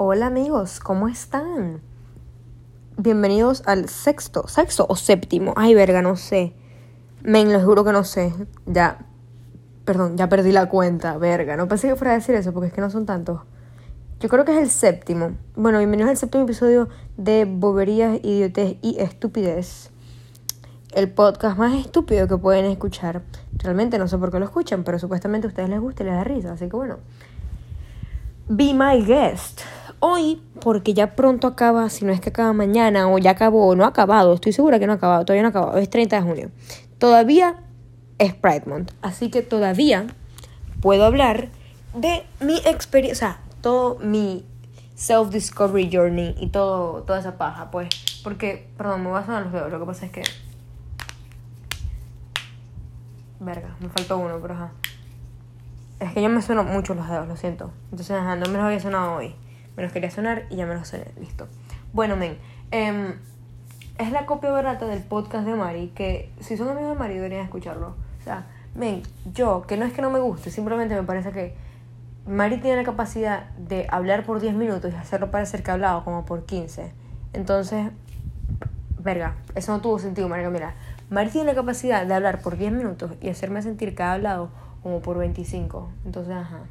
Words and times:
Hola 0.00 0.26
amigos, 0.26 0.78
¿cómo 0.78 1.08
están? 1.08 1.80
Bienvenidos 2.98 3.64
al 3.66 3.88
sexto, 3.88 4.46
sexto 4.46 4.86
o 4.88 4.94
séptimo. 4.94 5.54
Ay, 5.56 5.74
verga, 5.74 6.02
no 6.02 6.14
sé. 6.14 6.54
Men, 7.24 7.52
lo 7.52 7.60
juro 7.60 7.82
que 7.82 7.90
no 7.90 8.04
sé. 8.04 8.32
Ya, 8.64 9.06
perdón, 9.84 10.16
ya 10.16 10.28
perdí 10.28 10.52
la 10.52 10.68
cuenta, 10.68 11.18
verga. 11.18 11.56
No 11.56 11.66
pensé 11.66 11.88
que 11.88 11.96
fuera 11.96 12.12
a 12.12 12.14
decir 12.14 12.36
eso 12.36 12.52
porque 12.52 12.68
es 12.68 12.72
que 12.72 12.80
no 12.80 12.90
son 12.90 13.06
tantos. 13.06 13.40
Yo 14.20 14.28
creo 14.28 14.44
que 14.44 14.52
es 14.52 14.58
el 14.58 14.70
séptimo. 14.70 15.32
Bueno, 15.56 15.78
bienvenidos 15.78 16.10
al 16.10 16.16
séptimo 16.16 16.44
episodio 16.44 16.88
de 17.16 17.44
Boberías, 17.44 18.20
Idiotez 18.22 18.76
y 18.82 19.00
Estupidez. 19.00 19.90
El 20.92 21.10
podcast 21.10 21.58
más 21.58 21.74
estúpido 21.74 22.28
que 22.28 22.36
pueden 22.36 22.66
escuchar. 22.66 23.22
Realmente 23.52 23.98
no 23.98 24.06
sé 24.06 24.16
por 24.16 24.30
qué 24.30 24.38
lo 24.38 24.44
escuchan, 24.44 24.84
pero 24.84 25.00
supuestamente 25.00 25.48
a 25.48 25.50
ustedes 25.50 25.68
les 25.68 25.80
gusta 25.80 26.04
y 26.04 26.06
les 26.06 26.14
da 26.14 26.22
risa. 26.22 26.52
Así 26.52 26.68
que 26.68 26.76
bueno. 26.76 26.98
Be 28.50 28.72
my 28.72 29.04
guest. 29.04 29.60
Hoy, 30.00 30.40
porque 30.60 30.94
ya 30.94 31.16
pronto 31.16 31.48
acaba, 31.48 31.88
si 31.90 32.04
no 32.04 32.12
es 32.12 32.20
que 32.20 32.28
acaba 32.28 32.52
mañana 32.52 33.08
o 33.08 33.18
ya 33.18 33.32
acabó 33.32 33.66
o 33.66 33.74
no 33.74 33.84
ha 33.84 33.88
acabado, 33.88 34.32
estoy 34.32 34.52
segura 34.52 34.78
que 34.78 34.86
no 34.86 34.92
ha 34.92 34.96
acabado, 34.96 35.24
todavía 35.24 35.42
no 35.42 35.48
ha 35.48 35.50
acabado, 35.50 35.78
es 35.78 35.90
30 35.90 36.16
de 36.16 36.22
junio. 36.22 36.50
Todavía 36.98 37.56
es 38.18 38.32
Pride 38.34 38.62
Month, 38.66 38.92
así 39.02 39.28
que 39.28 39.42
todavía 39.42 40.06
puedo 40.80 41.04
hablar 41.04 41.48
de 41.94 42.24
mi 42.40 42.58
experiencia, 42.58 43.12
o 43.12 43.32
sea, 43.32 43.40
todo 43.60 43.98
mi 43.98 44.44
self-discovery 44.96 45.90
journey 45.92 46.36
y 46.38 46.48
todo, 46.48 47.02
toda 47.02 47.18
esa 47.18 47.36
paja, 47.36 47.72
pues, 47.72 47.88
porque, 48.22 48.68
perdón, 48.76 49.02
me 49.02 49.10
voy 49.10 49.18
a 49.18 49.26
sonar 49.26 49.44
los 49.44 49.52
dedos, 49.52 49.72
lo 49.72 49.80
que 49.80 49.86
pasa 49.86 50.06
es 50.06 50.12
que... 50.12 50.22
Verga, 53.40 53.76
me 53.80 53.88
faltó 53.88 54.18
uno, 54.18 54.38
pero 54.40 54.54
ajá. 54.54 54.72
Es 56.00 56.12
que 56.12 56.22
yo 56.22 56.28
me 56.28 56.42
sueno 56.42 56.62
mucho 56.62 56.94
los 56.94 57.08
dedos, 57.08 57.26
lo 57.26 57.36
siento. 57.36 57.72
Entonces, 57.90 58.12
ajá, 58.12 58.36
no 58.36 58.46
me 58.46 58.58
los 58.58 58.62
había 58.62 58.80
sonado 58.80 59.16
hoy. 59.16 59.34
Me 59.78 59.84
los 59.84 59.92
quería 59.92 60.10
sonar 60.10 60.46
y 60.50 60.56
ya 60.56 60.66
me 60.66 60.74
los 60.74 60.88
soné. 60.88 61.04
Listo. 61.20 61.46
Bueno, 61.92 62.16
men. 62.16 62.36
Eh, 62.72 63.14
es 63.96 64.10
la 64.10 64.26
copia 64.26 64.50
barata 64.50 64.86
del 64.88 65.04
podcast 65.04 65.46
de 65.46 65.54
Mari. 65.54 65.92
Que 65.94 66.32
si 66.40 66.56
son 66.56 66.66
amigos 66.66 66.90
de 66.90 66.98
Mari 66.98 67.14
deberían 67.14 67.44
escucharlo. 67.44 67.94
O 68.20 68.24
sea, 68.24 68.46
men, 68.74 69.04
yo, 69.32 69.62
que 69.68 69.76
no 69.76 69.84
es 69.84 69.92
que 69.92 70.02
no 70.02 70.10
me 70.10 70.18
guste, 70.18 70.50
simplemente 70.50 70.96
me 70.96 71.04
parece 71.04 71.30
que 71.30 71.54
Mari 72.26 72.58
tiene 72.58 72.78
la 72.78 72.82
capacidad 72.82 73.50
de 73.50 73.86
hablar 73.88 74.24
por 74.24 74.40
10 74.40 74.56
minutos 74.56 74.92
y 74.92 74.96
hacerlo 74.96 75.30
parecer 75.30 75.62
que 75.62 75.70
ha 75.70 75.74
hablado 75.74 76.02
como 76.02 76.24
por 76.24 76.44
15. 76.44 76.90
Entonces, 77.32 77.92
verga, 78.98 79.36
eso 79.54 79.70
no 79.70 79.80
tuvo 79.80 80.00
sentido, 80.00 80.28
Marica. 80.28 80.50
Mira, 80.50 80.74
Mari 81.08 81.30
tiene 81.30 81.46
la 81.46 81.54
capacidad 81.54 82.04
de 82.04 82.14
hablar 82.14 82.42
por 82.42 82.56
10 82.58 82.72
minutos 82.72 83.12
y 83.20 83.28
hacerme 83.28 83.62
sentir 83.62 83.94
que 83.94 84.02
ha 84.02 84.14
hablado 84.14 84.50
como 84.82 85.02
por 85.02 85.18
25. 85.18 85.88
Entonces, 86.04 86.34
ajá. 86.34 86.62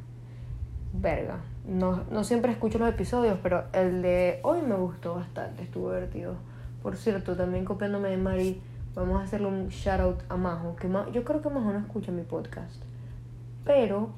Verga. 0.92 1.38
No, 1.68 2.02
no 2.10 2.24
siempre 2.24 2.50
escucho 2.50 2.78
los 2.78 2.88
episodios, 2.88 3.38
pero 3.42 3.64
el 3.74 4.00
de 4.00 4.40
hoy 4.42 4.62
me 4.62 4.74
gustó 4.74 5.16
bastante, 5.16 5.64
estuvo 5.64 5.92
divertido. 5.92 6.36
Por 6.82 6.96
cierto, 6.96 7.36
también 7.36 7.66
copiándome 7.66 8.08
de 8.08 8.16
Mari, 8.16 8.62
vamos 8.94 9.20
a 9.20 9.24
hacerle 9.24 9.48
un 9.48 9.68
shout 9.68 10.00
out 10.00 10.20
a 10.30 10.38
Majo, 10.38 10.76
que 10.76 10.88
yo 11.12 11.24
creo 11.24 11.42
que 11.42 11.50
Majo 11.50 11.70
no 11.70 11.78
escucha 11.78 12.10
mi 12.10 12.22
podcast. 12.22 12.82
Pero 13.66 14.08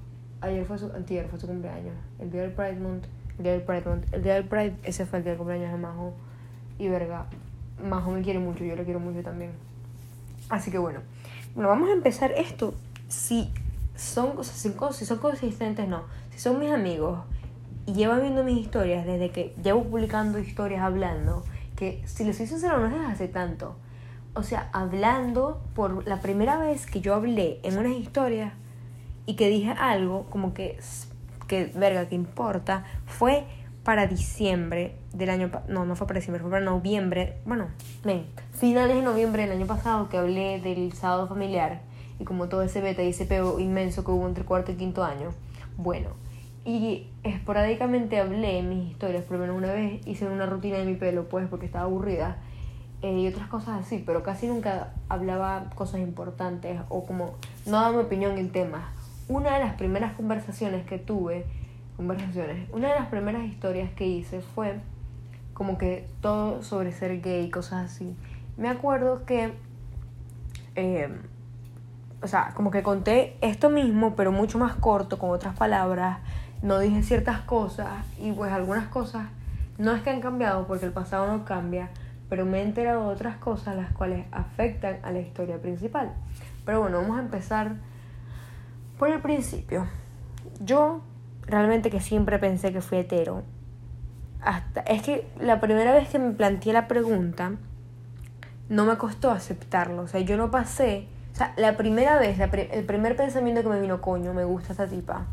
ayer 0.41 0.65
fue 0.65 0.79
su, 0.79 0.93
antier 0.93 1.27
fue 1.27 1.41
su 1.41 1.49
cumpleaños, 1.49 1.97
el 2.21 2.31
día 2.31 2.43
del 2.43 2.53
Pride 2.53 2.79
Month, 2.79 3.07
el 3.39 3.43
día 3.43 3.53
del 3.55 3.63
Pride 3.63 3.83
Month, 3.85 4.15
el 4.15 4.23
día 4.23 4.35
del 4.35 4.45
Pride, 4.45 4.77
ese 4.85 5.05
fue 5.05 5.19
el 5.19 5.25
día 5.25 5.33
del 5.33 5.39
cumpleaños 5.39 5.73
de 5.73 5.79
Majo. 5.79 6.13
Y 6.79 6.87
verga, 6.87 7.27
Majo 7.83 8.13
me 8.13 8.23
quiere 8.23 8.39
mucho, 8.39 8.63
yo 8.63 8.77
le 8.77 8.85
quiero 8.85 9.01
mucho 9.01 9.25
también. 9.25 9.51
Así 10.51 10.71
que 10.71 10.79
bueno, 10.79 11.01
bueno, 11.57 11.69
vamos 11.69 11.89
a 11.89 11.95
empezar 11.95 12.31
esto. 12.31 12.75
Si 13.09 13.51
son, 13.97 14.45
si 14.45 15.05
son 15.05 15.19
consistentes, 15.19 15.89
no. 15.89 16.05
Si 16.31 16.39
son 16.39 16.61
mis 16.61 16.71
amigos 16.71 17.19
y 17.91 17.93
llevan 17.93 18.21
viendo 18.21 18.45
mis 18.45 18.59
historias 18.59 19.05
desde 19.05 19.31
que 19.31 19.53
llevo 19.63 19.83
publicando 19.83 20.39
historias 20.39 20.83
hablando, 20.83 21.45
que 21.75 22.01
si 22.07 22.25
les 22.25 22.37
soy 22.37 22.47
sincero 22.47 22.79
no 22.79 22.87
es 22.87 23.09
hace 23.09 23.27
tanto. 23.27 23.75
O 24.35 24.45
sea, 24.45 24.71
hablando 24.73 25.61
por 25.75 26.07
la 26.07 26.21
primera 26.21 26.57
vez 26.57 26.87
que 26.87 27.01
yo 27.01 27.15
hablé 27.15 27.59
en 27.65 27.79
unas 27.79 27.93
historias 27.93 28.53
y 29.27 29.35
que 29.35 29.49
dije 29.49 29.73
algo 29.73 30.27
como 30.31 30.55
que, 30.55 30.79
que 31.49 31.73
verga, 31.75 32.09
que 32.09 32.15
importa, 32.15 32.85
fue 33.07 33.45
para 33.83 34.07
diciembre 34.07 34.95
del 35.13 35.31
año 35.31 35.51
no, 35.67 35.85
no 35.85 35.97
fue 35.97 36.07
para 36.07 36.21
diciembre, 36.21 36.43
fue 36.43 36.51
para 36.51 36.65
noviembre, 36.65 37.39
bueno, 37.45 37.67
ven, 38.05 38.27
finales 38.53 38.95
de 38.95 39.03
noviembre 39.03 39.43
del 39.43 39.53
año 39.57 39.67
pasado 39.67 40.09
que 40.09 40.17
hablé 40.17 40.61
del 40.61 40.93
sábado 40.93 41.27
familiar 41.27 41.81
y 42.21 42.25
como 42.25 42.49
todo 42.49 42.63
ese 42.63 42.81
beta 42.81 43.03
y 43.03 43.09
ese 43.09 43.25
peo 43.25 43.59
inmenso 43.59 44.05
que 44.05 44.13
hubo 44.13 44.29
entre 44.29 44.45
cuarto 44.45 44.71
y 44.71 44.77
quinto 44.77 45.03
año. 45.03 45.31
Bueno, 45.77 46.11
y 46.71 47.11
esporádicamente 47.25 48.21
hablé 48.21 48.59
en 48.59 48.69
mis 48.69 48.91
historias, 48.91 49.25
por 49.25 49.39
lo 49.39 49.41
menos 49.41 49.57
una 49.57 49.73
vez 49.73 50.07
hice 50.07 50.29
una 50.29 50.47
rutina 50.47 50.79
de 50.79 50.85
mi 50.85 50.95
pelo, 50.95 51.29
pues 51.29 51.49
porque 51.49 51.67
estaba 51.67 51.85
aburrida, 51.85 52.37
eh, 53.03 53.19
y 53.19 53.27
otras 53.27 53.49
cosas 53.49 53.81
así, 53.81 54.03
pero 54.07 54.23
casi 54.23 54.47
nunca 54.47 54.93
hablaba 55.09 55.71
cosas 55.75 56.01
importantes 56.01 56.81
o 56.89 57.05
como 57.07 57.35
no 57.67 57.73
daba 57.73 57.93
mi 57.93 57.99
opinión 57.99 58.39
en 58.39 58.51
temas. 58.53 58.85
Una 59.27 59.55
de 59.55 59.65
las 59.65 59.75
primeras 59.75 60.13
conversaciones 60.13 60.87
que 60.87 60.99
tuve, 60.99 61.45
conversaciones, 61.97 62.69
una 62.73 62.89
de 62.89 62.95
las 62.95 63.09
primeras 63.09 63.43
historias 63.45 63.91
que 63.91 64.07
hice 64.07 64.41
fue 64.41 64.81
como 65.55 65.77
que 65.77 66.09
todo 66.21 66.63
sobre 66.63 66.93
ser 66.93 67.21
gay, 67.21 67.51
cosas 67.51 67.91
así. 67.91 68.15
Me 68.57 68.69
acuerdo 68.69 69.25
que, 69.25 69.55
eh, 70.77 71.09
o 72.23 72.27
sea, 72.29 72.53
como 72.55 72.71
que 72.71 72.83
conté 72.83 73.37
esto 73.41 73.71
mismo, 73.71 74.15
pero 74.15 74.31
mucho 74.31 74.59
más 74.59 74.77
corto, 74.77 75.19
con 75.19 75.31
otras 75.31 75.57
palabras, 75.57 76.21
no 76.63 76.79
dije 76.79 77.03
ciertas 77.03 77.41
cosas 77.41 78.05
y 78.19 78.33
pues 78.33 78.53
algunas 78.53 78.89
cosas 78.89 79.27
no 79.79 79.93
es 79.95 80.03
que 80.03 80.11
han 80.11 80.21
cambiado 80.21 80.67
porque 80.67 80.85
el 80.85 80.93
pasado 80.93 81.27
no 81.27 81.45
cambia, 81.45 81.89
pero 82.29 82.45
me 82.45 82.61
he 82.61 82.63
enterado 82.63 83.09
de 83.09 83.15
otras 83.15 83.37
cosas 83.39 83.77
las 83.77 83.93
cuales 83.93 84.27
afectan 84.31 84.99
a 85.03 85.11
la 85.11 85.21
historia 85.21 85.59
principal. 85.59 86.13
Pero 86.67 86.81
bueno, 86.81 87.01
vamos 87.01 87.19
a 87.19 87.23
empezar 87.23 87.77
por 88.99 89.09
el 89.11 89.21
principio. 89.21 89.87
Yo 90.63 91.01
realmente 91.47 91.91
que 91.91 92.01
siempre 92.01 92.39
pensé 92.39 92.73
que 92.73 92.83
fui 92.83 92.99
hetero. 92.99 93.43
Hasta, 94.43 94.81
es 94.83 95.03
que 95.03 95.27
la 95.41 95.61
primera 95.61 95.93
vez 95.93 96.09
que 96.09 96.19
me 96.19 96.33
planteé 96.33 96.75
la 96.75 96.87
pregunta, 96.87 97.53
no 98.69 98.85
me 98.85 98.99
costó 98.99 99.31
aceptarlo. 99.31 100.03
O 100.03 100.09
sea, 100.09 100.21
yo 100.21 100.37
no 100.37 100.51
pasé. 100.51 101.09
O 101.33 101.37
sea, 101.37 101.55
la 101.57 101.79
primera 101.79 102.19
vez, 102.19 102.39
el 102.39 102.85
primer 102.85 103.17
pensamiento 103.17 103.63
que 103.63 103.69
me 103.71 103.81
vino, 103.81 104.03
coño, 104.03 104.35
me 104.35 104.45
gusta 104.45 104.73
esta 104.73 104.87
tipa 104.87 105.27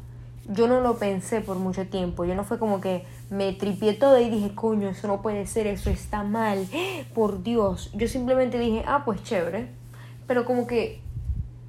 yo 0.50 0.68
no 0.68 0.80
lo 0.82 0.98
pensé 0.98 1.42
por 1.42 1.58
mucho 1.58 1.88
tiempo. 1.88 2.26
Yo 2.26 2.36
no 2.36 2.44
fue 2.44 2.58
como 2.60 2.80
que 2.80 3.06
me 3.30 3.54
tripié 3.54 3.94
todo 3.94 4.20
y 4.20 4.30
dije, 4.30 4.56
coño, 4.56 4.90
eso 4.90 5.08
no 5.08 5.22
puede 5.22 5.46
ser, 5.46 5.68
eso 5.68 5.90
está 5.90 6.24
mal. 6.24 6.66
Por 7.14 7.44
Dios. 7.44 7.92
Yo 7.94 8.08
simplemente 8.08 8.58
dije, 8.58 8.84
ah, 8.88 9.04
pues 9.06 9.24
chévere. 9.24 9.68
Pero 10.26 10.46
como 10.46 10.68
que 10.68 11.02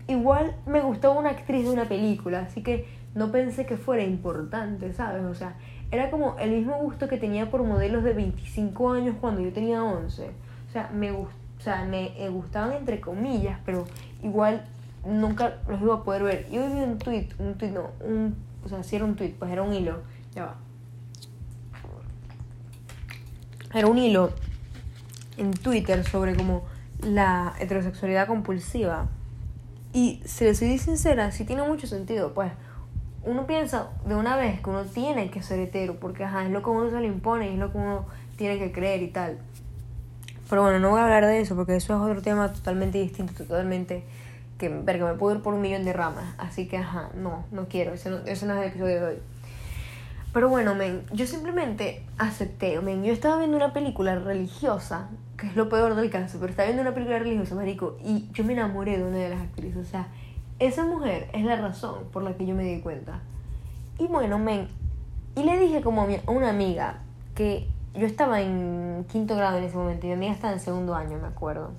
igual 0.06 0.54
me 0.66 0.80
gustó 0.80 1.12
una 1.12 1.30
actriz 1.30 1.64
de 1.64 1.70
una 1.70 1.88
película, 1.88 2.40
así 2.40 2.62
que 2.62 2.86
no 3.14 3.30
pensé 3.30 3.66
que 3.66 3.76
fuera 3.76 4.02
importante, 4.02 4.92
¿sabes? 4.92 5.24
O 5.24 5.34
sea, 5.34 5.56
era 5.90 6.10
como 6.10 6.36
el 6.38 6.50
mismo 6.50 6.76
gusto 6.78 7.08
que 7.08 7.18
tenía 7.18 7.50
por 7.50 7.62
modelos 7.62 8.04
de 8.04 8.12
25 8.12 8.92
años 8.92 9.16
cuando 9.20 9.40
yo 9.40 9.52
tenía 9.52 9.82
11. 9.82 10.30
O 10.68 10.72
sea, 10.72 10.90
me, 10.92 11.10
o 11.12 11.28
sea, 11.58 11.84
me 11.84 12.28
gustaban 12.30 12.72
entre 12.72 13.00
comillas, 13.00 13.58
pero 13.64 13.86
igual 14.22 14.64
nunca 15.06 15.58
los 15.68 15.80
iba 15.80 15.96
a 15.96 16.04
poder 16.04 16.22
ver. 16.22 16.50
Yo 16.50 16.66
vi 16.66 16.80
un 16.80 16.98
tweet, 16.98 17.28
un 17.38 17.54
tweet 17.56 17.70
no, 17.70 17.90
un 18.04 18.47
o 18.64 18.68
sea, 18.68 18.82
si 18.82 18.96
era 18.96 19.04
un 19.04 19.16
tweet, 19.16 19.34
pues 19.38 19.50
era 19.50 19.62
un 19.62 19.72
hilo, 19.72 20.02
ya 20.34 20.44
va. 20.46 20.56
Era 23.74 23.86
un 23.86 23.98
hilo 23.98 24.32
en 25.36 25.52
Twitter 25.52 26.04
sobre 26.04 26.34
como 26.34 26.64
la 27.02 27.54
heterosexualidad 27.58 28.26
compulsiva. 28.26 29.08
Y 29.92 30.20
si 30.24 30.44
le 30.44 30.54
soy 30.54 30.78
sincera, 30.78 31.30
sí 31.32 31.44
tiene 31.44 31.62
mucho 31.62 31.86
sentido, 31.86 32.34
pues 32.34 32.52
uno 33.24 33.46
piensa 33.46 33.90
de 34.06 34.14
una 34.14 34.36
vez 34.36 34.60
que 34.60 34.70
uno 34.70 34.84
tiene 34.84 35.30
que 35.30 35.42
ser 35.42 35.60
hetero, 35.60 35.98
porque 36.00 36.24
ajá, 36.24 36.44
es 36.44 36.50
lo 36.50 36.62
que 36.62 36.70
uno 36.70 36.90
se 36.90 37.00
le 37.00 37.06
impone 37.06 37.50
y 37.50 37.54
es 37.54 37.58
lo 37.58 37.72
que 37.72 37.78
uno 37.78 38.06
tiene 38.36 38.58
que 38.58 38.72
creer 38.72 39.02
y 39.02 39.08
tal. 39.08 39.38
Pero 40.48 40.62
bueno, 40.62 40.78
no 40.78 40.90
voy 40.90 41.00
a 41.00 41.04
hablar 41.04 41.26
de 41.26 41.40
eso 41.40 41.54
porque 41.56 41.76
eso 41.76 41.94
es 41.94 42.00
otro 42.00 42.22
tema 42.22 42.52
totalmente 42.52 42.98
distinto, 42.98 43.34
totalmente 43.34 44.04
que 44.58 44.68
verga, 44.68 45.06
me 45.06 45.18
puedo 45.18 45.36
ir 45.36 45.42
por 45.42 45.54
un 45.54 45.60
millón 45.60 45.84
de 45.84 45.92
ramas. 45.92 46.34
Así 46.36 46.66
que, 46.68 46.78
ajá, 46.78 47.10
no, 47.14 47.44
no 47.50 47.68
quiero. 47.68 47.94
Ese 47.94 48.10
no, 48.10 48.18
ese 48.26 48.46
no 48.46 48.54
es 48.54 48.62
el 48.62 48.68
episodio 48.68 48.96
de 48.96 49.06
hoy. 49.06 49.18
Pero 50.32 50.48
bueno, 50.48 50.74
men, 50.74 51.04
yo 51.12 51.26
simplemente 51.26 52.04
acepté, 52.18 52.78
men. 52.80 53.02
Yo 53.02 53.12
estaba 53.12 53.38
viendo 53.38 53.56
una 53.56 53.72
película 53.72 54.16
religiosa, 54.16 55.08
que 55.38 55.46
es 55.46 55.56
lo 55.56 55.68
peor 55.68 55.94
del 55.94 56.10
caso, 56.10 56.38
pero 56.38 56.50
estaba 56.50 56.66
viendo 56.66 56.82
una 56.82 56.92
película 56.92 57.18
religiosa, 57.18 57.54
marico, 57.54 57.96
y 58.04 58.28
yo 58.32 58.44
me 58.44 58.52
enamoré 58.52 58.98
de 58.98 59.04
una 59.04 59.16
de 59.16 59.30
las 59.30 59.40
actrices. 59.40 59.86
O 59.86 59.90
sea, 59.90 60.08
esa 60.58 60.84
mujer 60.84 61.30
es 61.32 61.44
la 61.44 61.56
razón 61.56 62.04
por 62.12 62.22
la 62.22 62.36
que 62.36 62.44
yo 62.44 62.54
me 62.54 62.64
di 62.64 62.80
cuenta. 62.80 63.20
Y 63.98 64.06
bueno, 64.06 64.38
men, 64.38 64.68
y 65.34 65.44
le 65.44 65.58
dije 65.58 65.80
como 65.80 66.02
a 66.02 66.30
una 66.30 66.50
amiga 66.50 66.98
que 67.34 67.68
yo 67.94 68.06
estaba 68.06 68.40
en 68.40 69.06
quinto 69.10 69.36
grado 69.36 69.58
en 69.58 69.64
ese 69.64 69.76
momento 69.76 70.06
y 70.06 70.10
mi 70.10 70.14
amiga 70.14 70.32
estaba 70.32 70.52
en 70.52 70.60
segundo 70.60 70.94
año, 70.94 71.18
me 71.18 71.28
acuerdo. 71.28 71.70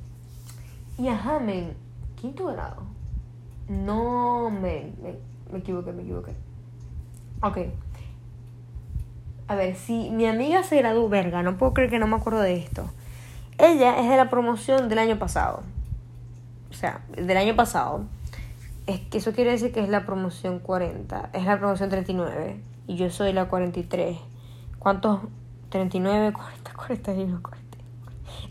Y 0.97 1.07
ajá, 1.07 1.39
men, 1.39 1.75
quinto 2.19 2.47
grado. 2.47 2.83
No, 3.67 4.49
me, 4.49 4.93
me, 5.01 5.17
me 5.51 5.59
equivoqué, 5.59 5.91
me 5.91 6.03
equivoqué. 6.03 6.35
Ok. 7.41 7.57
A 9.47 9.55
ver, 9.55 9.75
si 9.75 10.09
mi 10.11 10.25
amiga 10.25 10.63
se 10.63 10.77
graduó, 10.77 11.09
verga, 11.09 11.41
no 11.41 11.57
puedo 11.57 11.73
creer 11.73 11.89
que 11.89 11.99
no 11.99 12.07
me 12.07 12.15
acuerdo 12.15 12.41
de 12.41 12.57
esto. 12.57 12.89
Ella 13.57 13.99
es 13.99 14.09
de 14.09 14.17
la 14.17 14.29
promoción 14.29 14.89
del 14.89 14.99
año 14.99 15.17
pasado. 15.19 15.63
O 16.69 16.73
sea, 16.73 17.01
del 17.15 17.37
año 17.37 17.55
pasado. 17.55 18.05
Es 18.87 19.01
que 19.01 19.19
eso 19.19 19.33
quiere 19.33 19.51
decir 19.51 19.71
que 19.71 19.81
es 19.81 19.89
la 19.89 20.05
promoción 20.05 20.59
40. 20.59 21.31
Es 21.33 21.45
la 21.45 21.57
promoción 21.59 21.89
39. 21.89 22.61
Y 22.87 22.95
yo 22.95 23.09
soy 23.09 23.33
la 23.33 23.47
43. 23.47 24.17
¿Cuántos? 24.79 25.21
39, 25.69 26.33
40, 26.33 26.73
41, 26.73 27.41
40. 27.41 27.77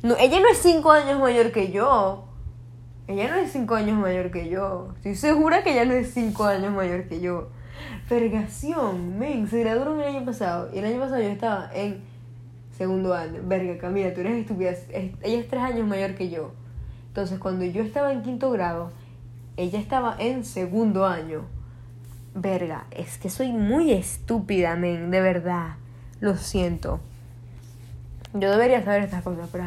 No, 0.02 0.16
ella 0.18 0.40
no 0.40 0.48
es 0.48 0.58
5 0.58 0.90
años 0.92 1.18
mayor 1.18 1.50
que 1.52 1.72
yo. 1.72 2.27
Ella 3.08 3.30
no 3.30 3.36
es 3.36 3.52
5 3.52 3.74
años 3.74 3.98
mayor 3.98 4.30
que 4.30 4.50
yo. 4.50 4.88
Estoy 4.96 5.14
segura 5.14 5.62
que 5.62 5.72
ella 5.72 5.86
no 5.86 5.94
es 5.94 6.12
5 6.12 6.44
años 6.44 6.74
mayor 6.74 7.08
que 7.08 7.20
yo. 7.20 7.48
Vergación, 8.10 9.18
men, 9.18 9.48
se 9.48 9.60
graduaron 9.60 9.98
el 10.00 10.08
año 10.08 10.26
pasado. 10.26 10.68
Y 10.74 10.78
el 10.78 10.84
año 10.84 11.00
pasado 11.00 11.22
yo 11.22 11.28
estaba 11.28 11.70
en 11.74 12.02
segundo 12.76 13.14
año. 13.14 13.40
Verga, 13.44 13.78
Camila, 13.78 14.12
tú 14.12 14.20
eres 14.20 14.36
estúpida. 14.36 14.72
Ella 14.92 15.40
es 15.40 15.48
3 15.48 15.62
años 15.62 15.88
mayor 15.88 16.16
que 16.16 16.28
yo. 16.28 16.52
Entonces, 17.06 17.38
cuando 17.38 17.64
yo 17.64 17.82
estaba 17.82 18.12
en 18.12 18.22
quinto 18.22 18.50
grado, 18.50 18.90
ella 19.56 19.80
estaba 19.80 20.14
en 20.18 20.44
segundo 20.44 21.06
año. 21.06 21.46
Verga, 22.34 22.88
es 22.90 23.16
que 23.16 23.30
soy 23.30 23.52
muy 23.52 23.90
estúpida, 23.90 24.76
men, 24.76 25.10
de 25.10 25.22
verdad. 25.22 25.76
Lo 26.20 26.36
siento. 26.36 27.00
Yo 28.34 28.50
debería 28.50 28.84
saber 28.84 29.04
estas 29.04 29.22
cosas, 29.22 29.48
pero 29.50 29.64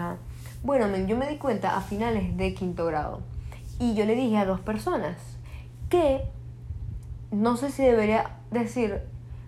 Bueno, 0.62 0.88
men, 0.88 1.08
yo 1.08 1.18
me 1.18 1.28
di 1.28 1.38
cuenta 1.38 1.76
a 1.76 1.82
finales 1.82 2.38
de 2.38 2.54
quinto 2.54 2.86
grado. 2.86 3.31
Y 3.82 3.96
yo 3.96 4.06
le 4.06 4.14
dije 4.14 4.38
a 4.38 4.46
dos 4.46 4.60
personas 4.60 5.18
que 5.90 6.22
no 7.32 7.58
sé 7.58 7.72
si 7.72 7.84
debería 7.84 8.38
decir, 8.52 9.02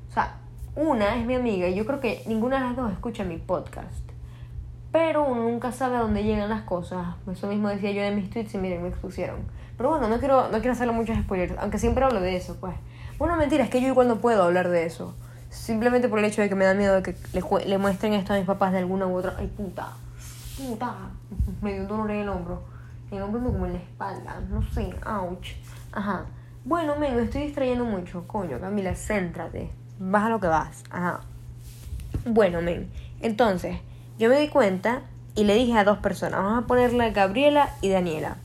o 0.09 0.11
sea, 0.11 0.37
una 0.75 1.17
es 1.17 1.25
mi 1.27 1.35
amiga 1.35 1.67
y 1.67 1.75
yo 1.75 1.85
creo 1.85 1.99
que 1.99 2.23
ninguna 2.25 2.57
de 2.57 2.63
las 2.63 2.75
dos 2.75 2.91
escucha 2.91 3.23
mi 3.23 3.37
podcast. 3.37 4.09
Pero 4.91 5.23
uno 5.23 5.43
nunca 5.43 5.71
sabe 5.71 5.97
a 5.97 5.99
dónde 5.99 6.23
llegan 6.23 6.49
las 6.49 6.63
cosas. 6.63 7.15
Eso 7.31 7.45
mismo 7.45 7.69
decía 7.69 7.91
yo 7.91 8.01
en 8.01 8.15
mis 8.15 8.31
tweets 8.31 8.55
y 8.55 8.57
miren, 8.57 8.81
me 8.81 8.89
expusieron. 8.89 9.41
Pero 9.77 9.89
bueno, 9.89 10.09
no 10.09 10.17
quiero, 10.17 10.49
no 10.49 10.57
quiero 10.57 10.71
hacerle 10.71 10.93
muchos 10.93 11.15
spoilers, 11.15 11.55
aunque 11.59 11.77
siempre 11.77 12.03
hablo 12.03 12.19
de 12.19 12.35
eso, 12.35 12.57
pues. 12.59 12.73
Bueno, 13.19 13.37
mentira, 13.37 13.63
es 13.63 13.69
que 13.69 13.81
yo 13.81 13.87
igual 13.87 14.07
no 14.07 14.17
puedo 14.17 14.41
hablar 14.41 14.69
de 14.69 14.87
eso. 14.87 15.13
Simplemente 15.51 16.09
por 16.09 16.17
el 16.17 16.25
hecho 16.25 16.41
de 16.41 16.49
que 16.49 16.55
me 16.55 16.65
da 16.65 16.73
miedo 16.73 16.95
de 16.95 17.03
que 17.03 17.15
le, 17.33 17.65
le 17.67 17.77
muestren 17.77 18.13
esto 18.13 18.33
a 18.33 18.37
mis 18.37 18.47
papás 18.47 18.71
de 18.71 18.79
alguna 18.79 19.05
u 19.05 19.15
otra. 19.15 19.35
Ay, 19.37 19.45
puta. 19.45 19.89
Puta. 20.57 20.95
Me 21.61 21.73
dio 21.73 21.83
un 21.83 21.87
dolor 21.87 22.09
en 22.09 22.21
el 22.21 22.29
hombro. 22.29 22.72
Me 23.11 23.19
como 23.19 23.65
en 23.65 23.73
la 23.73 23.79
espalda. 23.79 24.39
No 24.49 24.61
sé. 24.71 24.93
Ouch. 25.05 25.55
Ajá. 25.91 26.25
Bueno, 26.65 26.95
me, 26.95 27.21
estoy 27.21 27.43
distrayendo 27.43 27.85
mucho. 27.85 28.25
Coño, 28.27 28.59
Camila, 28.59 28.95
céntrate. 28.95 29.71
Vas 29.99 30.23
a 30.23 30.29
lo 30.29 30.39
que 30.39 30.47
vas. 30.47 30.83
Ajá. 30.89 31.21
Bueno, 32.25 32.61
men. 32.61 32.89
Entonces, 33.21 33.77
yo 34.17 34.29
me 34.29 34.39
di 34.39 34.47
cuenta 34.47 35.01
y 35.35 35.43
le 35.43 35.55
dije 35.55 35.77
a 35.77 35.83
dos 35.83 35.97
personas. 35.99 36.41
Vamos 36.41 36.63
a 36.63 36.67
ponerle 36.67 37.11
Gabriela 37.11 37.69
y 37.81 37.89
Daniela. 37.89 38.37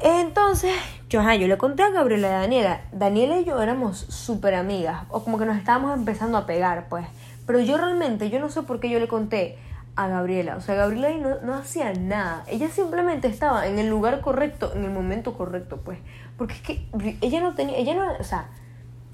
Entonces, 0.00 0.72
yo, 1.08 1.20
ajá, 1.20 1.36
yo 1.36 1.46
le 1.46 1.56
conté 1.56 1.84
a 1.84 1.90
Gabriela 1.90 2.28
y 2.28 2.32
a 2.32 2.38
Daniela. 2.40 2.80
Daniela 2.92 3.38
y 3.38 3.44
yo 3.44 3.62
éramos 3.62 3.98
súper 3.98 4.54
amigas. 4.54 5.04
O 5.08 5.22
como 5.22 5.38
que 5.38 5.46
nos 5.46 5.56
estábamos 5.56 5.96
empezando 5.96 6.36
a 6.36 6.46
pegar, 6.46 6.88
pues. 6.88 7.06
Pero 7.46 7.60
yo 7.60 7.76
realmente, 7.76 8.30
yo 8.30 8.40
no 8.40 8.48
sé 8.48 8.62
por 8.62 8.80
qué 8.80 8.90
yo 8.90 8.98
le 8.98 9.08
conté 9.08 9.58
a 9.96 10.08
Gabriela. 10.08 10.56
O 10.56 10.60
sea, 10.60 10.74
Gabriela 10.74 11.10
no, 11.18 11.40
no 11.42 11.54
hacía 11.54 11.92
nada. 11.92 12.44
Ella 12.48 12.68
simplemente 12.68 13.28
estaba 13.28 13.66
en 13.66 13.78
el 13.78 13.88
lugar 13.88 14.20
correcto, 14.20 14.72
en 14.74 14.84
el 14.84 14.90
momento 14.90 15.34
correcto, 15.34 15.80
pues. 15.84 15.98
Porque 16.36 16.54
es 16.54 16.60
que 16.60 16.86
ella 17.20 17.40
no 17.40 17.54
tenía, 17.54 17.76
ella 17.76 17.94
no, 17.94 18.12
o 18.18 18.24
sea, 18.24 18.48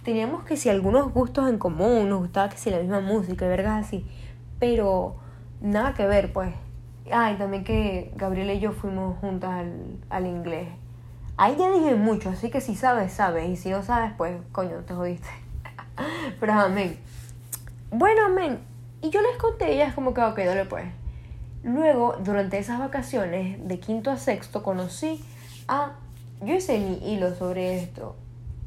teníamos 0.04 0.44
que 0.44 0.56
si 0.56 0.68
algunos 0.68 1.12
gustos 1.12 1.48
en 1.48 1.58
común, 1.58 2.08
nos 2.08 2.20
gustaba 2.20 2.48
que 2.48 2.56
si 2.58 2.70
la 2.70 2.78
misma 2.78 3.00
música 3.00 3.44
y 3.44 3.48
vergas 3.48 3.86
así. 3.86 4.06
Pero 4.58 5.16
nada 5.60 5.94
que 5.94 6.06
ver, 6.06 6.32
pues. 6.32 6.54
Ay, 7.10 7.36
también 7.36 7.64
que 7.64 8.12
Gabriela 8.16 8.52
y 8.52 8.60
yo 8.60 8.72
fuimos 8.72 9.18
juntas 9.18 9.50
al, 9.50 9.98
al 10.10 10.26
inglés. 10.26 10.68
Ahí 11.36 11.56
ya 11.56 11.70
dije 11.70 11.94
mucho, 11.94 12.30
así 12.30 12.50
que 12.50 12.60
si 12.60 12.74
sabes, 12.74 13.12
sabes. 13.12 13.48
Y 13.48 13.56
si 13.56 13.70
no 13.70 13.82
sabes, 13.82 14.12
pues, 14.16 14.36
coño, 14.52 14.78
te 14.86 14.94
jodiste. 14.94 15.28
Pero 16.40 16.52
amén. 16.52 16.98
Bueno, 17.90 18.26
amén. 18.26 18.67
Y 19.00 19.10
yo 19.10 19.20
les 19.22 19.36
conté, 19.36 19.72
ellas 19.74 19.94
como 19.94 20.12
que, 20.12 20.20
ok, 20.20 20.38
dale 20.38 20.64
pues. 20.64 20.86
Luego, 21.62 22.16
durante 22.24 22.58
esas 22.58 22.78
vacaciones, 22.78 23.66
de 23.66 23.80
quinto 23.80 24.10
a 24.10 24.16
sexto, 24.16 24.62
conocí 24.62 25.24
a... 25.66 25.92
Yo 26.40 26.54
hice 26.54 26.78
mi 26.78 27.12
hilo 27.12 27.34
sobre 27.34 27.78
esto 27.82 28.14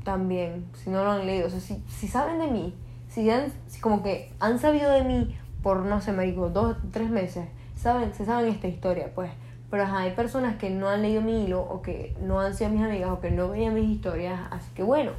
también, 0.03 0.65
si 0.73 0.89
no 0.89 1.03
lo 1.03 1.11
han 1.11 1.25
leído. 1.25 1.47
O 1.47 1.49
sea, 1.49 1.59
si, 1.59 1.81
si 1.87 2.07
saben 2.07 2.39
de 2.39 2.47
mí, 2.47 2.73
si, 3.09 3.29
han, 3.29 3.51
si 3.67 3.79
como 3.79 4.03
que 4.03 4.31
han 4.39 4.59
sabido 4.59 4.91
de 4.91 5.03
mí 5.03 5.37
por, 5.63 5.85
no 5.85 6.01
sé, 6.01 6.11
me 6.11 6.25
digo, 6.25 6.49
dos, 6.49 6.77
tres 6.91 7.09
meses, 7.09 7.45
saben, 7.75 8.13
se 8.13 8.25
saben 8.25 8.51
esta 8.51 8.67
historia, 8.67 9.11
pues. 9.13 9.31
Pero 9.69 9.85
hay 9.85 10.11
personas 10.11 10.57
que 10.57 10.69
no 10.69 10.89
han 10.89 11.01
leído 11.01 11.21
mi 11.21 11.45
hilo 11.45 11.61
o 11.61 11.81
que 11.81 12.15
no 12.21 12.41
han 12.41 12.53
sido 12.55 12.69
mis 12.71 12.83
amigas 12.83 13.09
o 13.09 13.21
que 13.21 13.31
no 13.31 13.49
veían 13.49 13.73
mis 13.73 13.89
historias, 13.89 14.39
así 14.51 14.69
que 14.75 14.83
bueno, 14.83 15.11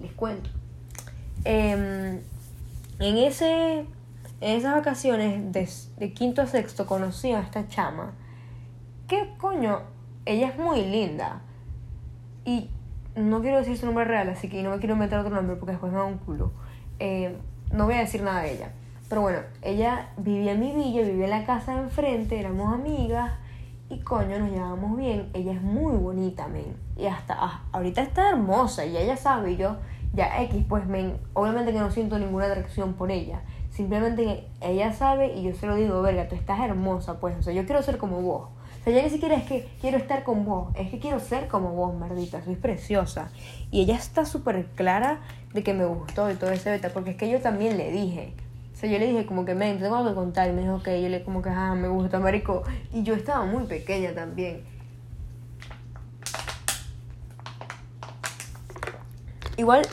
les 0.00 0.12
cuento. 0.12 0.48
Em, 1.44 2.20
en 3.00 3.16
ese 3.18 3.84
en 4.40 4.56
esas 4.56 4.74
vacaciones 4.74 5.52
de, 5.52 5.68
de 5.98 6.12
quinto 6.12 6.42
a 6.42 6.46
sexto 6.46 6.86
conocí 6.86 7.32
a 7.32 7.40
esta 7.40 7.66
chama. 7.68 8.12
¿Qué 9.06 9.34
coño? 9.38 9.80
Ella 10.24 10.48
es 10.48 10.58
muy 10.58 10.84
linda. 10.84 11.40
Y 12.44 12.70
no 13.16 13.40
quiero 13.40 13.58
decir 13.58 13.76
su 13.76 13.86
nombre 13.86 14.04
real, 14.04 14.28
así 14.28 14.48
que 14.48 14.62
no 14.62 14.70
me 14.70 14.78
quiero 14.78 14.96
meter 14.96 15.18
otro 15.18 15.34
nombre 15.34 15.56
porque 15.56 15.72
después 15.72 15.92
me 15.92 15.98
da 15.98 16.04
un 16.04 16.18
culo. 16.18 16.52
Eh, 16.98 17.36
no 17.72 17.86
voy 17.86 17.94
a 17.94 18.00
decir 18.00 18.22
nada 18.22 18.42
de 18.42 18.52
ella. 18.52 18.72
Pero 19.08 19.22
bueno, 19.22 19.38
ella 19.62 20.10
vivía 20.18 20.52
en 20.52 20.60
mi 20.60 20.72
villa, 20.72 21.02
vivía 21.02 21.24
en 21.24 21.30
la 21.30 21.44
casa 21.44 21.74
de 21.74 21.82
enfrente, 21.82 22.38
éramos 22.38 22.72
amigas 22.72 23.32
y 23.88 24.00
coño, 24.00 24.38
nos 24.38 24.50
llevábamos 24.50 24.96
bien. 24.98 25.30
Ella 25.32 25.52
es 25.52 25.62
muy 25.62 25.96
bonita, 25.96 26.46
men. 26.48 26.76
Y 26.96 27.06
hasta 27.06 27.34
ah, 27.38 27.64
ahorita 27.72 28.02
está 28.02 28.28
hermosa 28.28 28.84
y 28.84 28.96
ella 28.96 29.16
sabe, 29.16 29.52
y 29.52 29.56
yo 29.56 29.78
ya 30.12 30.42
X, 30.42 30.64
pues 30.68 30.86
men, 30.86 31.16
obviamente 31.32 31.72
que 31.72 31.78
no 31.78 31.90
siento 31.90 32.18
ninguna 32.18 32.46
atracción 32.46 32.94
por 32.94 33.10
ella. 33.10 33.42
Simplemente 33.78 34.44
ella 34.60 34.92
sabe 34.92 35.34
y 35.36 35.44
yo 35.44 35.54
se 35.54 35.68
lo 35.68 35.76
digo, 35.76 36.02
verga, 36.02 36.26
tú 36.26 36.34
estás 36.34 36.58
hermosa, 36.58 37.20
pues. 37.20 37.38
O 37.38 37.42
sea, 37.42 37.52
yo 37.52 37.64
quiero 37.64 37.80
ser 37.80 37.96
como 37.96 38.20
vos. 38.20 38.48
O 38.80 38.82
sea, 38.82 38.92
ya 38.92 39.04
ni 39.04 39.08
siquiera 39.08 39.36
es 39.36 39.44
que 39.44 39.68
quiero 39.80 39.98
estar 39.98 40.24
con 40.24 40.44
vos, 40.44 40.74
es 40.74 40.90
que 40.90 40.98
quiero 40.98 41.20
ser 41.20 41.46
como 41.46 41.74
vos, 41.74 41.94
mardita, 41.94 42.42
sois 42.42 42.58
preciosa. 42.58 43.30
Y 43.70 43.82
ella 43.82 43.94
está 43.94 44.24
súper 44.24 44.66
clara 44.74 45.20
de 45.54 45.62
que 45.62 45.74
me 45.74 45.84
gustó 45.84 46.28
y 46.28 46.34
todo 46.34 46.50
ese 46.50 46.72
beta, 46.72 46.88
porque 46.88 47.10
es 47.10 47.16
que 47.16 47.30
yo 47.30 47.40
también 47.40 47.78
le 47.78 47.92
dije. 47.92 48.32
O 48.72 48.76
sea, 48.76 48.90
yo 48.90 48.98
le 48.98 49.06
dije 49.06 49.26
como 49.26 49.44
que, 49.44 49.54
me 49.54 49.72
tengo 49.76 50.04
que 50.04 50.12
contar. 50.12 50.48
Y 50.48 50.54
me 50.54 50.62
dijo 50.62 50.82
que 50.82 51.00
yo 51.00 51.08
le 51.08 51.22
como 51.22 51.40
que, 51.40 51.50
ah, 51.50 51.76
me 51.76 51.86
gusta, 51.86 52.18
marico. 52.18 52.64
Y 52.92 53.04
yo 53.04 53.14
estaba 53.14 53.44
muy 53.44 53.62
pequeña 53.66 54.12
también. 54.12 54.64
Igual 59.56 59.86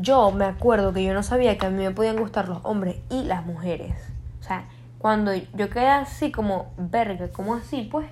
yo 0.00 0.30
me 0.30 0.44
acuerdo 0.44 0.92
que 0.92 1.02
yo 1.04 1.14
no 1.14 1.22
sabía 1.22 1.56
que 1.58 1.66
a 1.66 1.70
mí 1.70 1.82
me 1.82 1.90
podían 1.90 2.16
gustar 2.16 2.48
los 2.48 2.58
hombres 2.64 2.96
y 3.08 3.24
las 3.24 3.46
mujeres. 3.46 3.94
O 4.40 4.42
sea, 4.42 4.68
cuando 4.98 5.32
yo 5.34 5.70
quedé 5.70 5.88
así 5.88 6.30
como, 6.30 6.72
verga, 6.76 7.28
como 7.28 7.54
así, 7.54 7.88
pues. 7.90 8.06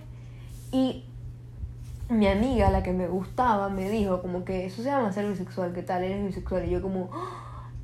Y 0.73 1.05
mi 2.09 2.27
amiga, 2.27 2.71
la 2.71 2.83
que 2.83 2.93
me 2.93 3.07
gustaba, 3.07 3.69
me 3.69 3.91
dijo 3.91 4.23
como 4.23 4.45
que 4.45 4.67
eso 4.67 4.83
se 4.83 4.89
llama 4.89 5.13
ser 5.13 5.29
bisexual, 5.29 5.73
¿qué 5.75 5.83
tal? 5.83 6.03
Eres 6.03 6.25
bisexual. 6.25 6.67
Y 6.67 6.71
yo 6.71 6.81
como, 6.81 7.11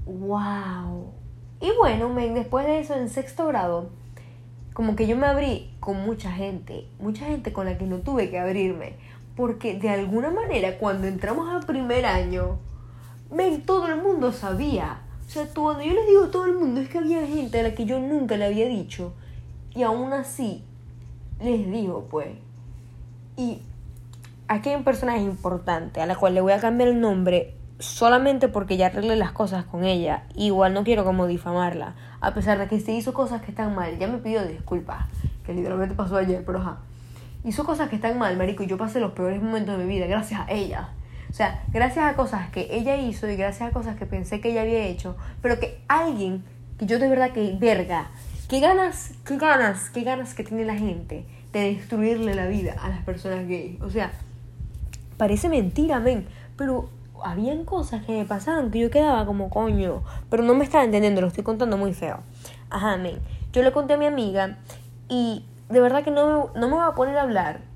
wow. 0.06 1.12
Y 1.60 1.70
bueno, 1.78 2.14
después 2.34 2.66
de 2.66 2.80
eso, 2.80 2.94
en 2.94 3.08
sexto 3.08 3.46
grado, 3.46 3.90
como 4.72 4.96
que 4.96 5.06
yo 5.06 5.16
me 5.16 5.26
abrí 5.26 5.74
con 5.80 6.04
mucha 6.04 6.32
gente, 6.32 6.88
mucha 6.98 7.26
gente 7.26 7.52
con 7.52 7.66
la 7.66 7.78
que 7.78 7.84
no 7.86 7.98
tuve 7.98 8.30
que 8.30 8.38
abrirme. 8.38 8.96
Porque 9.36 9.78
de 9.78 9.90
alguna 9.90 10.30
manera, 10.30 10.78
cuando 10.78 11.06
entramos 11.06 11.48
al 11.50 11.66
primer 11.66 12.06
año, 12.06 12.58
ven, 13.34 13.62
todo 13.62 13.86
el 13.88 13.96
mundo 14.02 14.32
sabía. 14.32 15.00
O 15.26 15.30
sea, 15.30 15.46
cuando 15.54 15.82
yo 15.82 15.92
les 15.92 16.06
digo 16.06 16.28
todo 16.28 16.46
el 16.46 16.54
mundo, 16.54 16.80
es 16.80 16.88
que 16.88 16.98
había 16.98 17.26
gente 17.26 17.60
a 17.60 17.62
la 17.62 17.74
que 17.74 17.84
yo 17.84 17.98
nunca 17.98 18.36
le 18.36 18.44
había 18.44 18.66
dicho. 18.66 19.12
Y 19.74 19.82
aún 19.82 20.12
así, 20.12 20.62
les 21.40 21.70
digo, 21.70 22.06
pues. 22.10 22.28
Y 23.36 23.60
aquí 24.48 24.70
hay 24.70 24.76
un 24.76 24.84
personaje 24.84 25.22
importante 25.22 26.00
a 26.00 26.06
la 26.06 26.16
cual 26.16 26.34
le 26.34 26.40
voy 26.40 26.52
a 26.52 26.60
cambiar 26.60 26.90
el 26.90 27.00
nombre 27.00 27.54
solamente 27.78 28.48
porque 28.48 28.76
ya 28.76 28.86
arreglé 28.86 29.16
las 29.16 29.32
cosas 29.32 29.64
con 29.64 29.84
ella. 29.84 30.24
Igual 30.36 30.74
no 30.74 30.84
quiero 30.84 31.04
como 31.04 31.26
difamarla. 31.26 31.94
A 32.20 32.32
pesar 32.34 32.58
de 32.58 32.68
que 32.68 32.80
se 32.80 32.92
hizo 32.92 33.12
cosas 33.14 33.42
que 33.42 33.50
están 33.50 33.74
mal. 33.74 33.98
Ya 33.98 34.06
me 34.06 34.18
pidió 34.18 34.44
disculpas. 34.46 35.06
Que 35.44 35.52
literalmente 35.52 35.94
pasó 35.94 36.16
ayer, 36.16 36.44
pero 36.44 36.58
ajá. 36.58 36.78
Hizo 37.44 37.64
cosas 37.64 37.88
que 37.88 37.96
están 37.96 38.18
mal, 38.18 38.36
marico. 38.36 38.62
Y 38.62 38.66
yo 38.66 38.78
pasé 38.78 39.00
los 39.00 39.12
peores 39.12 39.42
momentos 39.42 39.76
de 39.76 39.84
mi 39.84 39.94
vida 39.94 40.06
gracias 40.06 40.40
a 40.40 40.50
ella. 40.50 40.90
O 41.34 41.36
sea, 41.36 41.64
gracias 41.72 42.04
a 42.04 42.14
cosas 42.14 42.48
que 42.50 42.68
ella 42.70 42.94
hizo 42.94 43.28
y 43.28 43.34
gracias 43.34 43.68
a 43.68 43.72
cosas 43.72 43.96
que 43.96 44.06
pensé 44.06 44.40
que 44.40 44.52
ella 44.52 44.62
había 44.62 44.84
hecho, 44.86 45.16
pero 45.42 45.58
que 45.58 45.80
alguien, 45.88 46.44
que 46.78 46.86
yo 46.86 47.00
de 47.00 47.08
verdad 47.08 47.32
que 47.32 47.56
verga, 47.58 48.12
qué 48.48 48.60
ganas, 48.60 49.14
qué 49.26 49.36
ganas, 49.36 49.90
qué 49.90 50.04
ganas 50.04 50.32
que 50.34 50.44
tiene 50.44 50.64
la 50.64 50.76
gente 50.76 51.26
de 51.52 51.74
destruirle 51.74 52.36
la 52.36 52.46
vida 52.46 52.76
a 52.80 52.88
las 52.88 53.02
personas 53.02 53.48
gays. 53.48 53.80
O 53.82 53.90
sea, 53.90 54.12
parece 55.16 55.48
mentira, 55.48 55.98
men, 55.98 56.28
pero 56.56 56.88
habían 57.24 57.64
cosas 57.64 58.04
que 58.04 58.12
me 58.12 58.24
pasaban 58.24 58.70
que 58.70 58.78
yo 58.78 58.90
quedaba 58.92 59.26
como 59.26 59.50
coño, 59.50 60.04
pero 60.30 60.44
no 60.44 60.54
me 60.54 60.62
estaba 60.62 60.84
entendiendo, 60.84 61.20
lo 61.20 61.26
estoy 61.26 61.42
contando 61.42 61.76
muy 61.76 61.94
feo. 61.94 62.20
Ajá, 62.70 62.96
men. 62.96 63.18
Yo 63.52 63.64
le 63.64 63.72
conté 63.72 63.94
a 63.94 63.96
mi 63.96 64.06
amiga 64.06 64.58
y 65.08 65.44
de 65.68 65.80
verdad 65.80 66.04
que 66.04 66.12
no 66.12 66.52
no 66.54 66.68
me 66.68 66.76
voy 66.76 66.84
a 66.86 66.94
poner 66.94 67.18
a 67.18 67.22
hablar. 67.22 67.73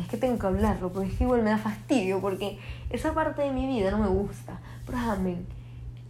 Es 0.00 0.08
que 0.08 0.16
tengo 0.16 0.38
que 0.38 0.46
hablarlo, 0.46 0.92
porque 0.92 1.08
es 1.08 1.18
que 1.18 1.24
igual 1.24 1.42
me 1.42 1.50
da 1.50 1.58
fastidio, 1.58 2.20
porque 2.20 2.58
esa 2.90 3.12
parte 3.12 3.42
de 3.42 3.50
mi 3.50 3.66
vida 3.66 3.90
no 3.90 3.98
me 3.98 4.08
gusta. 4.08 4.58
Pero 4.84 4.98
ajá, 4.98 5.16
men. 5.16 5.46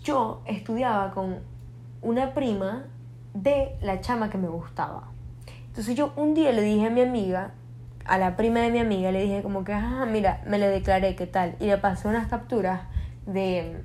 Yo 0.03 0.43
estudiaba 0.47 1.11
con 1.11 1.41
una 2.01 2.33
prima 2.33 2.85
de 3.35 3.77
la 3.83 4.01
chama 4.01 4.31
que 4.31 4.39
me 4.39 4.49
gustaba. 4.49 5.09
Entonces 5.67 5.97
yo 5.97 6.13
un 6.17 6.35
día 6.35 6.53
le 6.53 6.63
dije 6.63 6.87
a 6.87 6.91
mi 6.91 7.01
amiga, 7.01 7.53
a 8.05 8.19
la 8.19 8.37
prima 8.37 8.61
de 8.61 8.71
mi 8.71 8.79
amiga, 8.79 9.11
le 9.11 9.23
dije 9.23 9.43
como 9.43 9.65
que, 9.65 9.73
ah, 9.73 10.07
mira, 10.09 10.43
me 10.47 10.59
le 10.59 10.69
declaré, 10.69 11.17
¿qué 11.17 11.27
tal? 11.27 11.57
Y 11.59 11.67
le 11.67 11.77
pasé 11.79 12.07
unas 12.07 12.29
capturas 12.29 12.83
de, 13.27 13.83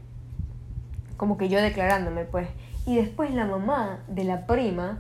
como 1.18 1.38
que 1.38 1.50
yo 1.50 1.60
declarándome, 1.60 2.26
pues. 2.26 2.48
Y 2.86 2.96
después 2.96 3.34
la 3.34 3.46
mamá 3.46 4.00
de 4.08 4.24
la 4.24 4.46
prima 4.46 5.00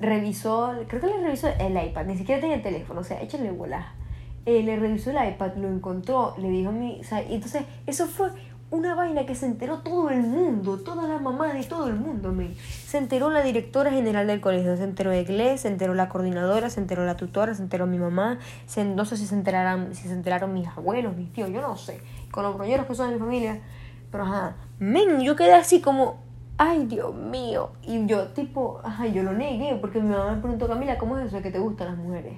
revisó, 0.00 0.74
creo 0.88 1.00
que 1.00 1.06
le 1.08 1.22
revisó 1.22 1.48
el 1.58 1.76
iPad, 1.76 2.06
ni 2.06 2.16
siquiera 2.16 2.40
tenía 2.40 2.56
el 2.56 2.62
teléfono, 2.62 3.00
o 3.00 3.04
sea, 3.04 3.20
échale 3.20 3.50
bolas. 3.50 3.97
Eh, 4.46 4.62
le 4.62 4.76
revisó 4.76 5.10
el 5.10 5.28
iPad, 5.28 5.56
lo 5.56 5.68
encontró, 5.68 6.34
le 6.38 6.48
dijo 6.48 6.70
a 6.70 6.72
mí, 6.72 6.98
o 7.00 7.04
sea, 7.04 7.22
y 7.22 7.34
entonces 7.34 7.64
eso 7.86 8.06
fue 8.06 8.30
una 8.70 8.94
vaina 8.94 9.24
que 9.24 9.34
se 9.34 9.46
enteró 9.46 9.78
todo 9.78 10.10
el 10.10 10.22
mundo, 10.22 10.78
todas 10.78 11.08
las 11.08 11.22
mamás 11.22 11.54
de 11.54 11.64
todo 11.64 11.88
el 11.88 11.94
mundo, 11.94 12.32
me. 12.32 12.54
Se 12.54 12.98
enteró 12.98 13.30
la 13.30 13.42
directora 13.42 13.90
general 13.90 14.26
del 14.26 14.40
colegio, 14.40 14.76
se 14.76 14.84
enteró 14.84 15.14
Inglés, 15.14 15.62
se 15.62 15.68
enteró 15.68 15.94
la 15.94 16.08
coordinadora, 16.08 16.68
se 16.68 16.80
enteró 16.80 17.06
la 17.06 17.16
tutora, 17.16 17.54
se 17.54 17.62
enteró 17.62 17.86
mi 17.86 17.98
mamá, 17.98 18.38
se, 18.66 18.84
no 18.84 19.04
sé 19.06 19.16
si 19.16 19.26
se 19.26 19.34
enteraron, 19.34 19.94
si 19.94 20.08
se 20.08 20.12
enteraron 20.12 20.52
mis 20.52 20.68
abuelos, 20.68 21.16
mis 21.16 21.32
tíos, 21.32 21.50
yo 21.50 21.62
no 21.62 21.76
sé, 21.76 22.00
con 22.30 22.42
los 22.42 22.56
rolleros 22.56 22.86
que 22.86 22.94
son 22.94 23.08
de 23.08 23.14
mi 23.14 23.20
familia, 23.20 23.60
pero 24.10 24.24
ajá, 24.24 24.56
men, 24.78 25.20
yo 25.20 25.34
quedé 25.34 25.54
así 25.54 25.80
como, 25.80 26.18
ay 26.58 26.84
Dios 26.86 27.14
mío, 27.14 27.70
y 27.82 28.04
yo 28.06 28.28
tipo, 28.28 28.80
ajá, 28.84 29.06
yo 29.06 29.22
lo 29.22 29.32
negué, 29.32 29.76
porque 29.76 29.98
mi 30.00 30.10
mamá 30.10 30.34
me 30.34 30.42
preguntó, 30.42 30.68
Camila, 30.68 30.98
¿cómo 30.98 31.18
es 31.18 31.26
eso 31.26 31.36
de 31.36 31.42
que 31.42 31.50
te 31.50 31.58
gustan 31.58 31.88
las 31.88 31.96
mujeres? 31.96 32.34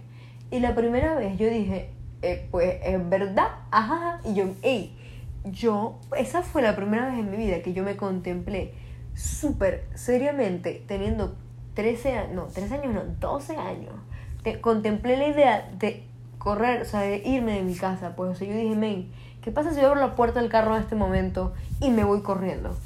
Y 0.50 0.60
la 0.60 0.74
primera 0.74 1.14
vez 1.14 1.38
yo 1.38 1.48
dije, 1.48 1.90
eh, 2.22 2.48
pues 2.50 2.80
es 2.84 3.08
verdad, 3.08 3.48
ajá, 3.70 4.20
y 4.24 4.34
yo, 4.34 4.46
ey, 4.62 4.96
yo, 5.44 5.98
esa 6.16 6.42
fue 6.42 6.62
la 6.62 6.76
primera 6.76 7.06
vez 7.06 7.18
en 7.18 7.30
mi 7.30 7.36
vida 7.36 7.62
que 7.62 7.72
yo 7.72 7.82
me 7.82 7.96
contemplé 7.96 8.74
súper 9.14 9.86
seriamente, 9.94 10.84
teniendo 10.86 11.36
13 11.74 12.16
años, 12.16 12.34
no, 12.34 12.44
13 12.46 12.74
años, 12.74 12.94
no, 12.94 13.02
12 13.20 13.56
años. 13.56 13.94
Te, 14.42 14.60
contemplé 14.60 15.16
la 15.16 15.28
idea 15.28 15.70
de 15.78 16.04
correr, 16.38 16.82
o 16.82 16.84
sea, 16.84 17.00
de 17.00 17.18
irme 17.24 17.52
de 17.52 17.62
mi 17.62 17.74
casa. 17.74 18.16
Pues, 18.16 18.30
o 18.30 18.34
sea, 18.34 18.48
yo 18.48 18.54
dije, 18.54 18.74
men, 18.74 19.10
¿qué 19.42 19.50
pasa 19.50 19.72
si 19.72 19.80
yo 19.80 19.88
abro 19.88 20.00
la 20.00 20.14
puerta 20.16 20.40
del 20.40 20.50
carro 20.50 20.76
en 20.76 20.82
este 20.82 20.96
momento 20.96 21.52
y 21.80 21.90
me 21.90 22.04
voy 22.04 22.22
corriendo 22.22 22.76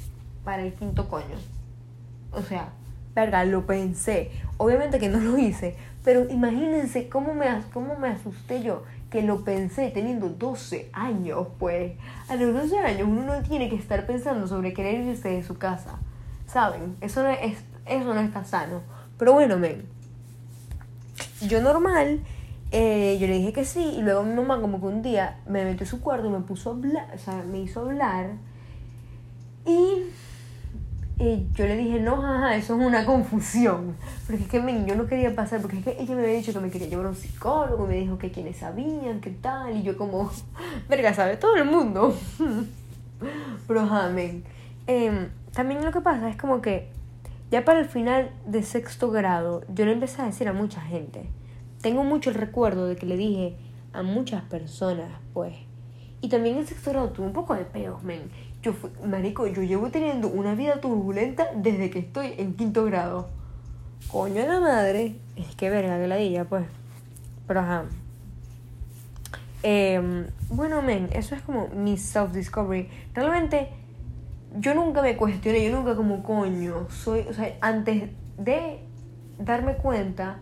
para 0.43 0.63
el 0.63 0.73
quinto 0.73 1.07
coño? 1.09 1.35
O 2.31 2.41
sea, 2.41 2.69
verga, 3.13 3.45
lo 3.45 3.65
pensé. 3.65 4.31
Obviamente 4.57 4.99
que 4.99 5.09
no 5.09 5.19
lo 5.19 5.37
hice, 5.37 5.75
pero 6.05 6.29
imagínense 6.29 7.09
cómo 7.09 7.33
me, 7.33 7.47
cómo 7.73 7.97
me 7.97 8.09
asusté 8.09 8.61
yo 8.61 8.83
que 9.09 9.23
lo 9.23 9.43
pensé 9.43 9.89
teniendo 9.89 10.29
12 10.29 10.91
años, 10.93 11.47
pues. 11.57 11.93
A 12.29 12.35
los 12.35 12.53
12 12.53 12.77
años 12.77 13.07
uno 13.09 13.23
no 13.23 13.41
tiene 13.41 13.69
que 13.69 13.75
estar 13.75 14.05
pensando 14.05 14.47
sobre 14.47 14.71
querer 14.73 15.01
irse 15.01 15.29
de 15.29 15.41
su 15.41 15.57
casa. 15.57 15.97
¿Saben? 16.45 16.95
Eso 17.01 17.23
no, 17.23 17.29
es, 17.29 17.57
eso 17.87 18.13
no 18.13 18.19
está 18.21 18.45
sano. 18.45 18.83
Pero 19.17 19.33
bueno, 19.33 19.57
men. 19.57 19.87
Yo 21.41 21.59
normal, 21.61 22.21
eh, 22.71 23.17
yo 23.19 23.25
le 23.25 23.39
dije 23.39 23.51
que 23.51 23.65
sí, 23.65 23.95
y 23.97 24.01
luego 24.03 24.21
mi 24.23 24.35
mamá 24.35 24.61
como 24.61 24.79
que 24.79 24.85
un 24.85 25.01
día 25.01 25.39
me 25.47 25.65
metió 25.65 25.85
en 25.85 25.89
su 25.89 26.01
cuarto 26.01 26.27
y 26.27 26.29
me 26.29 26.41
puso 26.41 26.69
a 26.69 26.73
hablar, 26.73 27.07
o 27.15 27.17
sea, 27.17 27.41
me 27.43 27.61
hizo 27.61 27.81
hablar. 27.81 28.31
Y 29.65 30.03
y 31.17 31.47
yo 31.53 31.65
le 31.65 31.77
dije, 31.77 31.99
no, 31.99 32.21
jaja, 32.21 32.55
eso 32.57 32.77
es 32.77 32.85
una 32.85 33.05
confusión. 33.05 33.95
Porque 34.27 34.43
es 34.43 34.49
que 34.49 34.85
yo 34.85 34.95
no 34.95 35.07
quería 35.07 35.33
pasar, 35.33 35.61
porque 35.61 35.77
es 35.79 35.83
que 35.83 35.97
ella 35.99 36.13
me 36.15 36.23
había 36.23 36.35
dicho 36.35 36.51
que 36.51 36.59
me 36.59 36.69
quería 36.69 36.87
llevar 36.87 37.05
a 37.05 37.09
un 37.09 37.15
psicólogo, 37.15 37.87
me 37.87 37.95
dijo 37.95 38.17
que 38.17 38.31
quienes 38.31 38.57
sabían, 38.57 39.21
qué 39.21 39.31
tal, 39.31 39.77
y 39.77 39.83
yo 39.83 39.97
como, 39.97 40.29
verga, 40.89 41.13
sabe 41.13 41.37
todo 41.37 41.55
el 41.55 41.65
mundo. 41.65 42.15
Pero, 43.67 43.81
amén. 43.81 44.43
Em, 44.87 45.29
también 45.53 45.85
lo 45.85 45.91
que 45.91 46.01
pasa 46.01 46.29
es 46.29 46.35
como 46.35 46.61
que 46.61 46.89
ya 47.49 47.63
para 47.63 47.79
el 47.79 47.85
final 47.85 48.31
de 48.45 48.63
sexto 48.63 49.09
grado, 49.09 49.63
yo 49.69 49.85
le 49.85 49.93
empecé 49.93 50.21
a 50.21 50.25
decir 50.25 50.49
a 50.49 50.53
mucha 50.53 50.81
gente. 50.81 51.29
Tengo 51.81 52.03
mucho 52.03 52.29
el 52.29 52.35
recuerdo 52.35 52.87
de 52.87 52.97
que 52.97 53.05
le 53.05 53.15
dije 53.15 53.55
a 53.93 54.03
muchas 54.03 54.43
personas, 54.43 55.11
pues. 55.33 55.55
Y 56.19 56.27
también 56.27 56.57
en 56.57 56.67
sexto 56.67 56.91
grado 56.91 57.09
tuve 57.11 57.27
un 57.27 57.33
poco 57.33 57.55
de 57.55 57.63
peos, 57.63 58.03
men. 58.03 58.29
Yo 58.65 58.73
marico, 59.05 59.45
yo 59.45 59.61
llevo 59.61 59.91
teniendo 59.91 60.27
una 60.27 60.55
vida 60.55 60.81
turbulenta 60.81 61.49
desde 61.55 61.91
que 61.91 61.99
estoy 61.99 62.33
en 62.39 62.55
quinto 62.55 62.83
grado. 62.83 63.29
Coño 64.11 64.41
de 64.41 64.47
la 64.47 64.59
madre. 64.59 65.17
Es 65.35 65.55
que 65.55 65.69
verga 65.69 65.99
que 65.99 66.07
la 66.07 66.15
dilla, 66.15 66.45
pues. 66.45 66.65
Pero 67.47 67.59
ajá. 67.59 67.85
Em, 69.61 70.25
bueno, 70.49 70.81
men, 70.81 71.09
eso 71.11 71.35
es 71.35 71.43
como 71.43 71.67
mi 71.67 71.95
self-discovery. 71.95 72.89
Realmente, 73.13 73.69
yo 74.57 74.73
nunca 74.73 75.03
me 75.03 75.15
cuestioné, 75.15 75.63
yo 75.63 75.77
nunca 75.77 75.95
como 75.95 76.23
coño. 76.23 76.89
Soy, 76.89 77.19
o 77.29 77.33
sea, 77.35 77.55
antes 77.61 78.09
de 78.39 78.79
darme 79.37 79.75
cuenta 79.75 80.39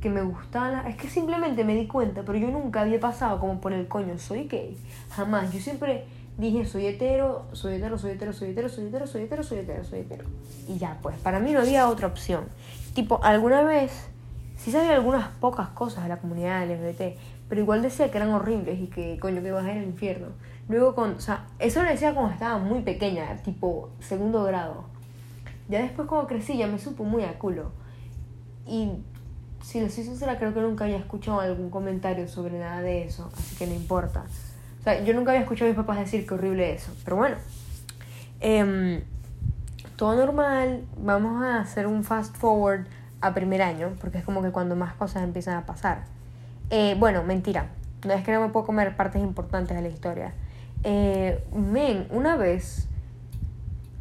que 0.00 0.10
me 0.10 0.22
gustaba 0.22 0.88
Es 0.88 0.96
que 0.96 1.08
simplemente 1.08 1.62
me 1.62 1.76
di 1.76 1.86
cuenta, 1.86 2.24
pero 2.24 2.36
yo 2.36 2.48
nunca 2.48 2.80
había 2.80 2.98
pasado 2.98 3.38
como 3.38 3.60
por 3.60 3.72
el 3.72 3.86
coño, 3.86 4.18
soy 4.18 4.48
gay. 4.48 4.76
Jamás. 5.10 5.52
Yo 5.52 5.60
siempre 5.60 6.06
dije, 6.40 6.64
soy 6.64 6.86
hetero, 6.86 7.46
soy 7.52 7.74
hetero, 7.74 7.98
soy 7.98 8.12
hetero, 8.12 8.32
soy 8.32 8.50
hetero, 8.50 8.68
soy 8.68 8.84
hetero, 8.86 9.06
soy 9.06 9.22
hetero, 9.22 9.42
soy 9.42 9.58
hetero, 9.58 9.84
soy 9.84 9.98
hetero. 10.00 10.24
Y 10.68 10.78
ya, 10.78 10.98
pues, 11.02 11.16
para 11.18 11.40
mí 11.40 11.52
no 11.52 11.60
había 11.60 11.88
otra 11.88 12.06
opción. 12.06 12.44
Tipo, 12.94 13.22
alguna 13.22 13.62
vez, 13.62 14.08
sí 14.56 14.70
sabía 14.72 14.94
algunas 14.94 15.28
pocas 15.28 15.68
cosas 15.68 16.04
de 16.04 16.08
la 16.08 16.18
comunidad 16.18 16.66
LGBT, 16.66 17.18
pero 17.48 17.60
igual 17.60 17.82
decía 17.82 18.10
que 18.10 18.16
eran 18.16 18.30
horribles 18.30 18.80
y 18.80 18.86
que, 18.86 19.18
coño, 19.18 19.42
que 19.42 19.48
ibas 19.48 19.64
a 19.64 19.72
ir 19.72 19.78
al 19.78 19.84
infierno. 19.84 20.28
Luego, 20.68 20.94
con, 20.94 21.14
o 21.14 21.20
sea, 21.20 21.46
eso 21.58 21.82
lo 21.82 21.90
decía 21.90 22.14
cuando 22.14 22.32
estaba 22.32 22.58
muy 22.58 22.80
pequeña, 22.82 23.36
tipo, 23.42 23.90
segundo 24.00 24.44
grado. 24.44 24.84
Ya 25.68 25.82
después, 25.82 26.08
cuando 26.08 26.26
crecí, 26.26 26.56
ya 26.56 26.66
me 26.66 26.78
supo 26.78 27.04
muy 27.04 27.24
a 27.24 27.38
culo. 27.38 27.72
Y 28.66 28.92
si 29.62 29.80
lo 29.80 29.88
soy 29.88 30.04
sincera, 30.04 30.38
creo 30.38 30.54
que 30.54 30.60
nunca 30.60 30.84
había 30.84 30.98
escuchado 30.98 31.40
algún 31.40 31.70
comentario 31.70 32.28
sobre 32.28 32.58
nada 32.58 32.80
de 32.82 33.04
eso, 33.04 33.30
así 33.36 33.56
que 33.56 33.66
no 33.66 33.74
importa. 33.74 34.24
O 34.80 34.82
sea, 34.82 35.04
yo 35.04 35.12
nunca 35.12 35.32
había 35.32 35.42
escuchado 35.42 35.66
a 35.66 35.74
mis 35.74 35.76
papás 35.76 35.98
decir 35.98 36.26
que 36.26 36.34
horrible 36.34 36.72
eso. 36.72 36.92
Pero 37.04 37.16
bueno, 37.16 37.36
em, 38.40 39.02
todo 39.96 40.16
normal. 40.16 40.84
Vamos 40.96 41.42
a 41.42 41.60
hacer 41.60 41.86
un 41.86 42.02
fast 42.02 42.34
forward 42.36 42.86
a 43.20 43.34
primer 43.34 43.60
año, 43.60 43.92
porque 44.00 44.18
es 44.18 44.24
como 44.24 44.42
que 44.42 44.50
cuando 44.50 44.76
más 44.76 44.94
cosas 44.94 45.22
empiezan 45.22 45.56
a 45.56 45.66
pasar. 45.66 46.04
Eh, 46.70 46.96
bueno, 46.98 47.22
mentira. 47.24 47.66
No 48.06 48.14
es 48.14 48.24
que 48.24 48.32
no 48.32 48.40
me 48.40 48.48
puedo 48.48 48.64
comer 48.64 48.96
partes 48.96 49.20
importantes 49.20 49.76
de 49.76 49.82
la 49.82 49.88
historia. 49.88 50.32
Eh, 50.82 51.44
men, 51.52 52.06
una 52.10 52.36
vez. 52.36 52.88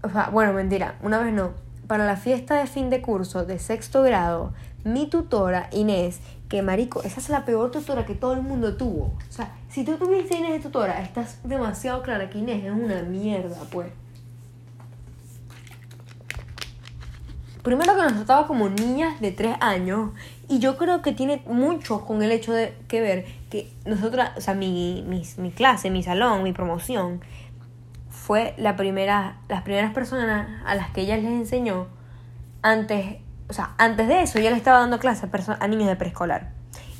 O 0.02 0.10
sea, 0.10 0.30
bueno, 0.30 0.54
mentira. 0.54 0.96
Una 1.04 1.20
vez 1.20 1.34
no. 1.34 1.52
Para 1.88 2.06
la 2.06 2.16
fiesta 2.16 2.56
de 2.56 2.68
fin 2.68 2.90
de 2.90 3.02
curso 3.02 3.46
de 3.46 3.60
sexto 3.60 4.04
grado, 4.04 4.54
mi 4.84 5.08
tutora, 5.08 5.70
Inés, 5.72 6.20
que 6.48 6.62
marico, 6.62 7.02
esa 7.04 7.20
es 7.20 7.30
la 7.30 7.46
peor 7.46 7.72
tutora 7.72 8.06
que 8.06 8.16
todo 8.16 8.34
el 8.34 8.42
mundo 8.42 8.76
tuvo. 8.76 9.14
O 9.30 9.32
sea, 9.32 9.56
si 9.70 9.84
tú 9.84 9.98
tuviste 9.98 10.38
Inés 10.38 10.54
de 10.54 10.60
tutora, 10.60 11.02
estás 11.02 11.40
demasiado 11.44 12.02
clara 12.02 12.30
que 12.30 12.40
Inés 12.40 12.64
es 12.66 12.72
una 12.72 13.02
mierda, 13.04 13.58
pues. 13.72 13.92
Primero 17.62 17.96
que 17.96 18.02
nos 18.02 18.14
trataba 18.14 18.48
como 18.48 18.70
niñas 18.70 19.20
de 19.20 19.32
3 19.32 19.58
años 19.60 20.12
y 20.48 20.60
yo 20.60 20.78
creo 20.78 21.02
que 21.02 21.12
tiene 21.12 21.44
mucho 21.46 22.06
con 22.06 22.24
el 22.24 22.32
hecho 22.32 22.54
de 22.54 22.74
que 22.88 23.02
ver 23.02 23.26
que 23.50 23.72
nosotras, 23.86 24.32
o 24.38 24.42
sea, 24.42 24.54
mi, 24.54 25.04
mi, 25.08 25.24
mi 25.38 25.52
clase, 25.52 25.92
mi 25.92 26.02
salón, 26.02 26.42
mi 26.44 26.54
promoción, 26.54 27.22
fue 28.10 28.56
la 28.58 28.76
primera, 28.76 29.40
las 29.50 29.64
primeras 29.64 29.94
personas 29.94 30.48
a 30.66 30.76
las 30.76 30.90
que 30.92 31.02
ella 31.02 31.18
les 31.18 31.26
enseñó 31.26 31.88
antes 32.62 33.18
o 33.50 33.54
sea, 33.54 33.72
antes 33.78 34.08
de 34.08 34.22
eso 34.22 34.40
ya 34.40 34.52
le 34.52 34.58
estaba 34.58 34.80
dando 34.80 35.00
clases 35.00 35.30
a, 35.50 35.58
a 35.60 35.68
niños 35.68 35.88
de 35.88 35.96
preescolar. 35.96 36.52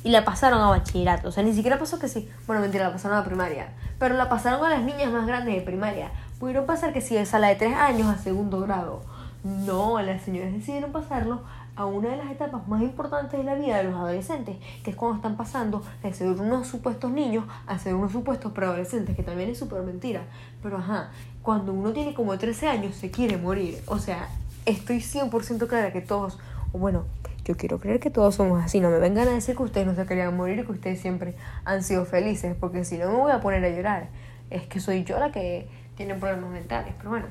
Y 0.02 0.10
la 0.10 0.24
pasaron 0.24 0.60
a 0.60 0.68
bachillerato. 0.68 1.28
O 1.28 1.32
sea, 1.32 1.42
ni 1.44 1.54
siquiera 1.54 1.78
pasó 1.78 1.98
que 1.98 2.08
sí. 2.08 2.28
Bueno, 2.46 2.60
mentira, 2.60 2.86
la 2.86 2.92
pasaron 2.92 3.18
a 3.18 3.24
primaria. 3.24 3.68
Pero 3.98 4.16
la 4.16 4.28
pasaron 4.28 4.64
a 4.64 4.70
las 4.70 4.82
niñas 4.82 5.12
más 5.12 5.26
grandes 5.26 5.54
de 5.54 5.60
primaria. 5.60 6.10
Pudieron 6.38 6.66
pasar 6.66 6.92
que 6.92 7.00
sí, 7.00 7.16
esa 7.16 7.38
la 7.38 7.48
de 7.48 7.54
tres 7.54 7.74
años 7.74 8.08
a 8.08 8.18
segundo 8.18 8.60
grado. 8.60 9.02
No, 9.44 10.00
las 10.02 10.22
señoras 10.22 10.52
decidieron 10.52 10.90
pasarlo 10.90 11.42
a 11.76 11.86
una 11.86 12.08
de 12.08 12.16
las 12.16 12.30
etapas 12.30 12.66
más 12.66 12.82
importantes 12.82 13.38
de 13.38 13.44
la 13.44 13.54
vida 13.54 13.78
de 13.78 13.84
los 13.84 13.94
adolescentes, 13.94 14.56
que 14.82 14.90
es 14.90 14.96
cuando 14.96 15.16
están 15.16 15.36
pasando 15.36 15.82
de 16.02 16.12
ser 16.12 16.28
unos 16.28 16.66
supuestos 16.66 17.10
niños 17.10 17.44
a 17.66 17.78
ser 17.78 17.94
unos 17.94 18.12
supuestos 18.12 18.52
preadolescentes, 18.52 19.16
que 19.16 19.22
también 19.22 19.50
es 19.50 19.58
súper 19.58 19.82
mentira. 19.82 20.22
Pero 20.62 20.78
ajá, 20.78 21.10
cuando 21.42 21.72
uno 21.72 21.92
tiene 21.92 22.12
como 22.12 22.36
13 22.36 22.68
años 22.68 22.96
se 22.96 23.10
quiere 23.10 23.36
morir. 23.36 23.82
O 23.86 23.98
sea, 23.98 24.28
estoy 24.66 24.98
100% 24.98 25.66
clara 25.66 25.92
que 25.92 26.00
todos, 26.00 26.38
o 26.72 26.78
bueno, 26.78 27.04
yo 27.44 27.56
quiero 27.56 27.80
creer 27.80 28.00
que 28.00 28.10
todos 28.10 28.34
somos 28.34 28.62
así. 28.62 28.80
No 28.80 28.90
me 28.90 28.98
vengan 28.98 29.28
a 29.28 29.32
decir 29.32 29.56
que 29.56 29.62
ustedes 29.62 29.86
no 29.86 29.94
se 29.94 30.06
querían 30.06 30.36
morir 30.36 30.60
y 30.60 30.64
que 30.64 30.72
ustedes 30.72 31.00
siempre 31.00 31.34
han 31.64 31.82
sido 31.82 32.04
felices, 32.04 32.54
porque 32.58 32.84
si 32.84 32.98
no 32.98 33.10
me 33.10 33.16
voy 33.16 33.32
a 33.32 33.40
poner 33.40 33.64
a 33.64 33.70
llorar. 33.70 34.08
Es 34.50 34.66
que 34.66 34.80
soy 34.80 35.04
yo 35.04 35.18
la 35.18 35.30
que 35.32 35.68
tiene 35.96 36.14
problemas 36.14 36.50
mentales, 36.50 36.94
pero 36.96 37.10
bueno. 37.10 37.26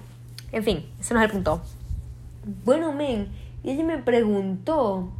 En 0.51 0.63
fin, 0.63 0.85
ese 0.99 1.13
no 1.13 1.21
es 1.21 1.25
el 1.25 1.31
punto. 1.31 1.61
Bueno, 2.65 2.91
men, 2.93 3.29
y 3.63 3.71
ella 3.71 3.83
me 3.83 3.97
preguntó 3.97 5.11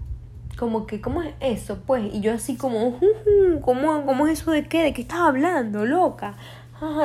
como 0.57 0.87
que, 0.87 0.99
¿cómo 0.99 1.21
es 1.21 1.33
eso? 1.39 1.79
Pues, 1.85 2.13
y 2.13 2.21
yo 2.21 2.33
así 2.33 2.57
como, 2.57 2.99
¿cómo, 3.61 4.05
¿cómo 4.05 4.27
es 4.27 4.41
eso 4.41 4.51
de 4.51 4.67
qué? 4.67 4.83
¿De 4.83 4.93
qué 4.93 5.03
estás 5.03 5.19
hablando, 5.19 5.85
loca? 5.85 6.35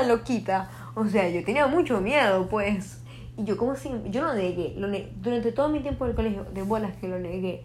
Loquita. 0.06 0.70
O 0.94 1.06
sea, 1.06 1.28
yo 1.28 1.44
tenía 1.44 1.66
mucho 1.66 2.00
miedo, 2.00 2.48
pues. 2.48 3.03
Y 3.36 3.44
yo 3.44 3.56
como 3.56 3.74
si, 3.74 3.90
yo 4.10 4.22
lo 4.22 4.34
negué, 4.34 4.74
lo 4.76 4.88
durante 5.20 5.52
todo 5.52 5.68
mi 5.68 5.80
tiempo 5.80 6.04
en 6.04 6.10
el 6.10 6.16
colegio, 6.16 6.44
de 6.44 6.62
bolas 6.62 6.96
que 6.96 7.08
lo 7.08 7.18
negué. 7.18 7.64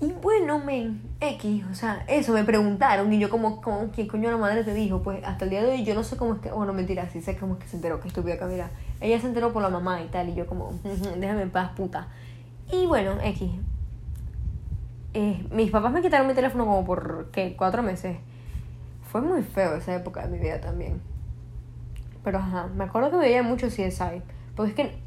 Y 0.00 0.12
bueno, 0.20 0.58
men, 0.58 1.00
X, 1.20 1.64
o 1.70 1.74
sea, 1.74 2.04
eso 2.08 2.32
me 2.32 2.44
preguntaron 2.44 3.10
y 3.12 3.18
yo 3.18 3.30
como, 3.30 3.62
como 3.62 3.90
¿quién 3.90 4.06
coño 4.06 4.30
la 4.30 4.36
madre 4.36 4.62
te 4.64 4.74
dijo? 4.74 5.02
Pues 5.02 5.24
hasta 5.24 5.44
el 5.44 5.50
día 5.50 5.62
de 5.62 5.70
hoy 5.70 5.84
yo 5.84 5.94
no 5.94 6.02
sé 6.02 6.16
cómo 6.16 6.34
es 6.34 6.40
que, 6.40 6.50
bueno, 6.50 6.74
mentira, 6.74 7.08
sí 7.08 7.22
sé 7.22 7.36
cómo 7.36 7.54
es 7.54 7.60
que 7.60 7.68
se 7.68 7.76
enteró, 7.76 8.00
que 8.00 8.08
estúpida 8.08 8.36
Camila. 8.36 8.68
Ella 9.00 9.18
se 9.20 9.28
enteró 9.28 9.52
por 9.52 9.62
la 9.62 9.70
mamá 9.70 10.02
y 10.02 10.08
tal, 10.08 10.28
y 10.28 10.34
yo 10.34 10.46
como, 10.46 10.72
déjame 10.82 11.42
en 11.42 11.50
paz, 11.50 11.70
puta. 11.74 12.08
Y 12.70 12.86
bueno, 12.86 13.14
X. 13.22 13.50
Eh, 15.14 15.46
mis 15.52 15.70
papás 15.70 15.92
me 15.92 16.02
quitaron 16.02 16.26
mi 16.26 16.34
teléfono 16.34 16.66
como 16.66 16.84
por, 16.84 17.30
¿qué? 17.30 17.54
Cuatro 17.56 17.82
meses. 17.82 18.18
Fue 19.10 19.20
muy 19.20 19.42
feo 19.42 19.76
esa 19.76 19.94
época 19.94 20.26
de 20.26 20.28
mi 20.28 20.38
vida 20.38 20.60
también. 20.60 21.00
Pero 22.24 22.38
ajá, 22.38 22.66
me 22.74 22.84
acuerdo 22.84 23.10
que 23.10 23.16
veía 23.18 23.42
mucho 23.42 23.68
CSI. 23.68 24.22
Porque 24.54 24.70
es 24.70 24.76
que 24.76 25.04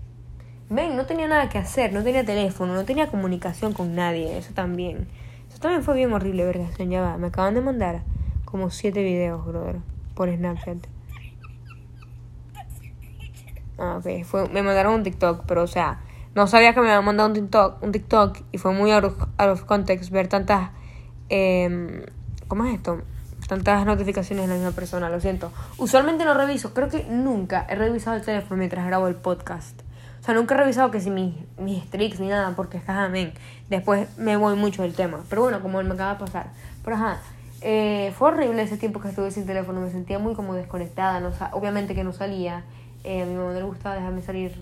Ven, 0.69 0.97
no 0.97 1.05
tenía 1.05 1.29
nada 1.29 1.47
que 1.47 1.57
hacer, 1.57 1.93
no 1.93 2.03
tenía 2.03 2.25
teléfono, 2.25 2.73
no 2.73 2.83
tenía 2.83 3.07
comunicación 3.07 3.71
con 3.71 3.95
nadie, 3.95 4.37
eso 4.37 4.53
también. 4.53 5.07
Eso 5.49 5.59
también 5.59 5.81
fue 5.81 5.95
bien 5.95 6.11
horrible, 6.11 6.43
¿verdad? 6.43 6.67
Ya 6.77 7.01
va, 7.01 7.17
me 7.17 7.27
acaban 7.27 7.53
de 7.53 7.61
mandar 7.61 8.01
como 8.43 8.69
siete 8.69 9.01
videos, 9.01 9.45
brother, 9.45 9.77
por 10.13 10.29
Snapchat. 10.29 10.79
Ah, 13.77 13.99
ok, 13.99 14.25
fue, 14.25 14.49
me 14.49 14.61
mandaron 14.61 14.95
un 14.95 15.03
TikTok, 15.03 15.45
pero 15.47 15.63
o 15.63 15.67
sea, 15.67 16.01
no 16.35 16.47
sabía 16.47 16.73
que 16.73 16.81
me 16.81 16.87
habían 16.87 17.05
mandado 17.05 17.29
un 17.29 17.35
TikTok, 17.35 17.81
un 17.81 17.93
TikTok 17.93 18.39
y 18.51 18.57
fue 18.57 18.73
muy 18.73 18.91
out 18.91 19.05
of, 19.39 19.63
context 19.63 20.11
ver 20.11 20.27
tantas, 20.27 20.71
eh, 21.29 22.05
¿cómo 22.49 22.65
es 22.65 22.73
esto? 22.73 23.03
Tantas 23.47 23.85
notificaciones 23.85 24.45
de 24.45 24.49
la 24.49 24.55
misma 24.55 24.71
persona, 24.71 25.09
lo 25.09 25.19
siento. 25.19 25.51
Usualmente 25.77 26.25
no 26.25 26.33
reviso, 26.33 26.73
creo 26.73 26.89
que 26.89 27.05
nunca 27.05 27.65
he 27.69 27.75
revisado 27.75 28.17
el 28.17 28.23
teléfono 28.23 28.57
mientras 28.57 28.85
grabo 28.85 29.07
el 29.07 29.15
podcast 29.15 29.81
sea, 30.27 30.35
nunca 30.35 30.55
he 30.55 30.57
revisado 30.57 30.91
que 30.91 30.99
si 30.99 31.09
mis, 31.09 31.33
mis 31.57 31.83
streaks 31.83 32.19
ni 32.19 32.27
nada, 32.27 32.53
porque 32.55 32.75
estás 32.77 32.97
amén. 32.97 33.31
Después 33.69 34.17
me 34.17 34.35
voy 34.35 34.57
mucho 34.57 34.81
del 34.81 34.93
tema. 34.93 35.23
Pero 35.29 35.43
bueno, 35.43 35.61
como 35.61 35.81
me 35.81 35.93
acaba 35.93 36.13
de 36.15 36.19
pasar. 36.19 36.51
Pero 36.83 36.97
ajá, 36.97 37.19
eh, 37.61 38.13
fue 38.17 38.29
horrible 38.29 38.61
ese 38.61 38.77
tiempo 38.77 38.99
que 38.99 39.07
estuve 39.07 39.31
sin 39.31 39.45
teléfono. 39.45 39.79
Me 39.79 39.89
sentía 39.89 40.19
muy 40.19 40.35
como 40.35 40.53
desconectada. 40.53 41.21
No, 41.21 41.31
obviamente 41.53 41.95
que 41.95 42.03
no 42.03 42.11
salía. 42.11 42.65
Eh, 43.05 43.23
a 43.23 43.25
mi 43.25 43.35
mamá 43.35 43.53
no 43.53 43.59
le 43.59 43.63
gustaba 43.63 43.95
dejarme 43.95 44.21
salir. 44.21 44.61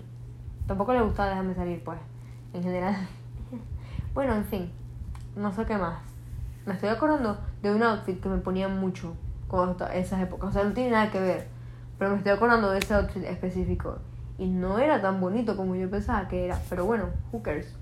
Tampoco 0.68 0.92
le 0.92 1.02
gustaba 1.02 1.30
dejarme 1.30 1.54
salir, 1.56 1.82
pues, 1.82 1.98
en 2.54 2.62
general. 2.62 2.94
bueno, 4.14 4.36
en 4.36 4.44
fin, 4.44 4.70
no 5.34 5.52
sé 5.52 5.64
qué 5.64 5.76
más. 5.76 5.98
Me 6.66 6.74
estoy 6.74 6.88
acordando 6.88 7.38
de 7.62 7.70
un 7.70 7.82
outfit 7.84 8.20
que 8.20 8.28
me 8.28 8.38
ponía 8.38 8.66
mucho 8.66 9.14
con 9.46 9.76
esas 9.94 10.20
épocas. 10.20 10.50
O 10.50 10.52
sea, 10.52 10.64
no 10.64 10.72
tiene 10.72 10.90
nada 10.90 11.12
que 11.12 11.20
ver. 11.20 11.46
Pero 11.96 12.10
me 12.10 12.16
estoy 12.16 12.32
acordando 12.32 12.70
de 12.72 12.80
ese 12.80 12.92
outfit 12.92 13.22
específico. 13.22 13.98
Y 14.36 14.46
no 14.48 14.80
era 14.80 15.00
tan 15.00 15.20
bonito 15.20 15.56
como 15.56 15.76
yo 15.76 15.88
pensaba 15.88 16.26
que 16.26 16.44
era. 16.44 16.60
Pero 16.68 16.84
bueno, 16.84 17.04
who 17.30 17.40
cares? 17.40 17.72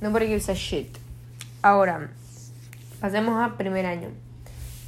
Nobody 0.00 0.26
gives 0.26 0.48
a 0.48 0.54
shit. 0.54 0.96
Ahora, 1.60 2.08
pasemos 3.00 3.42
a 3.42 3.56
primer 3.56 3.84
año. 3.84 4.10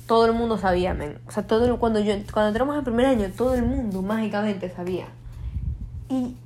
Todo 0.06 0.26
el 0.26 0.32
mundo 0.32 0.56
sabía, 0.56 0.94
men. 0.94 1.18
O 1.26 1.32
sea, 1.32 1.44
todo 1.48 1.78
cuando 1.80 1.98
yo 1.98 2.14
cuando 2.32 2.48
entramos 2.48 2.76
al 2.76 2.84
primer 2.84 3.06
año, 3.06 3.28
todo 3.36 3.56
el 3.56 3.64
mundo 3.64 4.02
mágicamente 4.02 4.70
sabía. 4.70 5.06
Y 6.08 6.36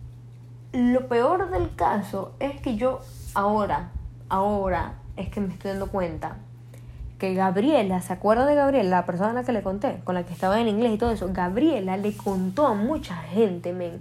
lo 0.72 1.08
peor 1.08 1.50
del 1.50 1.74
caso 1.74 2.32
es 2.40 2.58
que 2.62 2.76
yo 2.76 3.00
ahora, 3.34 3.90
ahora 4.30 4.94
es 5.16 5.28
que 5.28 5.42
me 5.42 5.52
estoy 5.52 5.72
dando 5.72 5.88
cuenta 5.88 6.36
que 7.20 7.34
Gabriela, 7.34 8.02
¿se 8.02 8.12
acuerda 8.12 8.46
de 8.46 8.56
Gabriela, 8.56 8.90
la 8.90 9.06
persona 9.06 9.30
a 9.30 9.34
la 9.34 9.44
que 9.44 9.52
le 9.52 9.62
conté, 9.62 10.00
con 10.02 10.16
la 10.16 10.24
que 10.24 10.32
estaba 10.32 10.60
en 10.60 10.66
inglés 10.66 10.94
y 10.94 10.98
todo 10.98 11.12
eso? 11.12 11.28
Gabriela 11.32 11.96
le 11.96 12.16
contó 12.16 12.66
a 12.66 12.74
mucha 12.74 13.14
gente, 13.14 13.72
men 13.72 14.00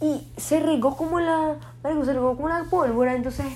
y 0.00 0.26
se 0.36 0.60
regó 0.60 0.96
como 0.96 1.20
la. 1.20 1.56
se 1.82 2.12
regó 2.12 2.36
como 2.36 2.48
la 2.48 2.64
pólvora. 2.70 3.14
Entonces, 3.14 3.46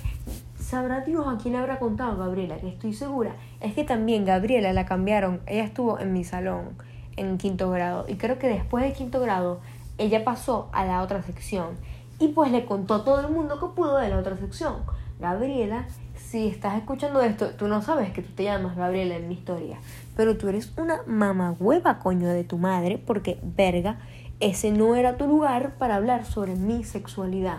sabrá 0.61 1.01
Dios 1.01 1.27
a 1.27 1.39
quién 1.39 1.55
le 1.55 1.61
habrá 1.61 1.79
contado 1.79 2.19
Gabriela, 2.19 2.57
que 2.59 2.69
estoy 2.69 2.93
segura. 2.93 3.35
Es 3.61 3.75
que 3.75 3.85
también 3.85 4.25
Gabriela 4.25 4.73
la 4.73 4.85
cambiaron. 4.85 5.41
Ella 5.47 5.65
estuvo 5.65 5.99
en 5.99 6.13
mi 6.13 6.25
salón 6.25 6.77
en 7.17 7.39
quinto 7.39 7.71
grado. 7.71 8.05
Y 8.09 8.17
creo 8.17 8.39
que 8.39 8.49
después 8.49 8.85
de 8.85 8.93
quinto 8.93 9.21
grado, 9.21 9.61
ella 9.97 10.25
pasó 10.25 10.69
a 10.73 10.85
la 10.85 11.03
otra 11.03 11.23
sección. 11.23 11.77
Y 12.19 12.29
pues 12.29 12.53
le 12.53 12.67
contó 12.67 12.95
a 12.95 13.05
todo 13.05 13.21
el 13.21 13.33
mundo 13.33 13.59
que 13.59 13.75
pudo 13.75 13.97
de 13.97 14.11
la 14.11 14.19
otra 14.19 14.37
sección. 14.37 14.77
Gabriela, 15.19 15.87
si 16.35 16.49
estás 16.49 16.75
escuchando 16.75 17.21
esto, 17.21 17.51
tú 17.51 17.69
no 17.69 17.81
sabes 17.81 18.11
que 18.11 18.21
tú 18.21 18.33
te 18.33 18.43
llamas 18.43 18.75
Gabriela 18.75 19.15
en 19.15 19.29
mi 19.29 19.35
historia. 19.35 19.79
Pero 20.17 20.37
tú 20.37 20.49
eres 20.49 20.73
una 20.77 20.99
mamagüeva, 21.07 22.01
coño, 22.01 22.27
de 22.27 22.43
tu 22.43 22.59
madre, 22.59 22.99
porque 22.99 23.39
verga 23.41 23.99
ese 24.41 24.73
no 24.73 24.97
era 24.97 25.17
tu 25.17 25.29
lugar 25.29 25.75
para 25.79 25.95
hablar 25.95 26.25
sobre 26.25 26.57
mi 26.57 26.83
sexualidad. 26.83 27.59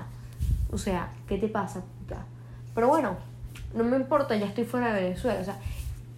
O 0.73 0.77
sea, 0.77 1.07
¿qué 1.25 1.37
te 1.37 1.47
pasa, 1.47 1.85
puta? 1.99 2.25
Pero 2.73 2.89
bueno, 2.89 3.15
no 3.73 3.85
me 3.85 3.95
importa, 3.95 4.35
ya 4.35 4.47
estoy 4.47 4.65
fuera 4.65 4.93
de 4.93 5.03
Venezuela. 5.03 5.39
O 5.39 5.45
sea, 5.45 5.57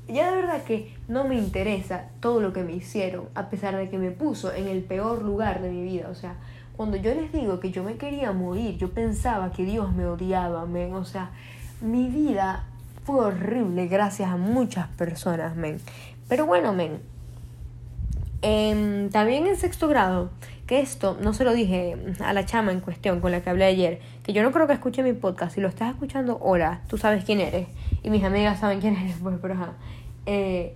ya 0.07 0.31
de 0.31 0.37
verdad 0.37 0.63
que 0.63 0.95
no 1.07 1.25
me 1.25 1.35
interesa 1.35 2.05
todo 2.21 2.41
lo 2.41 2.53
que 2.53 2.63
me 2.63 2.73
hicieron, 2.73 3.25
a 3.35 3.51
pesar 3.51 3.75
de 3.75 3.87
que 3.87 3.99
me 3.99 4.09
puso 4.09 4.51
en 4.51 4.67
el 4.67 4.81
peor 4.81 5.21
lugar 5.21 5.61
de 5.61 5.69
mi 5.69 5.83
vida. 5.83 6.07
O 6.09 6.15
sea, 6.15 6.37
cuando 6.75 6.97
yo 6.97 7.13
les 7.13 7.31
digo 7.31 7.59
que 7.59 7.69
yo 7.69 7.83
me 7.83 7.97
quería 7.97 8.31
morir, 8.31 8.77
yo 8.77 8.89
pensaba 8.89 9.51
que 9.51 9.63
Dios 9.63 9.93
me 9.93 10.07
odiaba, 10.07 10.65
men. 10.65 10.95
O 10.95 11.05
sea, 11.05 11.29
mi 11.81 12.09
vida 12.09 12.65
fue 13.05 13.25
horrible 13.25 13.87
gracias 13.87 14.29
a 14.29 14.37
muchas 14.37 14.87
personas, 14.89 15.55
men. 15.55 15.79
Pero 16.27 16.45
bueno, 16.45 16.73
men, 16.73 16.99
Em, 18.41 19.09
también 19.09 19.47
en 19.47 19.57
sexto 19.57 19.87
grado, 19.87 20.29
que 20.67 20.79
esto 20.79 21.17
no 21.21 21.33
se 21.33 21.43
lo 21.43 21.53
dije 21.53 21.97
a 22.23 22.33
la 22.33 22.45
chama 22.45 22.71
en 22.71 22.81
cuestión 22.81 23.19
con 23.19 23.31
la 23.31 23.41
que 23.41 23.49
hablé 23.49 23.65
ayer, 23.65 23.99
que 24.23 24.31
yo 24.33 24.43
no 24.43 24.51
creo 24.51 24.67
que 24.67 24.73
escuche 24.73 25.01
mi 25.01 25.13
podcast. 25.13 25.55
Si 25.55 25.61
lo 25.61 25.67
estás 25.67 25.89
escuchando, 25.89 26.37
hola, 26.41 26.81
tú 26.87 26.97
sabes 26.97 27.23
quién 27.23 27.39
eres. 27.39 27.67
Y 28.03 28.09
mis 28.09 28.23
amigas 28.23 28.59
saben 28.59 28.79
quién 28.79 28.95
eres, 28.95 29.15
pues, 29.21 29.37
pero 29.41 29.55
ajá. 29.55 29.73
Eh, 30.27 30.75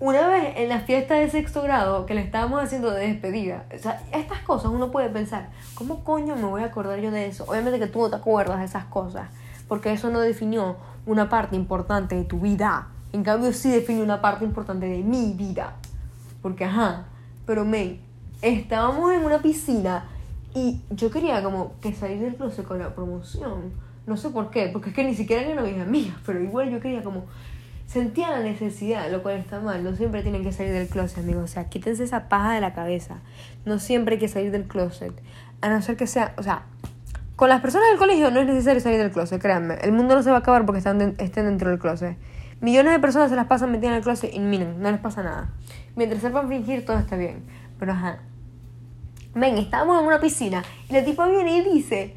una 0.00 0.26
vez 0.28 0.54
en 0.56 0.68
la 0.68 0.80
fiesta 0.80 1.14
de 1.14 1.30
sexto 1.30 1.62
grado 1.62 2.04
que 2.04 2.14
le 2.14 2.20
estábamos 2.20 2.62
haciendo 2.62 2.90
de 2.90 3.06
despedida, 3.06 3.64
o 3.74 3.78
sea, 3.78 4.02
estas 4.12 4.40
cosas 4.40 4.70
uno 4.70 4.90
puede 4.90 5.08
pensar, 5.08 5.50
¿cómo 5.74 6.04
coño 6.04 6.36
me 6.36 6.44
voy 6.44 6.62
a 6.62 6.66
acordar 6.66 6.98
yo 7.00 7.10
de 7.10 7.26
eso? 7.26 7.44
Obviamente 7.48 7.78
que 7.78 7.86
tú 7.86 8.00
no 8.00 8.10
te 8.10 8.16
acuerdas 8.16 8.58
de 8.58 8.66
esas 8.66 8.84
cosas, 8.86 9.30
porque 9.68 9.92
eso 9.92 10.10
no 10.10 10.20
definió 10.20 10.76
una 11.06 11.28
parte 11.28 11.56
importante 11.56 12.14
de 12.14 12.24
tu 12.24 12.40
vida. 12.40 12.88
En 13.12 13.22
cambio, 13.22 13.52
sí 13.52 13.70
define 13.70 14.02
una 14.02 14.20
parte 14.20 14.44
importante 14.44 14.86
de 14.86 15.02
mi 15.02 15.32
vida. 15.32 15.76
Porque, 16.42 16.64
ajá, 16.64 17.06
pero 17.46 17.64
me 17.64 18.00
estábamos 18.42 19.12
en 19.12 19.24
una 19.24 19.40
piscina 19.40 20.04
y 20.54 20.80
yo 20.90 21.10
quería 21.10 21.42
como 21.42 21.74
que 21.80 21.92
salir 21.92 22.20
del 22.20 22.36
closet 22.36 22.66
con 22.66 22.78
la 22.78 22.94
promoción. 22.94 23.72
No 24.06 24.16
sé 24.16 24.30
por 24.30 24.50
qué, 24.50 24.68
porque 24.72 24.90
es 24.90 24.94
que 24.94 25.04
ni 25.04 25.14
siquiera 25.14 25.42
eran 25.42 25.56
novias 25.56 25.80
amigas, 25.80 26.16
pero 26.24 26.42
igual 26.42 26.70
yo 26.70 26.80
quería 26.80 27.02
como... 27.02 27.24
Sentía 27.86 28.30
la 28.30 28.40
necesidad, 28.40 29.10
lo 29.10 29.22
cual 29.22 29.36
está 29.36 29.60
mal. 29.60 29.84
No 29.84 29.94
siempre 29.94 30.22
tienen 30.22 30.42
que 30.42 30.52
salir 30.52 30.72
del 30.72 30.88
closet, 30.88 31.18
amigos. 31.18 31.44
O 31.44 31.46
sea, 31.46 31.68
quítense 31.68 32.02
esa 32.02 32.28
paja 32.28 32.54
de 32.54 32.60
la 32.60 32.72
cabeza. 32.72 33.18
No 33.66 33.78
siempre 33.78 34.14
hay 34.14 34.18
que 34.18 34.26
salir 34.26 34.50
del 34.50 34.64
closet. 34.64 35.12
A 35.60 35.68
no 35.68 35.80
ser 35.82 35.96
que 35.96 36.06
sea, 36.06 36.34
o 36.38 36.42
sea, 36.42 36.64
con 37.36 37.48
las 37.48 37.60
personas 37.60 37.88
del 37.90 37.98
colegio 37.98 38.30
no 38.30 38.40
es 38.40 38.46
necesario 38.46 38.80
salir 38.80 38.98
del 38.98 39.10
closet, 39.10 39.40
créanme. 39.40 39.74
El 39.82 39.92
mundo 39.92 40.14
no 40.14 40.22
se 40.22 40.30
va 40.30 40.36
a 40.36 40.38
acabar 40.40 40.64
porque 40.64 40.78
están 40.78 41.14
estén 41.18 41.46
dentro 41.46 41.70
del 41.70 41.78
closet. 41.78 42.16
Millones 42.60 42.92
de 42.92 42.98
personas 43.00 43.30
se 43.30 43.36
las 43.36 43.46
pasan 43.46 43.72
metidas 43.72 43.90
en 43.90 43.96
el 43.98 44.02
closet 44.02 44.32
y 44.32 44.38
miren, 44.38 44.80
no 44.80 44.90
les 44.90 45.00
pasa 45.00 45.22
nada. 45.22 45.50
Mientras 45.96 46.22
sepan 46.22 46.48
fingir, 46.48 46.84
todo 46.84 46.98
está 46.98 47.16
bien. 47.16 47.44
Pero 47.78 47.92
ajá. 47.92 48.20
Ven, 49.34 49.58
estábamos 49.58 50.00
en 50.00 50.06
una 50.06 50.20
piscina 50.20 50.62
y 50.88 50.92
la 50.92 51.04
tipa 51.04 51.26
viene 51.26 51.58
y 51.58 51.74
dice, 51.74 52.14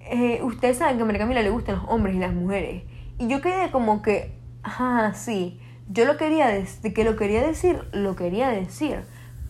eh, 0.00 0.40
ustedes 0.42 0.78
saben 0.78 0.96
que 0.96 1.02
a 1.02 1.06
María 1.06 1.20
Camila 1.20 1.42
le 1.42 1.50
gustan 1.50 1.76
los 1.76 1.84
hombres 1.88 2.14
y 2.14 2.18
las 2.20 2.32
mujeres. 2.32 2.84
Y 3.18 3.26
yo 3.26 3.40
quedé 3.40 3.70
como 3.72 4.00
que, 4.00 4.38
ajá, 4.62 5.12
sí. 5.14 5.60
Yo 5.88 6.04
lo 6.04 6.16
quería 6.16 6.46
decir, 6.46 6.94
que 6.94 7.04
lo 7.04 7.16
quería 7.16 7.42
decir, 7.42 7.82
lo 7.92 8.14
quería 8.14 8.48
decir. 8.48 9.00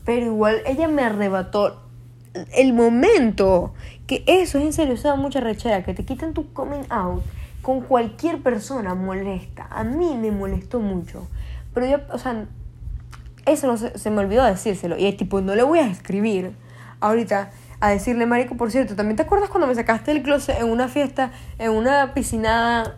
Pero 0.05 0.25
igual 0.25 0.63
ella 0.67 0.89
me 0.89 1.03
arrebató 1.03 1.89
el 2.55 2.73
momento. 2.73 3.75
Que 4.07 4.25
eso 4.27 4.59
es 4.59 4.65
en 4.65 4.73
serio, 4.73 4.97
se 4.97 5.09
da 5.09 5.17
mucha 5.17 5.41
rechera. 5.41 5.85
Que 5.85 5.95
te 5.95 6.05
quiten 6.05 6.35
tu 6.35 6.53
coming 6.53 6.85
out 6.91 7.23
con 7.63 7.81
cualquier 7.81 8.43
persona 8.43 8.95
molesta. 8.95 9.67
A 9.71 9.85
mí 9.85 10.17
me 10.17 10.31
molestó 10.31 10.81
mucho. 10.81 11.29
Pero 11.73 11.87
yo, 11.87 11.99
o 12.13 12.19
sea, 12.19 12.47
eso 13.47 13.67
no 13.67 13.77
se, 13.77 14.11
me 14.11 14.21
olvidó 14.21 14.45
decírselo. 14.45 14.99
Y 14.99 15.07
es 15.07 15.17
tipo, 15.17 15.41
no 15.41 15.55
le 15.55 15.63
voy 15.63 15.79
a 15.79 15.89
escribir 15.89 16.53
ahorita 17.01 17.51
a 17.81 17.89
decirle, 17.91 18.27
Marico, 18.27 18.57
por 18.57 18.71
cierto, 18.71 18.95
¿también 18.95 19.17
te 19.17 19.23
acuerdas 19.23 19.49
cuando 19.49 19.67
me 19.67 19.75
sacaste 19.75 20.13
el 20.13 20.23
closet 20.23 20.61
en 20.61 20.71
una 20.71 20.89
fiesta, 20.89 21.33
en 21.59 21.71
una 21.71 22.15
piscina 22.15 22.95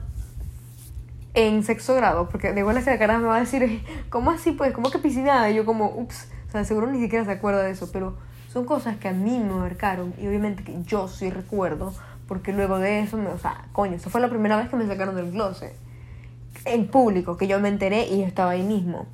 en 1.35 1.63
sexto 1.63 1.95
grado? 1.95 2.29
Porque 2.29 2.53
de 2.53 2.61
igual 2.61 2.77
la 2.85 2.99
cara 2.99 3.19
me 3.19 3.27
va 3.27 3.37
a 3.37 3.41
decir, 3.41 3.83
¿cómo 4.11 4.31
así 4.31 4.53
pues? 4.53 4.73
¿Cómo 4.73 4.91
que 4.91 4.99
piscina? 4.99 5.49
Y 5.51 5.55
yo 5.55 5.65
como, 5.65 5.87
ups, 5.87 6.29
o 6.49 6.53
sea, 6.53 6.65
seguro 6.65 6.87
ni 6.87 7.01
siquiera 7.01 7.25
se 7.25 7.31
acuerda 7.31 7.63
de 7.63 7.71
eso, 7.71 7.91
pero 7.93 8.17
son 8.55 8.65
cosas 8.67 8.97
que 8.99 9.09
a 9.09 9.13
mí 9.13 9.37
me 9.41 9.53
marcaron 9.53 10.15
y 10.17 10.29
obviamente 10.29 10.63
que 10.63 10.81
yo 10.85 11.09
sí 11.09 11.29
recuerdo, 11.29 11.93
porque 12.29 12.53
luego 12.53 12.79
de 12.79 13.01
eso, 13.01 13.17
me, 13.17 13.27
o 13.31 13.39
sea, 13.39 13.65
coño, 13.73 13.97
esa 13.97 14.11
fue 14.11 14.21
la 14.21 14.29
primera 14.29 14.57
vez 14.57 14.69
que 14.69 14.77
me 14.77 14.87
sacaron 14.87 15.17
del 15.17 15.31
closet. 15.31 15.75
En 16.65 16.87
público, 16.87 17.37
que 17.37 17.49
yo 17.49 17.59
me 17.59 17.69
enteré 17.69 18.07
y 18.07 18.21
yo 18.21 18.25
estaba 18.25 18.53
ahí 18.53 18.63
mismo. 18.63 19.07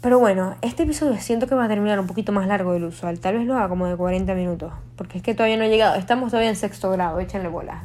Pero 0.00 0.18
bueno, 0.18 0.56
este 0.62 0.84
episodio 0.84 1.20
siento 1.20 1.46
que 1.46 1.54
va 1.54 1.66
a 1.66 1.68
terminar 1.68 2.00
un 2.00 2.06
poquito 2.06 2.32
más 2.32 2.46
largo 2.46 2.72
del 2.72 2.84
usual. 2.84 3.20
Tal 3.20 3.36
vez 3.36 3.46
lo 3.46 3.54
haga 3.54 3.68
como 3.68 3.86
de 3.86 3.96
40 3.96 4.34
minutos. 4.34 4.72
Porque 4.96 5.18
es 5.18 5.22
que 5.22 5.34
todavía 5.34 5.58
no 5.58 5.64
he 5.64 5.68
llegado. 5.68 5.96
Estamos 5.96 6.30
todavía 6.30 6.48
en 6.48 6.56
sexto 6.56 6.90
grado, 6.90 7.20
échenle 7.20 7.48
bola. 7.48 7.84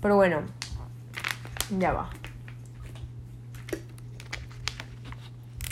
Pero 0.00 0.16
bueno, 0.16 0.40
ya 1.78 1.92
va. 1.92 2.08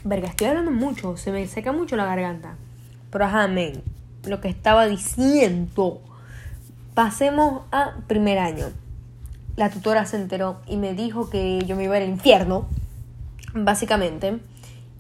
Verga, 0.05 0.29
estoy 0.29 0.49
hablando 0.49 0.71
mucho. 0.71 1.17
Se 1.17 1.33
me 1.33 1.47
seca 1.47 1.73
mucho 1.73 1.97
la 1.97 2.05
garganta. 2.05 2.57
Pero 3.11 3.25
ajá, 3.25 3.49
men. 3.49 3.94
Lo 4.27 4.41
que 4.41 4.49
estaba 4.49 4.87
diciendo. 4.87 6.01
Pasemos 6.95 7.63
a 7.73 7.95
primer 8.07 8.39
año. 8.39 8.67
La 9.57 9.71
tutora 9.71 10.07
se 10.07 10.17
enteró 10.17 10.61
y 10.67 10.77
me 10.77 10.95
dijo 10.95 11.31
que 11.31 11.61
yo 11.67 11.77
me 11.77 11.85
iba 11.85 11.97
al 11.97 12.09
infierno. 12.09 12.67
Básicamente 13.55 14.41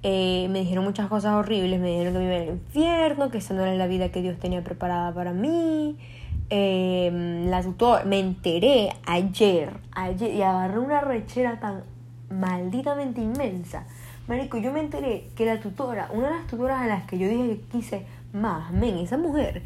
eh, 0.06 0.48
me 0.50 0.60
dijeron 0.60 0.84
muchas 0.84 1.08
cosas 1.08 1.32
horribles, 1.32 1.80
me 1.80 1.88
dijeron 1.88 2.12
que 2.12 2.18
me 2.18 2.26
iba 2.26 2.36
al 2.36 2.48
infierno, 2.50 3.30
que 3.30 3.38
esa 3.38 3.54
no 3.54 3.62
era 3.62 3.74
la 3.74 3.86
vida 3.86 4.10
que 4.10 4.20
Dios 4.20 4.38
tenía 4.38 4.62
preparada 4.62 5.12
para 5.14 5.32
mí. 5.32 5.96
Eh, 6.50 7.46
la 7.48 7.62
tutora, 7.62 8.04
me 8.04 8.20
enteré 8.20 8.90
ayer, 9.06 9.72
ayer, 9.92 10.34
y 10.34 10.42
agarré 10.42 10.78
una 10.78 11.00
rechera 11.00 11.58
tan 11.58 11.84
malditamente 12.30 13.22
inmensa. 13.22 13.86
Marico, 14.28 14.58
yo 14.58 14.72
me 14.72 14.80
enteré 14.80 15.28
que 15.36 15.46
la 15.46 15.58
tutora, 15.60 16.10
una 16.12 16.28
de 16.28 16.34
las 16.34 16.46
tutoras 16.48 16.82
a 16.82 16.86
las 16.86 17.04
que 17.04 17.18
yo 17.18 17.26
dije 17.26 17.56
que 17.56 17.60
quise 17.72 18.06
más, 18.34 18.70
men, 18.72 18.98
esa 18.98 19.16
mujer, 19.16 19.62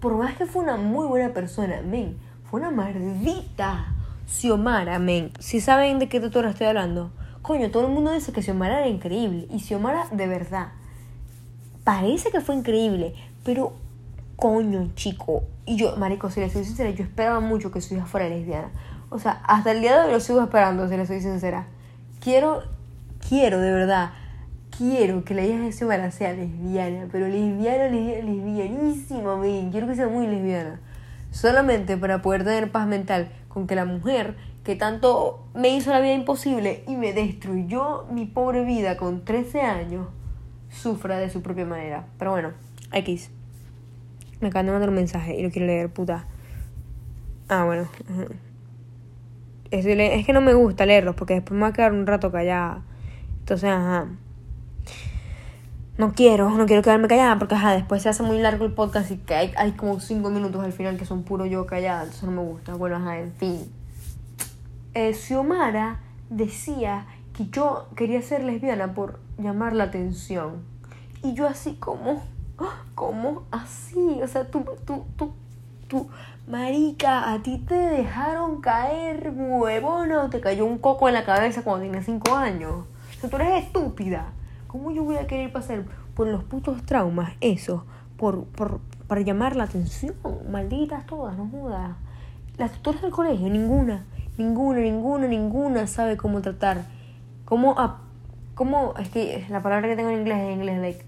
por 0.00 0.16
más 0.16 0.36
que 0.36 0.46
fue 0.46 0.62
una 0.62 0.76
muy 0.76 1.06
buena 1.06 1.32
persona, 1.32 1.82
men, 1.82 2.16
fue 2.48 2.60
una 2.60 2.70
maldita 2.70 3.94
Xiomara, 4.28 4.98
men. 4.98 5.32
Si 5.40 5.60
saben 5.60 5.98
de 5.98 6.08
qué 6.08 6.20
tutora 6.20 6.50
estoy 6.50 6.68
hablando, 6.68 7.10
Coño, 7.42 7.70
todo 7.70 7.86
el 7.86 7.92
mundo 7.92 8.12
dice 8.12 8.32
que 8.32 8.42
Xiomara 8.42 8.80
era 8.80 8.88
increíble. 8.88 9.46
Y 9.50 9.60
Xiomara, 9.60 10.06
de 10.12 10.26
verdad, 10.26 10.68
parece 11.84 12.30
que 12.30 12.40
fue 12.40 12.54
increíble. 12.54 13.14
Pero, 13.44 13.72
coño, 14.36 14.90
chico. 14.94 15.44
Y 15.64 15.76
yo, 15.76 15.96
marico, 15.96 16.30
si 16.30 16.40
le 16.40 16.50
soy 16.50 16.64
sincera, 16.64 16.90
yo 16.90 17.02
esperaba 17.02 17.40
mucho 17.40 17.70
que 17.70 17.80
su 17.80 17.94
hija 17.94 18.04
fuera 18.04 18.28
lesbiana. 18.28 18.70
O 19.08 19.18
sea, 19.18 19.42
hasta 19.46 19.72
el 19.72 19.80
día 19.80 19.96
de 19.96 20.06
hoy 20.06 20.12
lo 20.12 20.20
sigo 20.20 20.42
esperando, 20.42 20.88
si 20.88 20.96
le 20.96 21.06
soy 21.06 21.22
sincera. 21.22 21.66
Quiero, 22.20 22.62
quiero, 23.26 23.58
de 23.58 23.72
verdad, 23.72 24.10
quiero 24.80 25.24
que 25.24 25.34
la 25.34 25.44
hija 25.44 25.58
de 25.58 25.72
Xiomara 25.72 26.10
sea 26.10 26.32
lesbiana. 26.32 27.06
Pero 27.12 27.28
lesbiana, 27.28 27.88
lesbiana, 27.88 28.24
lesbianísima, 28.24 29.36
man. 29.36 29.70
Quiero 29.70 29.86
que 29.86 29.94
sea 29.94 30.08
muy 30.08 30.26
lesbiana. 30.26 30.80
Solamente 31.30 31.98
para 31.98 32.22
poder 32.22 32.44
tener 32.44 32.72
paz 32.72 32.86
mental 32.86 33.30
con 33.48 33.66
que 33.66 33.74
la 33.74 33.84
mujer 33.84 34.36
que 34.64 34.76
tanto 34.76 35.46
me 35.54 35.68
hizo 35.68 35.90
la 35.90 36.00
vida 36.00 36.14
imposible 36.14 36.82
y 36.88 36.96
me 36.96 37.12
destruyó 37.12 38.06
mi 38.10 38.24
pobre 38.24 38.64
vida 38.64 38.96
con 38.96 39.24
13 39.24 39.60
años, 39.60 40.08
sufra 40.70 41.18
de 41.18 41.28
su 41.28 41.42
propia 41.42 41.66
manera. 41.66 42.06
Pero 42.18 42.30
bueno, 42.30 42.52
X. 42.92 43.30
Me 44.40 44.48
acaban 44.48 44.64
de 44.66 44.72
mandar 44.72 44.88
un 44.88 44.94
mensaje 44.94 45.38
y 45.38 45.42
lo 45.42 45.50
quiero 45.50 45.66
leer, 45.66 45.90
puta. 45.90 46.26
Ah, 47.48 47.64
bueno. 47.64 47.86
Es 49.70 50.26
que 50.26 50.32
no 50.32 50.40
me 50.40 50.54
gusta 50.54 50.86
leerlos 50.86 51.16
porque 51.16 51.34
después 51.34 51.54
me 51.54 51.62
va 51.62 51.68
a 51.68 51.72
quedar 51.74 51.92
un 51.92 52.06
rato 52.06 52.32
callada. 52.32 52.82
Entonces, 53.40 53.68
ajá. 53.68 54.08
No 56.00 56.14
quiero, 56.14 56.48
no 56.48 56.64
quiero 56.64 56.80
quedarme 56.80 57.08
callada 57.08 57.38
porque 57.38 57.56
ajá, 57.56 57.72
después 57.74 58.02
se 58.02 58.08
hace 58.08 58.22
muy 58.22 58.38
largo 58.38 58.64
el 58.64 58.72
podcast 58.72 59.10
y 59.10 59.18
que 59.18 59.34
hay, 59.34 59.52
hay 59.58 59.72
como 59.72 60.00
5 60.00 60.30
minutos 60.30 60.64
al 60.64 60.72
final 60.72 60.96
que 60.96 61.04
son 61.04 61.24
puro 61.24 61.44
yo 61.44 61.66
callada, 61.66 62.04
entonces 62.04 62.24
no 62.24 62.30
me 62.30 62.40
gusta. 62.40 62.74
Bueno, 62.74 62.96
ajá, 62.96 63.18
en 63.18 63.34
fin 63.34 63.70
eh, 64.94 65.12
Xiomara 65.12 66.00
decía 66.30 67.06
que 67.36 67.48
yo 67.48 67.86
quería 67.96 68.22
ser 68.22 68.44
lesbiana 68.44 68.94
por 68.94 69.20
llamar 69.36 69.74
la 69.74 69.84
atención. 69.84 70.64
Y 71.22 71.34
yo 71.34 71.46
así 71.46 71.74
como, 71.74 72.22
¿cómo 72.94 73.42
así? 73.50 74.20
O 74.22 74.26
sea, 74.26 74.50
tú, 74.50 74.64
tú, 74.86 75.04
tú, 75.16 75.34
tú, 75.86 76.08
marica, 76.48 77.30
a 77.30 77.42
ti 77.42 77.58
te 77.58 77.74
dejaron 77.74 78.62
caer 78.62 79.34
huevona 79.36 80.24
o 80.24 80.30
te 80.30 80.40
cayó 80.40 80.64
un 80.64 80.78
coco 80.78 81.08
en 81.08 81.14
la 81.14 81.26
cabeza 81.26 81.62
cuando 81.62 81.84
tenías 81.84 82.06
cinco 82.06 82.34
años. 82.34 82.86
O 83.18 83.20
sea, 83.20 83.28
tú 83.28 83.36
eres 83.36 83.66
estúpida. 83.66 84.32
¿Cómo 84.70 84.92
yo 84.92 85.02
voy 85.02 85.16
a 85.16 85.26
querer 85.26 85.50
pasar 85.50 85.84
por 86.14 86.28
los 86.28 86.44
putos 86.44 86.82
traumas, 86.84 87.32
eso, 87.40 87.84
por, 88.16 88.44
por, 88.44 88.80
para 89.08 89.20
llamar 89.20 89.56
la 89.56 89.64
atención? 89.64 90.14
Malditas 90.48 91.06
todas, 91.06 91.36
no 91.36 91.48
jodas. 91.48 91.96
Las 92.56 92.72
tutoras 92.72 93.02
del 93.02 93.10
colegio, 93.10 93.48
ninguna 93.48 94.04
Ninguna, 94.40 94.80
ninguna, 94.80 95.28
ninguna 95.28 95.86
sabe 95.86 96.16
cómo 96.16 96.40
tratar. 96.40 96.86
Cómo, 97.44 97.76
cómo, 98.54 98.94
es 98.98 99.10
que 99.10 99.44
la 99.50 99.62
palabra 99.62 99.86
que 99.86 99.96
tengo 99.96 100.08
en 100.08 100.20
inglés 100.20 100.38
es 100.38 100.44
en 100.44 100.52
inglés, 100.52 100.80
like, 100.80 101.04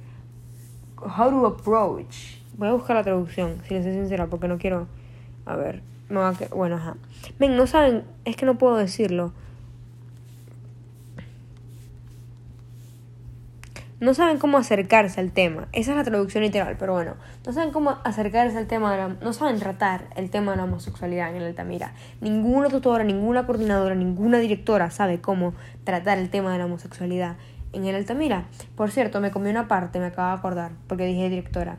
how 0.99 1.31
to 1.31 1.47
approach. 1.47 2.43
Voy 2.59 2.69
a 2.69 2.73
buscar 2.73 2.95
la 2.95 3.03
traducción, 3.03 3.63
si 3.67 3.73
les 3.73 3.85
soy 3.85 3.95
sincera, 3.95 4.27
porque 4.27 4.49
no 4.49 4.59
quiero, 4.59 4.87
a 5.47 5.57
ver, 5.57 5.83
me 6.11 6.17
va 6.17 6.29
a 6.29 6.55
bueno, 6.55 6.77
ajá. 6.77 6.97
Ven, 7.39 7.57
no 7.57 7.67
saben, 7.67 8.05
es 8.27 8.37
que 8.37 8.45
no 8.45 8.59
puedo 8.59 8.77
decirlo. 8.77 9.33
No 14.03 14.15
saben 14.15 14.39
cómo 14.39 14.59
acercarse 14.59 15.21
al 15.21 15.31
tema. 15.31 15.69
Esa 15.71 15.93
es 15.93 15.97
la 15.97 16.03
traducción 16.03 16.43
literal, 16.43 16.75
pero 16.77 16.93
bueno, 16.93 17.15
no 17.47 17.53
saben 17.53 17.71
cómo 17.71 17.99
acercarse 18.03 18.59
al 18.59 18.67
tema, 18.67 18.91
de 18.91 18.99
la, 18.99 19.09
no 19.09 19.33
saben 19.33 19.61
tratar 19.61 20.09
el 20.17 20.29
tema 20.29 20.51
de 20.51 20.57
la 20.57 20.65
homosexualidad 20.65 21.31
en 21.31 21.37
el 21.37 21.45
Altamira. 21.45 21.93
Ninguna 22.21 22.69
tutora, 22.69 23.05
ninguna 23.05 23.47
coordinadora, 23.47 23.95
ninguna 23.95 24.39
directora 24.39 24.91
sabe 24.91 25.21
cómo 25.21 25.55
tratar 25.85 26.19
el 26.19 26.31
tema 26.31 26.53
de 26.53 26.59
la 26.59 26.65
homosexualidad 26.65 27.37
en 27.73 27.85
el 27.85 27.95
Altamira. 27.95 28.47
Por 28.75 28.91
cierto, 28.91 29.21
me 29.21 29.31
comí 29.31 29.51
una 29.51 29.69
parte, 29.69 30.01
me 30.01 30.07
acabo 30.07 30.31
de 30.31 30.35
acordar, 30.35 30.73
porque 30.89 31.07
dije 31.07 31.29
directora. 31.29 31.79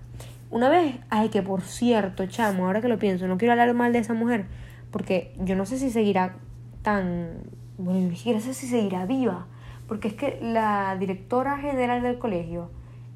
Una 0.50 0.70
vez, 0.70 0.96
ay, 1.10 1.28
que 1.28 1.42
por 1.42 1.62
cierto, 1.62 2.26
chamo, 2.28 2.68
ahora 2.68 2.80
que 2.80 2.88
lo 2.88 3.00
pienso, 3.00 3.28
no 3.28 3.38
quiero 3.38 3.52
hablar 3.52 3.74
mal 3.74 3.92
de 3.92 4.00
esa 4.00 4.14
mujer, 4.14 4.46
porque 4.92 5.36
yo 5.40 5.58
no 5.58 5.66
sé 5.66 5.78
si 5.78 5.90
seguirá 5.90 6.36
tan, 6.84 7.32
bueno, 7.78 8.00
ni 8.00 8.16
siquiera 8.16 8.40
sé 8.40 8.54
si 8.54 8.68
seguirá 8.68 9.06
viva 9.06 9.48
porque 9.88 10.08
es 10.08 10.14
que 10.14 10.40
la 10.42 10.96
directora 10.98 11.58
general 11.58 12.02
del 12.02 12.18
colegio, 12.20 12.70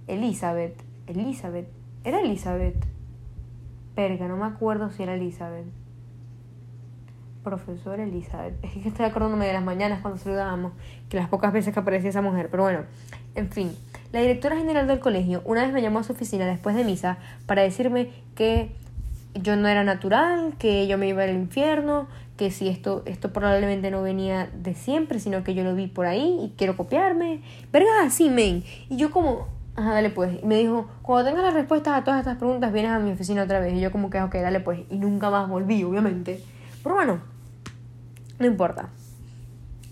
Elizabeth, 0.08 0.82
Elizabeth, 1.08 1.68
era 2.04 2.22
Elizabeth. 2.22 2.86
Perga, 3.96 4.28
no 4.28 4.38
me 4.38 4.46
acuerdo 4.46 4.92
si 4.92 5.04
era 5.04 5.16
Elizabeth. 5.16 5.66
Profesora 7.44 8.04
Elizabeth. 8.04 8.56
Es 8.64 8.72
que 8.84 8.90
estoy 8.90 9.06
acordándome 9.06 9.48
de 9.48 9.54
las 9.54 9.64
mañanas 9.64 10.02
cuando 10.02 10.20
saludábamos, 10.20 10.74
que 11.10 11.18
las 11.18 11.30
pocas 11.30 11.54
veces 11.54 11.74
que 11.74 11.80
aparecía 11.80 12.10
esa 12.10 12.22
mujer. 12.22 12.50
Pero 12.50 12.64
bueno, 12.64 12.82
en 13.36 13.50
fin. 13.50 13.72
La 14.12 14.22
directora 14.22 14.58
general 14.58 14.88
del 14.88 15.00
colegio 15.00 15.42
una 15.46 15.64
vez 15.64 15.74
me 15.74 15.82
llamó 15.82 16.00
a 16.00 16.04
su 16.04 16.14
oficina 16.14 16.46
después 16.46 16.76
de 16.76 16.84
misa 16.84 17.18
para 17.46 17.62
decirme 17.62 18.10
que 18.36 18.72
yo 19.34 19.56
no 19.56 19.68
era 19.68 19.84
natural, 19.84 20.56
que 20.58 20.88
yo 20.88 20.98
me 20.98 21.10
iba 21.10 21.24
al 21.24 21.36
infierno, 21.36 22.08
que 22.38 22.52
si 22.52 22.70
esto, 22.70 23.04
esto 23.06 23.34
probablemente 23.34 23.92
no 23.92 24.02
venía 24.02 24.50
de 24.54 24.76
siempre, 24.76 25.20
sino 25.20 25.44
que 25.44 25.56
yo 25.56 25.64
lo 25.64 25.76
vi 25.76 25.88
por 25.88 26.06
ahí 26.06 26.40
y 26.42 26.54
quiero 26.58 26.78
copiarme. 26.78 27.42
Verga 27.74 28.04
así, 28.04 28.30
men. 28.30 28.64
Y 28.90 28.98
yo 28.98 29.12
como, 29.12 29.48
ajá, 29.76 29.94
dale 29.94 30.10
pues. 30.10 30.42
Y 30.42 30.46
me 30.46 30.56
dijo, 30.56 30.88
cuando 31.02 31.30
tengas 31.30 31.44
las 31.44 31.54
respuestas 31.54 32.00
a 32.00 32.04
todas 32.04 32.20
estas 32.20 32.38
preguntas, 32.38 32.72
vienes 32.72 32.92
a 32.92 33.00
mi 33.00 33.12
oficina 33.12 33.44
otra 33.44 33.60
vez. 33.60 33.74
Y 33.74 33.82
yo 33.82 33.92
como 33.92 34.10
que, 34.10 34.22
ok, 34.22 34.36
dale 34.36 34.60
pues. 34.60 34.82
Y 34.90 34.98
nunca 34.98 35.30
más 35.30 35.50
volví, 35.50 35.84
obviamente. 35.84 36.42
Pero 36.84 36.96
bueno, 36.96 37.20
no 38.40 38.46
importa. 38.46 38.90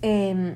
Eh, 0.02 0.56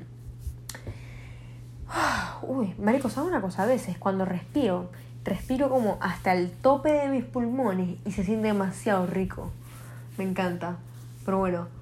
uy, 2.42 2.74
marico, 2.78 3.10
¿sabes 3.10 3.30
una 3.30 3.40
cosa? 3.40 3.64
A 3.64 3.66
veces 3.66 3.98
cuando 3.98 4.24
respiro, 4.24 4.90
respiro 5.24 5.68
como 5.68 5.98
hasta 6.00 6.32
el 6.32 6.50
tope 6.50 6.92
de 6.92 7.08
mis 7.08 7.24
pulmones 7.24 7.98
y 8.04 8.12
se 8.12 8.24
siente 8.24 8.46
demasiado 8.46 9.06
rico. 9.06 9.50
Me 10.16 10.24
encanta. 10.24 10.76
Pero 11.24 11.38
bueno, 11.38 11.79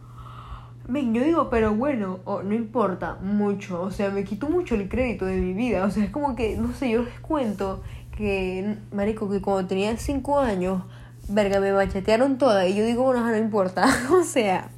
Ven, 0.90 1.12
yo 1.12 1.22
digo, 1.22 1.50
pero 1.50 1.74
bueno, 1.74 2.20
no 2.26 2.54
importa 2.54 3.16
mucho, 3.20 3.82
o 3.82 3.90
sea, 3.90 4.08
me 4.08 4.24
quito 4.24 4.48
mucho 4.48 4.74
el 4.74 4.88
crédito 4.88 5.26
de 5.26 5.36
mi 5.36 5.52
vida, 5.52 5.84
o 5.84 5.90
sea, 5.90 6.02
es 6.02 6.10
como 6.10 6.34
que, 6.34 6.56
no 6.56 6.72
sé, 6.72 6.88
yo 6.88 7.02
les 7.02 7.20
cuento 7.20 7.82
que, 8.16 8.76
marico, 8.90 9.28
que 9.28 9.42
cuando 9.42 9.68
tenía 9.68 9.94
5 9.94 10.40
años, 10.40 10.82
verga, 11.28 11.60
me 11.60 11.72
bachetearon 11.72 12.38
toda 12.38 12.66
y 12.66 12.74
yo 12.74 12.86
digo, 12.86 13.02
bueno, 13.04 13.22
no 13.22 13.36
importa, 13.36 13.86
o 14.18 14.24
sea, 14.24 14.70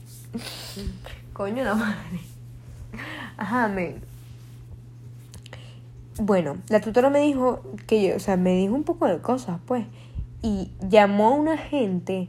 coño 1.32 1.62
la 1.62 1.76
madre. 1.76 2.20
Ajá, 3.36 3.68
men. 3.68 4.02
Bueno, 6.18 6.56
la 6.68 6.80
tutora 6.80 7.08
me 7.08 7.20
dijo 7.20 7.62
que 7.86 8.08
yo, 8.08 8.16
o 8.16 8.18
sea, 8.18 8.36
me 8.36 8.56
dijo 8.56 8.74
un 8.74 8.82
poco 8.82 9.06
de 9.06 9.20
cosas, 9.20 9.60
pues, 9.64 9.86
y 10.42 10.72
llamó 10.80 11.28
a 11.28 11.34
una 11.36 11.56
gente 11.56 12.28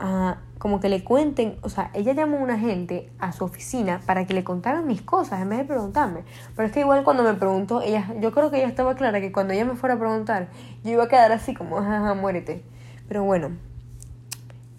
a 0.00 0.38
como 0.62 0.78
que 0.78 0.88
le 0.88 1.02
cuenten, 1.02 1.56
o 1.62 1.68
sea, 1.68 1.90
ella 1.92 2.12
llamó 2.12 2.36
a 2.36 2.40
una 2.40 2.56
gente 2.56 3.10
a 3.18 3.32
su 3.32 3.42
oficina 3.42 4.00
para 4.06 4.26
que 4.26 4.32
le 4.32 4.44
contaran 4.44 4.86
mis 4.86 5.02
cosas 5.02 5.42
en 5.42 5.48
vez 5.48 5.58
de 5.58 5.64
preguntarme. 5.64 6.20
Pero 6.54 6.68
es 6.68 6.72
que 6.72 6.78
igual 6.78 7.02
cuando 7.02 7.24
me 7.24 7.34
preguntó, 7.34 7.82
ella, 7.82 8.14
yo 8.20 8.30
creo 8.30 8.52
que 8.52 8.58
ella 8.58 8.68
estaba 8.68 8.94
clara 8.94 9.20
que 9.20 9.32
cuando 9.32 9.54
ella 9.54 9.64
me 9.64 9.74
fuera 9.74 9.96
a 9.96 9.98
preguntar, 9.98 10.50
yo 10.84 10.92
iba 10.92 11.02
a 11.02 11.08
quedar 11.08 11.32
así 11.32 11.52
como, 11.52 11.78
jaja, 11.78 12.14
muérete. 12.14 12.62
Pero 13.08 13.24
bueno. 13.24 13.50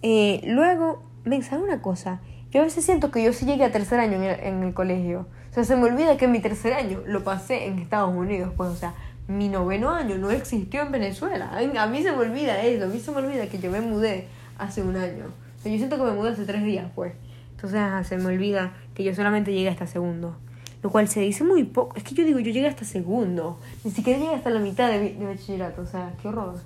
Eh, 0.03 0.39
luego, 0.45 1.03
me 1.25 1.41
¿sabe 1.41 1.63
una 1.63 1.81
cosa? 1.81 2.21
Yo 2.49 2.61
a 2.61 2.63
veces 2.63 2.85
siento 2.85 3.11
que 3.11 3.21
yo 3.21 3.33
sí 3.33 3.45
llegué 3.45 3.65
a 3.65 3.73
tercer 3.73 3.99
año 3.99 4.13
en 4.13 4.23
el, 4.23 4.39
en 4.39 4.63
el 4.63 4.73
colegio. 4.73 5.27
O 5.51 5.53
sea, 5.53 5.65
se 5.65 5.75
me 5.75 5.83
olvida 5.83 6.15
que 6.15 6.29
mi 6.29 6.39
tercer 6.39 6.75
año 6.75 7.01
lo 7.05 7.25
pasé 7.25 7.65
en 7.65 7.79
Estados 7.79 8.15
Unidos, 8.15 8.53
pues, 8.55 8.69
o 8.69 8.75
sea, 8.77 8.93
mi 9.27 9.49
noveno 9.49 9.89
año 9.89 10.17
no 10.17 10.31
existió 10.31 10.83
en 10.83 10.93
Venezuela. 10.93 11.51
A 11.51 11.87
mí 11.87 12.03
se 12.03 12.13
me 12.13 12.19
olvida 12.19 12.61
eso, 12.61 12.85
a 12.85 12.87
mí 12.87 13.01
se 13.01 13.11
me 13.11 13.17
olvida 13.17 13.47
que 13.47 13.59
yo 13.59 13.69
me 13.69 13.81
mudé 13.81 14.27
hace 14.57 14.81
un 14.81 14.95
año. 14.95 15.42
Sea, 15.63 15.71
yo 15.71 15.78
siento 15.78 15.97
que 15.97 16.04
me 16.04 16.12
mudé 16.12 16.32
hace 16.32 16.45
tres 16.45 16.63
días, 16.63 16.91
pues. 16.93 17.13
Entonces, 17.56 18.08
se 18.08 18.17
me 18.17 18.26
olvida 18.26 18.73
que 18.93 19.06
yo 19.06 19.15
solamente 19.15 19.54
llegué 19.54 19.69
hasta 19.69 19.88
segundo. 19.88 20.36
Lo 20.82 20.89
cual 20.89 21.08
se 21.08 21.21
dice 21.21 21.45
muy 21.45 21.63
poco. 21.63 21.95
Es 21.95 22.04
que 22.04 22.13
yo 22.13 22.26
digo, 22.26 22.39
yo 22.39 22.52
llegué 22.52 22.67
hasta 22.67 22.84
segundo. 22.84 23.58
Ni 23.86 23.91
siquiera 23.91 24.19
llegué 24.19 24.36
hasta 24.36 24.49
la 24.49 24.60
mitad 24.60 24.89
de, 24.89 25.13
de 25.13 25.26
bachillerato. 25.26 25.82
O 25.82 25.86
sea, 25.86 26.12
qué 26.21 26.28
horror. 26.28 26.60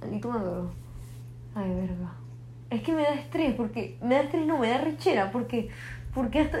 Maldito 0.00 0.30
maduro. 0.30 0.70
Ay, 1.54 1.68
verga. 1.68 2.14
Es 2.70 2.80
que 2.82 2.92
me 2.92 3.02
da 3.02 3.12
estrés, 3.12 3.54
porque. 3.54 3.98
Me 4.02 4.14
da 4.14 4.22
estrés, 4.22 4.46
no, 4.46 4.58
me 4.58 4.70
da 4.70 4.78
rechera, 4.78 5.30
porque. 5.30 5.68
Porque 6.14 6.40
hasta. 6.40 6.58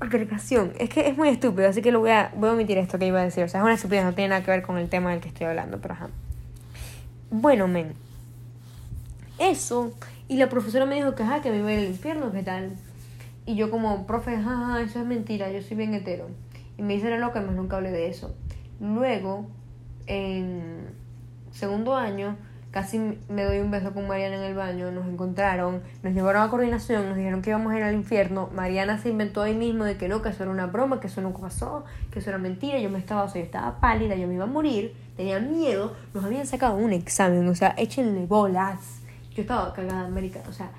Agregación. 0.00 0.72
Es 0.78 0.88
que 0.88 1.06
es 1.06 1.16
muy 1.16 1.28
estúpido, 1.28 1.68
así 1.68 1.82
que 1.82 1.92
lo 1.92 2.00
voy 2.00 2.12
a, 2.12 2.32
voy 2.34 2.48
a 2.48 2.52
omitir 2.52 2.78
esto 2.78 2.98
que 2.98 3.06
iba 3.06 3.20
a 3.20 3.24
decir. 3.24 3.44
O 3.44 3.48
sea, 3.48 3.60
es 3.60 3.64
una 3.64 3.74
estupidez, 3.74 4.04
no 4.04 4.14
tiene 4.14 4.30
nada 4.30 4.42
que 4.42 4.50
ver 4.50 4.62
con 4.62 4.78
el 4.78 4.88
tema 4.88 5.10
del 5.10 5.20
que 5.20 5.28
estoy 5.28 5.48
hablando, 5.48 5.78
pero 5.82 5.92
ajá. 5.92 6.08
Bueno, 7.30 7.68
men. 7.68 7.92
Eso. 9.38 9.92
Y 10.28 10.36
la 10.36 10.50
profesora 10.50 10.84
me 10.84 10.94
dijo 10.94 11.14
que, 11.14 11.22
ajá, 11.22 11.40
que 11.40 11.50
me 11.50 11.58
iba 11.58 11.68
a 11.68 11.72
ir 11.72 11.78
al 11.78 11.86
infierno, 11.86 12.30
¿qué 12.30 12.42
tal? 12.42 12.72
Y 13.46 13.56
yo 13.56 13.70
como, 13.70 14.06
profe, 14.06 14.36
jaja, 14.36 14.82
eso 14.82 15.00
es 15.00 15.06
mentira, 15.06 15.50
yo 15.50 15.62
soy 15.62 15.76
bien 15.76 15.94
hetero. 15.94 16.28
Y 16.76 16.82
me 16.82 16.92
dice 16.92 17.08
la 17.08 17.18
loca, 17.18 17.40
más 17.40 17.54
nunca 17.54 17.76
hablé 17.76 17.90
de 17.90 18.08
eso. 18.08 18.36
Luego, 18.78 19.46
en 20.06 20.90
segundo 21.50 21.96
año, 21.96 22.36
casi 22.70 22.98
me 23.30 23.44
doy 23.44 23.60
un 23.60 23.70
beso 23.70 23.94
con 23.94 24.06
Mariana 24.06 24.36
en 24.36 24.42
el 24.42 24.54
baño, 24.54 24.90
nos 24.90 25.06
encontraron, 25.06 25.82
nos 26.02 26.12
llevaron 26.12 26.42
a 26.42 26.50
coordinación, 26.50 27.08
nos 27.08 27.16
dijeron 27.16 27.40
que 27.40 27.48
íbamos 27.48 27.72
a 27.72 27.78
ir 27.78 27.82
al 27.82 27.94
infierno. 27.94 28.50
Mariana 28.54 28.98
se 28.98 29.08
inventó 29.08 29.40
ahí 29.40 29.54
mismo 29.54 29.84
de 29.84 29.96
que 29.96 30.08
no, 30.08 30.20
que 30.20 30.28
eso 30.28 30.42
era 30.42 30.52
una 30.52 30.66
broma, 30.66 31.00
que 31.00 31.06
eso 31.06 31.22
nunca 31.22 31.40
pasó, 31.40 31.86
que 32.10 32.18
eso 32.18 32.28
era 32.28 32.38
mentira. 32.38 32.78
Yo 32.78 32.90
me 32.90 32.98
estaba, 32.98 33.24
o 33.24 33.28
sea, 33.30 33.40
yo 33.40 33.46
estaba 33.46 33.80
pálida, 33.80 34.14
yo 34.14 34.28
me 34.28 34.34
iba 34.34 34.44
a 34.44 34.48
morir, 34.48 34.94
tenía 35.16 35.40
miedo, 35.40 35.96
nos 36.12 36.22
habían 36.22 36.46
sacado 36.46 36.76
un 36.76 36.92
examen, 36.92 37.48
o 37.48 37.54
sea, 37.54 37.74
échenle 37.78 38.26
bolas. 38.26 38.97
Yo 39.38 39.42
estaba 39.42 39.72
cagada, 39.72 40.04
América, 40.04 40.40
o 40.48 40.52
sea, 40.52 40.72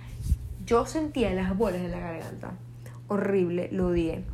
yo 0.66 0.86
sentía 0.86 1.34
las 1.34 1.58
bolas 1.58 1.80
en 1.80 1.92
la 1.92 2.00
garganta. 2.02 2.52
Horrible, 3.08 3.70
lo 3.72 3.88
odié. 3.88 4.26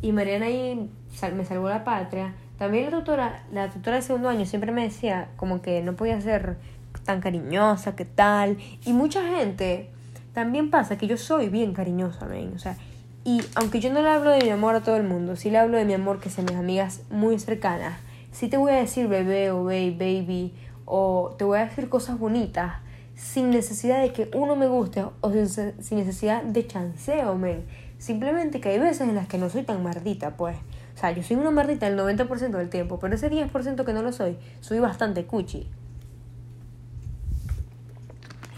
Y 0.00 0.12
Mariana 0.12 0.46
ahí 0.46 0.88
me 1.34 1.44
salvó 1.44 1.68
la 1.68 1.82
patria. 1.82 2.32
También 2.58 2.84
la 2.84 2.96
tutora, 2.96 3.42
la 3.50 3.68
tutora 3.68 3.96
de 3.96 4.02
segundo 4.02 4.28
año 4.28 4.46
siempre 4.46 4.70
me 4.70 4.84
decía 4.84 5.30
como 5.34 5.62
que 5.62 5.82
no 5.82 5.96
podía 5.96 6.20
ser 6.20 6.58
tan 7.04 7.20
cariñosa, 7.20 7.96
que 7.96 8.04
tal. 8.04 8.56
Y 8.84 8.92
mucha 8.92 9.24
gente 9.36 9.90
también 10.32 10.70
pasa 10.70 10.96
que 10.96 11.08
yo 11.08 11.16
soy 11.16 11.48
bien 11.48 11.72
cariñosa, 11.72 12.24
¿ven? 12.28 12.52
O 12.54 12.60
sea, 12.60 12.76
y 13.24 13.42
aunque 13.56 13.80
yo 13.80 13.92
no 13.92 14.00
le 14.00 14.10
hablo 14.10 14.30
de 14.30 14.44
mi 14.44 14.50
amor 14.50 14.76
a 14.76 14.82
todo 14.82 14.96
el 14.96 15.02
mundo, 15.02 15.34
sí 15.34 15.50
le 15.50 15.58
hablo 15.58 15.76
de 15.76 15.84
mi 15.84 15.94
amor 15.94 16.20
que 16.20 16.30
sean 16.30 16.46
mis 16.46 16.54
amigas 16.54 17.00
muy 17.10 17.36
cercanas. 17.40 17.98
Sí 18.30 18.46
te 18.46 18.58
voy 18.58 18.70
a 18.70 18.76
decir 18.76 19.08
bebé 19.08 19.50
o 19.50 19.64
baby, 19.64 19.90
baby, 19.90 20.54
o 20.84 21.34
te 21.36 21.42
voy 21.42 21.58
a 21.58 21.66
decir 21.66 21.88
cosas 21.88 22.16
bonitas 22.16 22.85
sin 23.16 23.50
necesidad 23.50 24.02
de 24.02 24.12
que 24.12 24.30
uno 24.34 24.56
me 24.56 24.68
guste 24.68 25.04
o 25.20 25.32
sin, 25.32 25.98
necesidad 25.98 26.42
de 26.42 26.66
chanceo, 26.66 27.34
men. 27.34 27.64
Simplemente 27.98 28.60
que 28.60 28.68
hay 28.68 28.78
veces 28.78 29.08
en 29.08 29.14
las 29.14 29.26
que 29.26 29.38
no 29.38 29.48
soy 29.48 29.62
tan 29.62 29.82
mardita, 29.82 30.36
pues. 30.36 30.56
O 30.94 30.98
sea, 30.98 31.10
yo 31.12 31.22
soy 31.22 31.36
una 31.36 31.50
mardita 31.50 31.86
el 31.86 31.98
90% 31.98 32.50
del 32.50 32.68
tiempo, 32.68 32.98
pero 32.98 33.14
ese 33.14 33.30
10% 33.30 33.84
que 33.84 33.92
no 33.94 34.02
lo 34.02 34.12
soy, 34.12 34.36
soy 34.60 34.78
bastante 34.80 35.24
cuchi. 35.24 35.68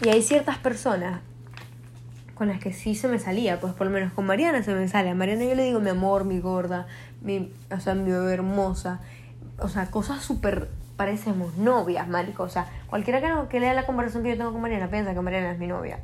Y 0.01 0.09
hay 0.09 0.21
ciertas 0.21 0.57
personas 0.57 1.21
con 2.35 2.49
las 2.49 2.59
que 2.59 2.71
sí 2.71 2.95
se 2.95 3.07
me 3.07 3.19
salía, 3.19 3.59
pues 3.59 3.73
por 3.73 3.87
lo 3.87 3.91
menos 3.91 4.13
con 4.13 4.25
Mariana 4.25 4.63
se 4.63 4.73
me 4.73 4.87
sale. 4.87 5.09
A 5.09 5.15
Mariana 5.15 5.45
yo 5.45 5.55
le 5.55 5.63
digo 5.63 5.79
mi 5.79 5.89
amor, 5.89 6.25
mi 6.25 6.39
gorda, 6.39 6.87
mi, 7.21 7.51
o 7.71 7.79
sea, 7.79 7.95
mi 7.95 8.11
bebé 8.11 8.33
hermosa. 8.33 8.99
O 9.57 9.67
sea, 9.67 9.91
cosas 9.91 10.23
súper 10.23 10.69
parecemos 10.99 11.55
novias, 11.55 12.09
marico. 12.09 12.43
O 12.43 12.49
sea, 12.49 12.67
cualquiera 12.87 13.21
que, 13.21 13.29
no, 13.29 13.47
que 13.47 13.61
lea 13.61 13.73
la 13.73 13.85
conversación 13.85 14.21
que 14.21 14.31
yo 14.31 14.37
tengo 14.37 14.51
con 14.51 14.59
Mariana 14.59 14.89
piensa 14.89 15.13
que 15.13 15.21
Mariana 15.21 15.53
es 15.53 15.57
mi 15.57 15.65
novia. 15.65 16.01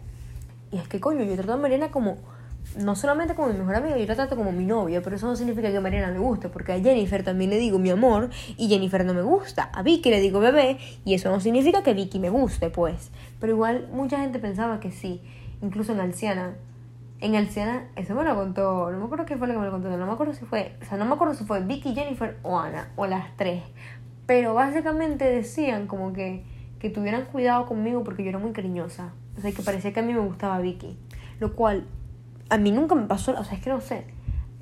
Y 0.71 0.77
es 0.77 0.87
que, 0.87 1.01
coño, 1.01 1.25
yo 1.25 1.35
trato 1.35 1.51
a 1.51 1.57
Mariana 1.57 1.91
como, 1.91 2.15
no 2.77 2.95
solamente 2.95 3.35
como 3.35 3.49
mi 3.49 3.59
mejor 3.59 3.75
amiga, 3.75 3.97
yo 3.97 4.05
la 4.05 4.15
trato 4.15 4.37
como 4.37 4.53
mi 4.53 4.63
novia, 4.63 5.01
pero 5.01 5.17
eso 5.17 5.27
no 5.27 5.35
significa 5.35 5.69
que 5.69 5.75
a 5.75 5.81
Mariana 5.81 6.13
me 6.13 6.19
guste, 6.19 6.47
porque 6.47 6.71
a 6.71 6.79
Jennifer 6.79 7.23
también 7.23 7.49
le 7.49 7.57
digo 7.57 7.77
mi 7.77 7.89
amor 7.89 8.29
y 8.55 8.69
Jennifer 8.69 9.03
no 9.03 9.13
me 9.13 9.21
gusta. 9.21 9.63
A 9.73 9.83
Vicky 9.83 10.09
le 10.09 10.21
digo 10.21 10.39
bebé 10.39 10.77
y 11.03 11.13
eso 11.13 11.29
no 11.29 11.41
significa 11.41 11.83
que 11.83 11.93
Vicky 11.93 12.19
me 12.19 12.29
guste, 12.29 12.69
pues. 12.69 13.11
Pero 13.41 13.51
igual 13.51 13.89
mucha 13.91 14.19
gente 14.19 14.39
pensaba 14.39 14.79
que 14.79 14.93
sí, 14.93 15.21
incluso 15.61 15.91
en 15.91 15.99
Alciana. 15.99 16.53
En 17.19 17.35
Alciana, 17.35 17.89
eso 17.97 18.15
me 18.15 18.23
lo 18.23 18.33
contó, 18.33 18.89
no 18.91 18.97
me 18.97 19.03
acuerdo 19.03 19.25
qué 19.25 19.35
fue 19.35 19.47
lo 19.47 19.55
que 19.55 19.59
me 19.59 19.65
lo 19.65 19.71
contó, 19.71 19.89
no 19.89 20.05
me 20.05 20.13
acuerdo 20.13 20.33
si 20.33 20.45
fue, 20.45 20.77
o 20.81 20.85
sea, 20.85 20.97
no 20.97 21.03
me 21.03 21.15
acuerdo 21.15 21.33
si 21.33 21.43
fue 21.43 21.59
Vicky, 21.59 21.93
Jennifer 21.93 22.37
o 22.43 22.57
Ana, 22.57 22.93
o 22.95 23.07
las 23.07 23.35
tres. 23.35 23.61
Pero 24.25 24.53
básicamente 24.53 25.25
decían 25.25 25.87
como 25.87 26.13
que, 26.13 26.43
que 26.79 26.89
tuvieran 26.89 27.25
cuidado 27.25 27.65
conmigo 27.65 28.03
porque 28.03 28.23
yo 28.23 28.29
era 28.29 28.39
muy 28.39 28.51
cariñosa. 28.51 29.13
O 29.37 29.41
sea, 29.41 29.51
que 29.51 29.61
parecía 29.61 29.93
que 29.93 29.99
a 29.99 30.03
mí 30.03 30.13
me 30.13 30.19
gustaba 30.19 30.59
Vicky. 30.59 30.97
Lo 31.39 31.55
cual 31.55 31.85
a 32.49 32.57
mí 32.57 32.71
nunca 32.71 32.95
me 32.95 33.05
pasó, 33.07 33.33
o 33.37 33.43
sea, 33.43 33.57
es 33.57 33.63
que 33.63 33.69
no 33.69 33.81
sé. 33.81 34.05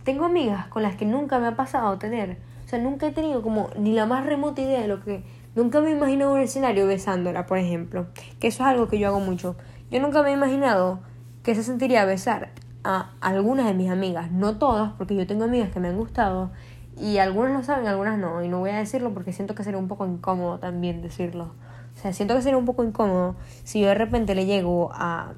Tengo 0.04 0.26
amigas 0.26 0.68
con 0.68 0.84
las 0.84 0.96
que 0.96 1.06
nunca 1.06 1.40
me 1.40 1.48
ha 1.48 1.56
pasado 1.56 1.98
tener. 1.98 2.38
O 2.66 2.68
sea, 2.68 2.80
nunca 2.80 3.08
he 3.08 3.12
tenido 3.12 3.42
como 3.42 3.70
ni 3.78 3.94
la 3.94 4.06
más 4.06 4.26
remota 4.26 4.62
idea 4.62 4.82
de 4.82 4.88
lo 4.88 5.04
que... 5.04 5.24
Nunca 5.56 5.82
me 5.82 5.90
he 5.90 5.92
imaginado 5.92 6.34
un 6.34 6.40
escenario 6.40 6.88
besándola, 6.88 7.46
por 7.46 7.60
ejemplo. 7.60 8.08
Que 8.40 8.48
eso 8.48 8.64
es 8.64 8.70
algo 8.70 8.88
que 8.88 8.98
yo 8.98 9.08
hago 9.08 9.20
mucho. 9.20 9.56
Yo 9.92 10.02
nunca 10.02 10.24
me 10.24 10.30
he 10.30 10.34
imaginado 10.34 11.02
que 11.44 11.54
se 11.54 11.64
sentiría 11.64 12.06
besar 12.06 12.50
a 12.84 13.12
algunas 13.22 13.68
de 13.68 13.74
mis 13.74 13.92
amigas. 13.92 14.32
No 14.32 14.58
todas, 14.58 14.94
porque 14.94 15.16
yo 15.16 15.28
tengo 15.28 15.44
amigas 15.44 15.70
que 15.70 15.80
me 15.80 15.90
han 15.90 15.98
gustado 15.98 16.52
y 17.00 17.18
algunos 17.18 17.52
lo 17.52 17.64
saben, 17.64 17.88
algunas 17.88 18.18
no. 18.20 18.44
Y 18.44 18.48
no 18.48 18.60
voy 18.60 18.72
a 18.72 18.78
decirlo 18.78 19.14
porque 19.14 19.34
siento 19.34 19.56
que 19.56 19.64
sería 19.64 19.80
un 19.80 19.88
poco 19.88 20.06
incómodo 20.06 20.60
también 20.60 21.02
decirlo. 21.02 21.52
O 21.98 22.02
sea, 22.02 22.14
siento 22.14 22.36
que 22.36 22.42
sería 22.42 22.58
un 22.58 22.66
poco 22.66 22.84
incómodo 22.84 23.36
si 23.64 23.82
yo 23.82 23.88
de 23.88 23.96
repente 23.96 24.36
le 24.36 24.46
llego 24.46 24.92
a 24.94 25.34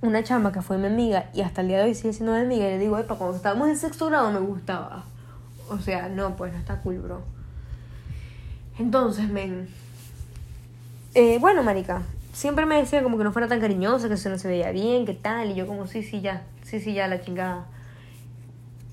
una 0.00 0.22
chama 0.22 0.52
que 0.52 0.62
fue 0.62 0.78
mi 0.78 0.86
amiga 0.86 1.30
y 1.32 1.42
hasta 1.42 1.60
el 1.60 1.68
día 1.68 1.78
de 1.78 1.84
hoy 1.84 1.94
sigue 1.94 2.12
siendo 2.12 2.32
mi 2.32 2.40
amiga 2.40 2.66
y 2.66 2.70
le 2.70 2.78
digo, 2.78 2.98
epa, 2.98 3.14
cuando 3.14 3.36
estábamos 3.36 3.68
en 3.68 3.76
sexto 3.76 4.06
grado 4.06 4.32
me 4.32 4.40
gustaba. 4.40 5.04
O 5.68 5.78
sea, 5.78 6.08
no, 6.08 6.36
pues 6.36 6.52
no 6.52 6.58
está 6.58 6.80
cool, 6.80 6.98
bro. 6.98 7.22
Entonces, 8.78 9.28
men. 9.28 9.68
Eh, 11.14 11.38
bueno, 11.40 11.62
marica, 11.62 12.02
siempre 12.32 12.66
me 12.66 12.76
decía 12.76 13.02
como 13.02 13.18
que 13.18 13.24
no 13.24 13.32
fuera 13.32 13.48
tan 13.48 13.60
cariñosa, 13.60 14.08
que 14.08 14.14
eso 14.14 14.28
no 14.28 14.38
se 14.38 14.48
veía 14.48 14.70
bien, 14.72 15.04
que 15.04 15.14
tal, 15.14 15.50
y 15.50 15.54
yo 15.54 15.66
como, 15.66 15.86
sí, 15.86 16.02
sí, 16.02 16.20
ya, 16.20 16.42
sí, 16.64 16.80
sí, 16.80 16.94
ya, 16.94 17.06
la 17.06 17.20
chingada. 17.20 17.66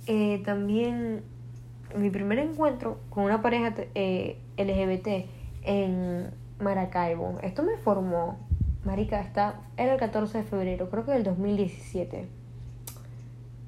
Eh, 0.06 0.42
también 0.46 1.24
mi 1.95 2.10
primer 2.10 2.39
encuentro 2.39 2.99
con 3.10 3.23
una 3.23 3.41
pareja 3.41 3.73
eh, 3.95 4.38
LGBT 4.58 5.30
en 5.63 6.32
Maracaibo. 6.60 7.39
Esto 7.41 7.63
me 7.63 7.78
formó, 7.78 8.38
marica, 8.86 9.19
está, 9.21 9.62
era 9.78 9.93
el 9.93 9.99
14 9.99 10.39
de 10.39 10.43
febrero, 10.43 10.89
creo 10.89 11.06
que 11.06 11.12
del 11.12 11.23
2017. 11.23 12.28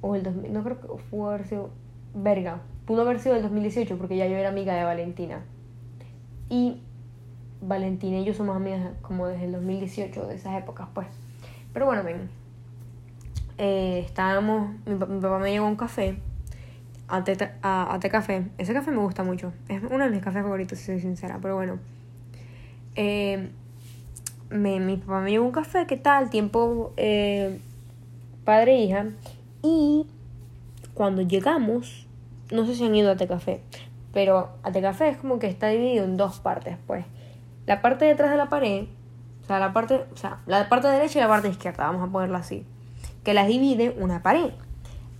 O 0.02 0.16
el 0.16 0.24
2000, 0.24 0.54
no 0.54 0.64
creo 0.64 0.82
que 0.82 0.88
fue 1.10 1.34
haber 1.34 1.46
sido, 1.46 1.70
verga, 2.14 2.62
pudo 2.86 3.02
haber 3.02 3.20
sido 3.20 3.36
el 3.36 3.44
2018 3.44 3.98
porque 3.98 4.18
ya 4.18 4.28
yo 4.28 4.36
era 4.36 4.50
amiga 4.50 4.74
de 4.74 4.84
Valentina. 4.84 5.44
Y 6.50 6.82
Valentina 7.62 8.18
y 8.18 8.26
yo 8.26 8.34
somos 8.34 8.56
amigas 8.56 8.94
como 9.02 9.28
desde 9.28 9.46
el 9.46 9.52
2018, 9.54 10.28
de 10.28 10.36
esas 10.36 10.58
épocas, 10.62 10.88
pues. 10.94 11.08
Pero 11.74 11.86
bueno, 11.86 12.04
ven. 12.04 12.30
Eh, 13.58 14.02
estábamos, 14.04 14.72
mi, 14.86 14.96
papá 14.96 15.38
me 15.38 15.52
llevó 15.52 15.68
un 15.68 15.76
café 15.76 16.18
a 17.12 17.24
té, 17.24 17.38
a, 17.62 18.00
café. 18.10 18.48
Ese 18.58 18.74
café 18.74 18.92
me 18.92 18.98
gusta 18.98 19.24
mucho. 19.24 19.52
Es 19.68 19.82
uno 19.84 20.06
de 20.06 20.10
mis 20.10 20.22
cafés 20.22 20.44
favoritos, 20.44 20.80
si 20.80 20.86
soy 20.86 21.00
sincera. 21.02 21.40
Pero 21.42 21.56
bueno. 21.56 21.80
Eh, 22.96 23.52
me, 24.50 24.80
mi 24.80 24.98
papá 24.98 25.22
me 25.22 25.32
llevó 25.32 25.46
un 25.46 25.52
café, 25.52 25.86
¿qué 25.88 25.98
tal? 25.98 26.30
Tiempo 26.30 26.94
eh, 26.98 27.60
padre 28.46 28.76
e 28.76 28.84
hija. 28.84 29.06
Y 29.62 30.08
cuando 30.94 31.22
llegamos, 31.22 32.08
no 32.52 32.66
sé 32.66 32.76
si 32.76 32.86
han 32.86 32.96
ido 32.96 33.12
a 33.12 33.16
té 33.16 33.28
café, 33.28 33.62
pero 34.14 34.50
a 34.64 34.72
té 34.72 34.82
café 34.82 35.10
es 35.10 35.18
como 35.18 35.40
que 35.40 35.48
está 35.48 35.68
dividido 35.68 36.06
en 36.06 36.18
dos 36.18 36.40
partes, 36.40 36.78
pues. 36.88 37.06
La 37.66 37.82
parte 37.82 38.06
detrás 38.06 38.32
de 38.32 38.38
la 38.38 38.50
pared, 38.50 38.86
o 39.44 39.46
sea, 39.46 39.60
la 39.60 39.72
parte, 39.72 40.06
o 40.14 40.18
sea, 40.18 40.40
la 40.48 40.68
parte 40.68 40.88
derecha 40.88 41.20
y 41.20 41.22
la 41.22 41.28
parte 41.28 41.48
izquierda, 41.48 41.86
vamos 41.86 42.08
a 42.08 42.12
ponerlo 42.12 42.38
así, 42.38 42.66
que 43.24 43.34
las 43.34 43.48
divide 43.48 43.96
una 43.98 44.22
pared 44.22 44.52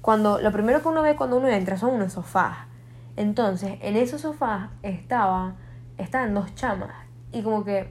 cuando 0.02 0.40
lo 0.40 0.52
primero 0.52 0.82
que 0.82 0.88
uno 0.88 1.02
ve 1.02 1.16
cuando 1.16 1.38
uno 1.38 1.48
entra 1.48 1.78
son 1.78 1.94
unos 1.94 2.14
sofás. 2.14 2.58
Entonces, 3.18 3.78
en 3.82 3.96
esos 3.96 4.22
sofás 4.22 4.70
estaba, 4.84 5.56
estaban 5.98 6.34
dos 6.34 6.54
chamas. 6.56 6.92
Y 7.32 7.44
como 7.44 7.64
que 7.64 7.88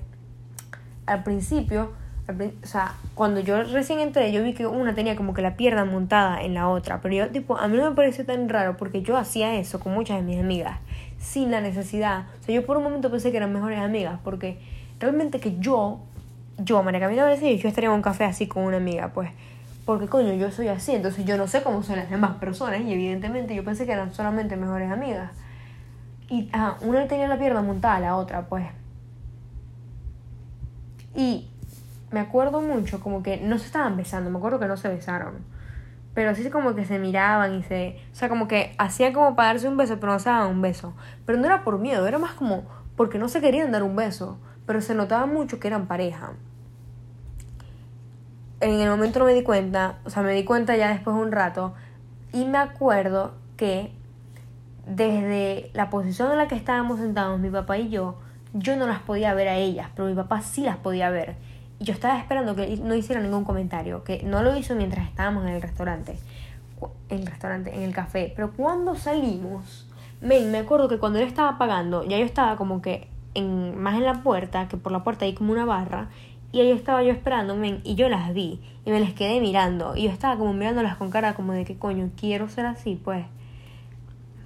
al 1.06 1.22
principio, 1.22 1.92
o 2.28 2.66
sea, 2.66 2.94
cuando 3.14 3.40
yo 3.40 3.62
recién 3.64 4.00
entré, 4.00 4.32
yo 4.32 4.42
vi 4.42 4.54
que 4.54 4.66
una 4.66 4.94
tenía 4.94 5.16
como 5.16 5.34
que 5.34 5.42
la 5.42 5.56
pierna 5.56 5.84
montada 5.84 6.42
en 6.42 6.54
la 6.54 6.68
otra. 6.68 7.00
Pero 7.00 7.14
yo, 7.14 7.28
tipo, 7.30 7.56
a 7.56 7.68
mí 7.68 7.76
no 7.76 7.88
me 7.90 7.96
pareció 7.96 8.24
tan 8.24 8.48
raro 8.48 8.76
porque 8.76 9.02
yo 9.02 9.16
hacía 9.16 9.56
eso 9.56 9.80
con 9.80 9.92
muchas 9.92 10.16
de 10.18 10.22
mis 10.22 10.40
amigas, 10.40 10.78
sin 11.18 11.50
la 11.50 11.60
necesidad. 11.60 12.26
O 12.40 12.44
sea, 12.44 12.54
yo 12.54 12.66
por 12.66 12.76
un 12.76 12.84
momento 12.84 13.10
pensé 13.10 13.30
que 13.30 13.36
eran 13.36 13.52
mejores 13.52 13.78
amigas 13.78 14.18
porque 14.24 14.58
realmente 14.98 15.40
que 15.40 15.58
yo 15.58 16.00
yo, 16.64 16.82
María 16.82 17.00
Camila 17.00 17.24
Valecillo, 17.24 17.56
yo 17.56 17.68
estaría 17.68 17.88
en 17.88 17.96
un 17.96 18.02
café 18.02 18.24
así 18.24 18.46
con 18.46 18.64
una 18.64 18.76
amiga, 18.76 19.12
pues. 19.12 19.30
Porque 19.90 20.06
coño, 20.06 20.32
yo 20.34 20.52
soy 20.52 20.68
así, 20.68 20.94
entonces 20.94 21.24
yo 21.24 21.36
no 21.36 21.48
sé 21.48 21.64
cómo 21.64 21.82
son 21.82 21.96
las 21.96 22.08
demás 22.08 22.36
personas 22.36 22.80
y 22.82 22.92
evidentemente 22.92 23.56
yo 23.56 23.64
pensé 23.64 23.86
que 23.86 23.92
eran 23.92 24.14
solamente 24.14 24.56
mejores 24.56 24.88
amigas. 24.88 25.32
Y 26.28 26.48
ah, 26.52 26.76
una 26.82 27.08
tenía 27.08 27.26
la 27.26 27.36
pierna 27.40 27.60
montada 27.60 27.96
a 27.96 27.98
la 27.98 28.14
otra, 28.14 28.46
pues. 28.46 28.68
Y 31.12 31.50
me 32.12 32.20
acuerdo 32.20 32.60
mucho 32.60 33.00
como 33.00 33.24
que 33.24 33.38
no 33.38 33.58
se 33.58 33.66
estaban 33.66 33.96
besando, 33.96 34.30
me 34.30 34.38
acuerdo 34.38 34.60
que 34.60 34.66
no 34.66 34.76
se 34.76 34.86
besaron. 34.86 35.38
Pero 36.14 36.30
así 36.30 36.48
como 36.50 36.76
que 36.76 36.84
se 36.84 37.00
miraban 37.00 37.56
y 37.56 37.64
se... 37.64 37.98
O 38.12 38.14
sea, 38.14 38.28
como 38.28 38.46
que 38.46 38.76
hacían 38.78 39.12
como 39.12 39.34
para 39.34 39.58
un 39.68 39.76
beso, 39.76 39.98
pero 39.98 40.12
no 40.12 40.20
se 40.20 40.30
daban 40.30 40.52
un 40.52 40.62
beso. 40.62 40.94
Pero 41.26 41.36
no 41.36 41.46
era 41.46 41.64
por 41.64 41.80
miedo, 41.80 42.06
era 42.06 42.18
más 42.18 42.34
como 42.34 42.62
porque 42.94 43.18
no 43.18 43.28
se 43.28 43.40
querían 43.40 43.72
dar 43.72 43.82
un 43.82 43.96
beso. 43.96 44.38
Pero 44.66 44.82
se 44.82 44.94
notaba 44.94 45.26
mucho 45.26 45.58
que 45.58 45.66
eran 45.66 45.88
pareja 45.88 46.34
en 48.60 48.80
el 48.80 48.90
momento 48.90 49.18
no 49.18 49.24
me 49.24 49.34
di 49.34 49.42
cuenta, 49.42 49.98
o 50.04 50.10
sea, 50.10 50.22
me 50.22 50.32
di 50.32 50.44
cuenta 50.44 50.76
ya 50.76 50.88
después 50.88 51.16
de 51.16 51.22
un 51.22 51.32
rato, 51.32 51.74
y 52.32 52.44
me 52.44 52.58
acuerdo 52.58 53.32
que 53.56 53.92
desde 54.86 55.70
la 55.74 55.90
posición 55.90 56.30
en 56.32 56.38
la 56.38 56.48
que 56.48 56.56
estábamos 56.56 57.00
sentados, 57.00 57.38
mi 57.40 57.50
papá 57.50 57.78
y 57.78 57.90
yo, 57.90 58.18
yo 58.52 58.76
no 58.76 58.86
las 58.86 59.00
podía 59.00 59.34
ver 59.34 59.48
a 59.48 59.56
ellas, 59.56 59.88
pero 59.94 60.08
mi 60.08 60.14
papá 60.14 60.42
sí 60.42 60.62
las 60.62 60.76
podía 60.76 61.10
ver. 61.10 61.36
Y 61.78 61.84
yo 61.84 61.94
estaba 61.94 62.18
esperando 62.18 62.54
que 62.54 62.76
no 62.76 62.94
hiciera 62.94 63.20
ningún 63.22 63.44
comentario, 63.44 64.04
que 64.04 64.22
no 64.22 64.42
lo 64.42 64.56
hizo 64.56 64.74
mientras 64.74 65.08
estábamos 65.08 65.44
en 65.44 65.54
el 65.54 65.62
restaurante, 65.62 66.18
en 67.08 67.20
el 67.20 67.26
restaurante, 67.26 67.74
en 67.74 67.82
el 67.82 67.94
café. 67.94 68.32
Pero 68.34 68.52
cuando 68.52 68.94
salimos, 68.96 69.88
me, 70.20 70.40
me 70.40 70.58
acuerdo 70.58 70.88
que 70.88 70.98
cuando 70.98 71.18
él 71.18 71.26
estaba 71.26 71.56
pagando, 71.56 72.04
ya 72.04 72.18
yo 72.18 72.24
estaba 72.24 72.56
como 72.56 72.82
que 72.82 73.08
en, 73.34 73.78
más 73.78 73.94
en 73.94 74.04
la 74.04 74.22
puerta, 74.22 74.68
que 74.68 74.76
por 74.76 74.92
la 74.92 75.02
puerta 75.04 75.24
hay 75.24 75.34
como 75.34 75.52
una 75.52 75.64
barra, 75.64 76.08
y 76.52 76.60
ahí 76.60 76.70
estaba 76.72 77.02
yo 77.02 77.12
esperándome 77.12 77.80
y 77.84 77.94
yo 77.94 78.08
las 78.08 78.34
vi 78.34 78.60
y 78.84 78.90
me 78.90 79.00
las 79.00 79.12
quedé 79.12 79.40
mirando 79.40 79.96
y 79.96 80.04
yo 80.04 80.10
estaba 80.10 80.36
como 80.36 80.52
mirándolas 80.52 80.96
con 80.96 81.10
cara 81.10 81.34
como 81.34 81.52
de 81.52 81.64
que 81.64 81.76
coño, 81.76 82.10
quiero 82.16 82.48
ser 82.48 82.66
así, 82.66 83.00
pues. 83.02 83.24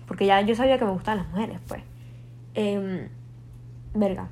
Porque 0.06 0.26
ya 0.26 0.40
yo 0.42 0.54
sabía 0.54 0.78
que 0.78 0.84
me 0.84 0.90
gustaban 0.90 1.18
las 1.18 1.28
mujeres, 1.28 1.60
pues. 1.66 1.82
Eh, 2.54 3.08
verga. 3.94 4.28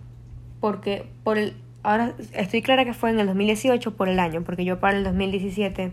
Porque 0.61 1.09
por 1.25 1.39
el... 1.39 1.55
Ahora 1.83 2.15
estoy 2.35 2.63
clara 2.63 2.85
que 2.85 2.95
fue 2.95 3.11
en 3.11 3.19
el 3.19 3.27
2018 3.27 3.97
por 3.97 4.09
el 4.09 4.21
año, 4.21 4.43
porque 4.43 4.65
yo 4.65 4.79
para 4.79 4.97
el 4.97 5.05
2017... 5.05 5.93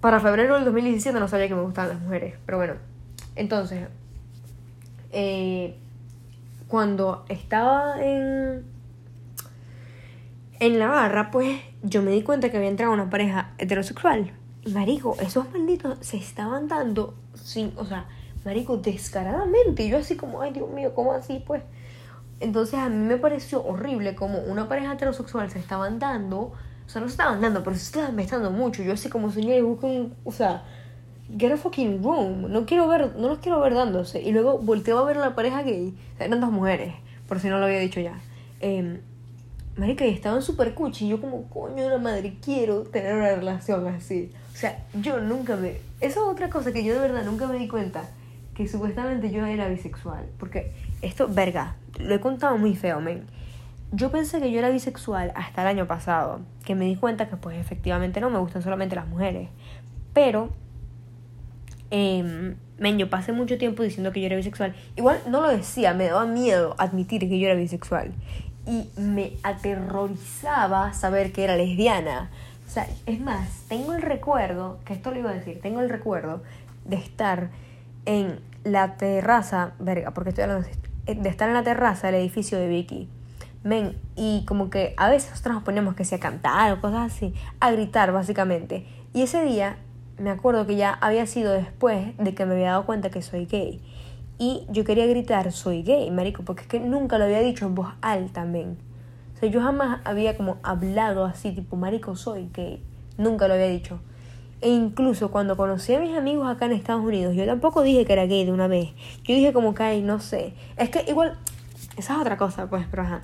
Para 0.00 0.20
febrero 0.20 0.54
del 0.54 0.64
2017 0.64 1.18
no 1.18 1.26
sabía 1.26 1.48
que 1.48 1.54
me 1.54 1.62
gustaban 1.62 1.90
las 1.90 2.00
mujeres, 2.00 2.34
pero 2.46 2.58
bueno. 2.58 2.74
Entonces, 3.34 3.88
eh, 5.10 5.74
cuando 6.68 7.24
estaba 7.28 8.02
en 8.04 8.64
en 10.60 10.78
la 10.78 10.88
barra, 10.88 11.30
pues 11.30 11.60
yo 11.82 12.02
me 12.02 12.10
di 12.10 12.22
cuenta 12.22 12.50
que 12.50 12.56
había 12.56 12.68
entrado 12.68 12.92
una 12.92 13.10
pareja 13.10 13.52
heterosexual. 13.58 14.32
Marico, 14.66 15.16
esos 15.20 15.50
malditos 15.52 15.98
se 16.00 16.16
estaban 16.16 16.68
dando 16.68 17.14
sin, 17.34 17.72
o 17.76 17.84
sea, 17.84 18.06
marico, 18.44 18.78
descaradamente. 18.78 19.84
Y 19.84 19.90
yo 19.90 19.98
así 19.98 20.16
como, 20.16 20.40
ay 20.42 20.52
Dios 20.52 20.70
mío, 20.70 20.92
¿cómo 20.94 21.12
así? 21.12 21.42
Pues. 21.46 21.62
Entonces 22.40 22.78
a 22.78 22.88
mí 22.88 22.96
me 22.96 23.16
pareció 23.16 23.64
horrible 23.64 24.14
como 24.14 24.40
una 24.40 24.68
pareja 24.68 24.92
heterosexual 24.92 25.50
se 25.50 25.58
estaban 25.58 25.98
dando, 25.98 26.38
o 26.38 26.88
sea, 26.88 27.00
no 27.00 27.08
se 27.08 27.12
estaban 27.12 27.40
dando, 27.40 27.62
pero 27.62 27.76
se 27.76 27.84
estaban 27.84 28.14
besando 28.14 28.50
mucho. 28.50 28.82
Yo 28.82 28.92
así 28.92 29.08
como 29.08 29.30
señor, 29.30 29.62
busco 29.62 29.86
un, 29.86 30.14
o 30.24 30.32
sea, 30.32 30.64
get 31.38 31.52
a 31.52 31.56
fucking 31.56 32.02
room. 32.02 32.50
No 32.50 32.66
quiero 32.66 32.88
ver, 32.88 33.16
no 33.16 33.28
los 33.28 33.38
quiero 33.38 33.60
ver 33.60 33.74
dándose. 33.74 34.20
Y 34.20 34.32
luego 34.32 34.58
volteo 34.58 34.98
a 34.98 35.04
ver 35.04 35.16
a 35.16 35.20
la 35.20 35.34
pareja 35.34 35.62
gay. 35.62 35.96
eran 36.18 36.40
dos 36.40 36.50
mujeres, 36.50 36.94
por 37.26 37.40
si 37.40 37.48
no 37.48 37.58
lo 37.58 37.66
había 37.66 37.78
dicho 37.78 38.00
ya. 38.00 38.20
Eh, 38.60 39.00
Marica, 39.76 40.06
y 40.06 40.10
estaban 40.10 40.40
súper 40.42 40.74
cuchi. 40.74 41.04
Y 41.06 41.08
yo, 41.10 41.20
como, 41.20 41.48
coño 41.50 41.84
de 41.84 41.90
la 41.90 41.98
madre, 41.98 42.36
quiero 42.42 42.82
tener 42.84 43.14
una 43.14 43.34
relación 43.34 43.86
así. 43.88 44.32
O 44.54 44.56
sea, 44.56 44.84
yo 44.94 45.20
nunca 45.20 45.56
me. 45.56 45.76
Esa 46.00 46.20
es 46.20 46.26
otra 46.26 46.48
cosa 46.48 46.72
que 46.72 46.82
yo 46.82 46.94
de 46.94 47.00
verdad 47.00 47.24
nunca 47.24 47.46
me 47.46 47.58
di 47.58 47.68
cuenta. 47.68 48.08
Que 48.54 48.66
supuestamente 48.66 49.30
yo 49.30 49.44
era 49.44 49.68
bisexual. 49.68 50.24
Porque 50.38 50.72
esto, 51.02 51.28
verga, 51.28 51.76
lo 51.98 52.14
he 52.14 52.20
contado 52.20 52.56
muy 52.56 52.74
feo, 52.74 53.00
men. 53.00 53.26
Yo 53.92 54.10
pensé 54.10 54.40
que 54.40 54.50
yo 54.50 54.58
era 54.58 54.70
bisexual 54.70 55.30
hasta 55.34 55.60
el 55.60 55.68
año 55.68 55.86
pasado. 55.86 56.40
Que 56.64 56.74
me 56.74 56.86
di 56.86 56.96
cuenta 56.96 57.28
que, 57.28 57.36
pues, 57.36 57.58
efectivamente 57.58 58.20
no 58.22 58.30
me 58.30 58.38
gustan 58.38 58.62
solamente 58.62 58.96
las 58.96 59.06
mujeres. 59.06 59.50
Pero. 60.14 60.48
Eh, 61.90 62.54
men, 62.78 62.98
yo 62.98 63.10
pasé 63.10 63.32
mucho 63.32 63.58
tiempo 63.58 63.82
diciendo 63.82 64.10
que 64.10 64.20
yo 64.20 64.26
era 64.26 64.36
bisexual. 64.36 64.74
Igual 64.96 65.20
no 65.28 65.42
lo 65.42 65.48
decía, 65.48 65.92
me 65.92 66.06
daba 66.06 66.24
miedo 66.24 66.74
admitir 66.78 67.28
que 67.28 67.38
yo 67.38 67.46
era 67.46 67.54
bisexual 67.54 68.12
y 68.66 68.90
me 68.96 69.34
aterrorizaba 69.42 70.92
saber 70.92 71.32
que 71.32 71.44
era 71.44 71.56
lesbiana. 71.56 72.30
O 72.66 72.70
sea, 72.70 72.86
es 73.06 73.20
más, 73.20 73.64
tengo 73.68 73.94
el 73.94 74.02
recuerdo, 74.02 74.78
que 74.84 74.92
esto 74.92 75.10
lo 75.12 75.18
iba 75.20 75.30
a 75.30 75.34
decir, 75.34 75.60
tengo 75.60 75.80
el 75.80 75.88
recuerdo 75.88 76.42
de 76.84 76.96
estar 76.96 77.50
en 78.04 78.40
la 78.64 78.96
terraza, 78.96 79.72
verga, 79.78 80.10
porque 80.12 80.30
estoy 80.30 80.44
hablando 80.44 80.68
de 81.06 81.28
estar 81.28 81.48
en 81.48 81.54
la 81.54 81.62
terraza 81.62 82.08
del 82.08 82.16
edificio 82.16 82.58
de 82.58 82.68
Vicky. 82.68 83.08
Men, 83.62 83.96
y 84.14 84.44
como 84.46 84.70
que 84.70 84.94
a 84.96 85.08
veces 85.08 85.30
nosotros 85.30 85.54
nos 85.54 85.64
ponemos 85.64 85.94
que 85.94 86.04
sea 86.04 86.18
a 86.18 86.20
cantar 86.20 86.72
o 86.72 86.80
cosas 86.80 87.12
así, 87.12 87.34
a 87.60 87.70
gritar 87.70 88.12
básicamente. 88.12 88.86
Y 89.12 89.22
ese 89.22 89.44
día 89.44 89.76
me 90.18 90.30
acuerdo 90.30 90.66
que 90.66 90.76
ya 90.76 90.92
había 91.00 91.26
sido 91.26 91.52
después 91.52 92.16
de 92.16 92.34
que 92.34 92.46
me 92.46 92.54
había 92.54 92.70
dado 92.70 92.86
cuenta 92.86 93.10
que 93.10 93.22
soy 93.22 93.46
gay. 93.46 93.80
Y 94.38 94.66
yo 94.68 94.84
quería 94.84 95.06
gritar, 95.06 95.50
soy 95.50 95.82
gay, 95.82 96.10
marico, 96.10 96.42
porque 96.42 96.62
es 96.62 96.68
que 96.68 96.80
nunca 96.80 97.16
lo 97.16 97.24
había 97.24 97.40
dicho 97.40 97.64
en 97.64 97.74
voz 97.74 97.88
alta 98.02 98.42
también. 98.42 98.76
O 99.34 99.38
sea, 99.38 99.48
yo 99.48 99.62
jamás 99.62 100.00
había 100.04 100.36
como 100.36 100.58
hablado 100.62 101.24
así, 101.24 101.52
tipo, 101.52 101.76
marico, 101.76 102.16
soy 102.16 102.50
gay. 102.52 102.82
Nunca 103.16 103.48
lo 103.48 103.54
había 103.54 103.68
dicho. 103.68 103.98
E 104.60 104.68
incluso 104.68 105.30
cuando 105.30 105.56
conocí 105.56 105.94
a 105.94 106.00
mis 106.00 106.16
amigos 106.16 106.48
acá 106.48 106.66
en 106.66 106.72
Estados 106.72 107.04
Unidos, 107.04 107.34
yo 107.34 107.46
tampoco 107.46 107.82
dije 107.82 108.04
que 108.04 108.12
era 108.12 108.26
gay 108.26 108.44
de 108.44 108.52
una 108.52 108.66
vez. 108.66 108.90
Yo 109.24 109.34
dije 109.34 109.52
como 109.54 109.74
que, 109.74 109.82
ay, 109.82 110.02
no 110.02 110.20
sé. 110.20 110.52
Es 110.76 110.90
que 110.90 111.04
igual, 111.08 111.38
esa 111.96 112.14
es 112.14 112.20
otra 112.20 112.36
cosa, 112.36 112.68
pues, 112.68 112.86
pero 112.90 113.02
ajá. 113.02 113.22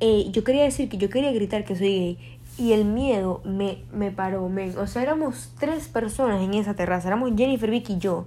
Eh, 0.00 0.26
yo 0.32 0.44
quería 0.44 0.64
decir 0.64 0.90
que 0.90 0.98
yo 0.98 1.08
quería 1.08 1.32
gritar 1.32 1.64
que 1.64 1.76
soy 1.76 1.88
gay. 1.88 2.18
Y 2.58 2.72
el 2.72 2.84
miedo 2.84 3.40
me, 3.44 3.78
me 3.92 4.10
paró, 4.10 4.48
men. 4.50 4.76
O 4.78 4.86
sea, 4.86 5.02
éramos 5.02 5.52
tres 5.58 5.88
personas 5.88 6.42
en 6.42 6.54
esa 6.54 6.74
terraza. 6.74 7.08
Éramos 7.08 7.32
Jennifer, 7.36 7.70
Vicky 7.70 7.94
y 7.94 7.98
yo 7.98 8.26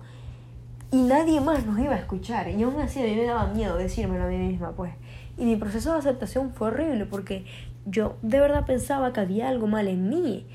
y 0.91 0.97
nadie 0.97 1.41
más 1.41 1.65
nos 1.65 1.80
iba 1.80 1.93
a 1.93 1.97
escuchar. 1.97 2.50
Y 2.50 2.63
aún 2.63 2.80
así 2.80 3.02
a 3.02 3.04
mí 3.04 3.15
me 3.15 3.26
daba 3.26 3.47
miedo 3.47 3.78
decírmelo 3.78 4.26
a 4.26 4.28
mí 4.28 4.38
misma, 4.38 4.71
pues. 4.71 4.93
Y 5.38 5.45
mi 5.45 5.56
proceso 5.56 5.93
de 5.93 6.00
aceptación 6.00 6.54
fue 6.54 6.69
horrible 6.69 7.06
porque 7.06 7.45
yo 7.86 8.17
de 8.21 8.39
verdad 8.39 8.65
pensaba 8.65 9.13
que 9.13 9.19
había 9.19 9.50
algo 9.50 9.67
mal 9.67 9.88
en 9.88 10.10
mí. 10.10 10.45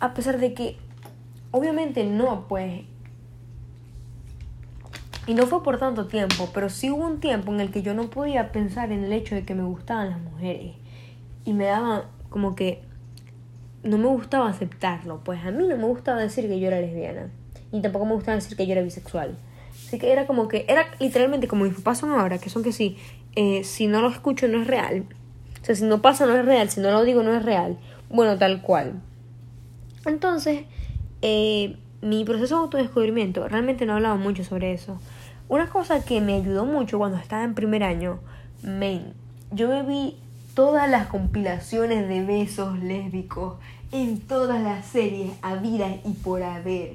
A 0.00 0.14
pesar 0.14 0.38
de 0.38 0.54
que, 0.54 0.76
obviamente 1.50 2.04
no, 2.04 2.48
pues. 2.48 2.84
Y 5.26 5.34
no 5.34 5.46
fue 5.46 5.62
por 5.62 5.78
tanto 5.78 6.06
tiempo, 6.06 6.48
pero 6.52 6.68
sí 6.68 6.90
hubo 6.90 7.06
un 7.06 7.20
tiempo 7.20 7.52
en 7.52 7.60
el 7.60 7.70
que 7.70 7.82
yo 7.82 7.94
no 7.94 8.10
podía 8.10 8.50
pensar 8.50 8.90
en 8.90 9.04
el 9.04 9.12
hecho 9.12 9.36
de 9.36 9.44
que 9.44 9.54
me 9.54 9.62
gustaban 9.62 10.10
las 10.10 10.20
mujeres. 10.20 10.74
Y 11.44 11.52
me 11.52 11.66
daba 11.66 12.06
como 12.28 12.56
que 12.56 12.82
no 13.84 13.98
me 13.98 14.06
gustaba 14.06 14.48
aceptarlo. 14.48 15.20
Pues 15.22 15.44
a 15.44 15.50
mí 15.50 15.68
no 15.68 15.76
me 15.76 15.84
gustaba 15.84 16.20
decir 16.20 16.48
que 16.48 16.58
yo 16.58 16.68
era 16.68 16.80
lesbiana. 16.80 17.30
Y 17.70 17.80
tampoco 17.82 18.06
me 18.06 18.14
gustaba 18.14 18.36
decir 18.36 18.56
que 18.56 18.66
yo 18.66 18.72
era 18.72 18.82
bisexual. 18.82 19.36
Así 19.92 19.98
que 19.98 20.10
era 20.10 20.26
como 20.26 20.48
que, 20.48 20.64
era 20.70 20.86
literalmente 21.00 21.48
como 21.48 21.64
mis 21.64 21.74
papás 21.74 22.02
ahora, 22.02 22.38
que 22.38 22.48
son 22.48 22.62
que 22.62 22.72
sí, 22.72 22.96
eh, 23.36 23.62
si 23.62 23.88
no 23.88 24.00
lo 24.00 24.08
escucho 24.08 24.48
no 24.48 24.62
es 24.62 24.66
real. 24.66 25.04
O 25.60 25.64
sea, 25.66 25.74
si 25.74 25.84
no 25.84 26.00
pasa 26.00 26.24
no 26.24 26.34
es 26.34 26.46
real, 26.46 26.70
si 26.70 26.80
no 26.80 26.90
lo 26.90 27.04
digo 27.04 27.22
no 27.22 27.34
es 27.34 27.44
real. 27.44 27.76
Bueno, 28.08 28.38
tal 28.38 28.62
cual. 28.62 29.02
Entonces, 30.06 30.64
eh, 31.20 31.76
mi 32.00 32.24
proceso 32.24 32.54
de 32.54 32.60
autodescubrimiento, 32.62 33.46
realmente 33.48 33.84
no 33.84 33.92
hablaba 33.92 34.16
mucho 34.16 34.44
sobre 34.44 34.72
eso. 34.72 34.98
Una 35.50 35.68
cosa 35.68 36.02
que 36.02 36.22
me 36.22 36.36
ayudó 36.36 36.64
mucho 36.64 36.96
cuando 36.96 37.18
estaba 37.18 37.44
en 37.44 37.52
primer 37.52 37.84
año, 37.84 38.18
main, 38.62 39.12
yo 39.50 39.68
me 39.68 39.82
vi 39.82 40.16
todas 40.54 40.88
las 40.88 41.08
compilaciones 41.08 42.08
de 42.08 42.24
besos 42.24 42.78
lésbicos 42.78 43.56
en 43.92 44.20
todas 44.20 44.62
las 44.62 44.86
series 44.86 45.32
habidas 45.42 45.96
y 46.06 46.12
por 46.12 46.42
haber. 46.42 46.94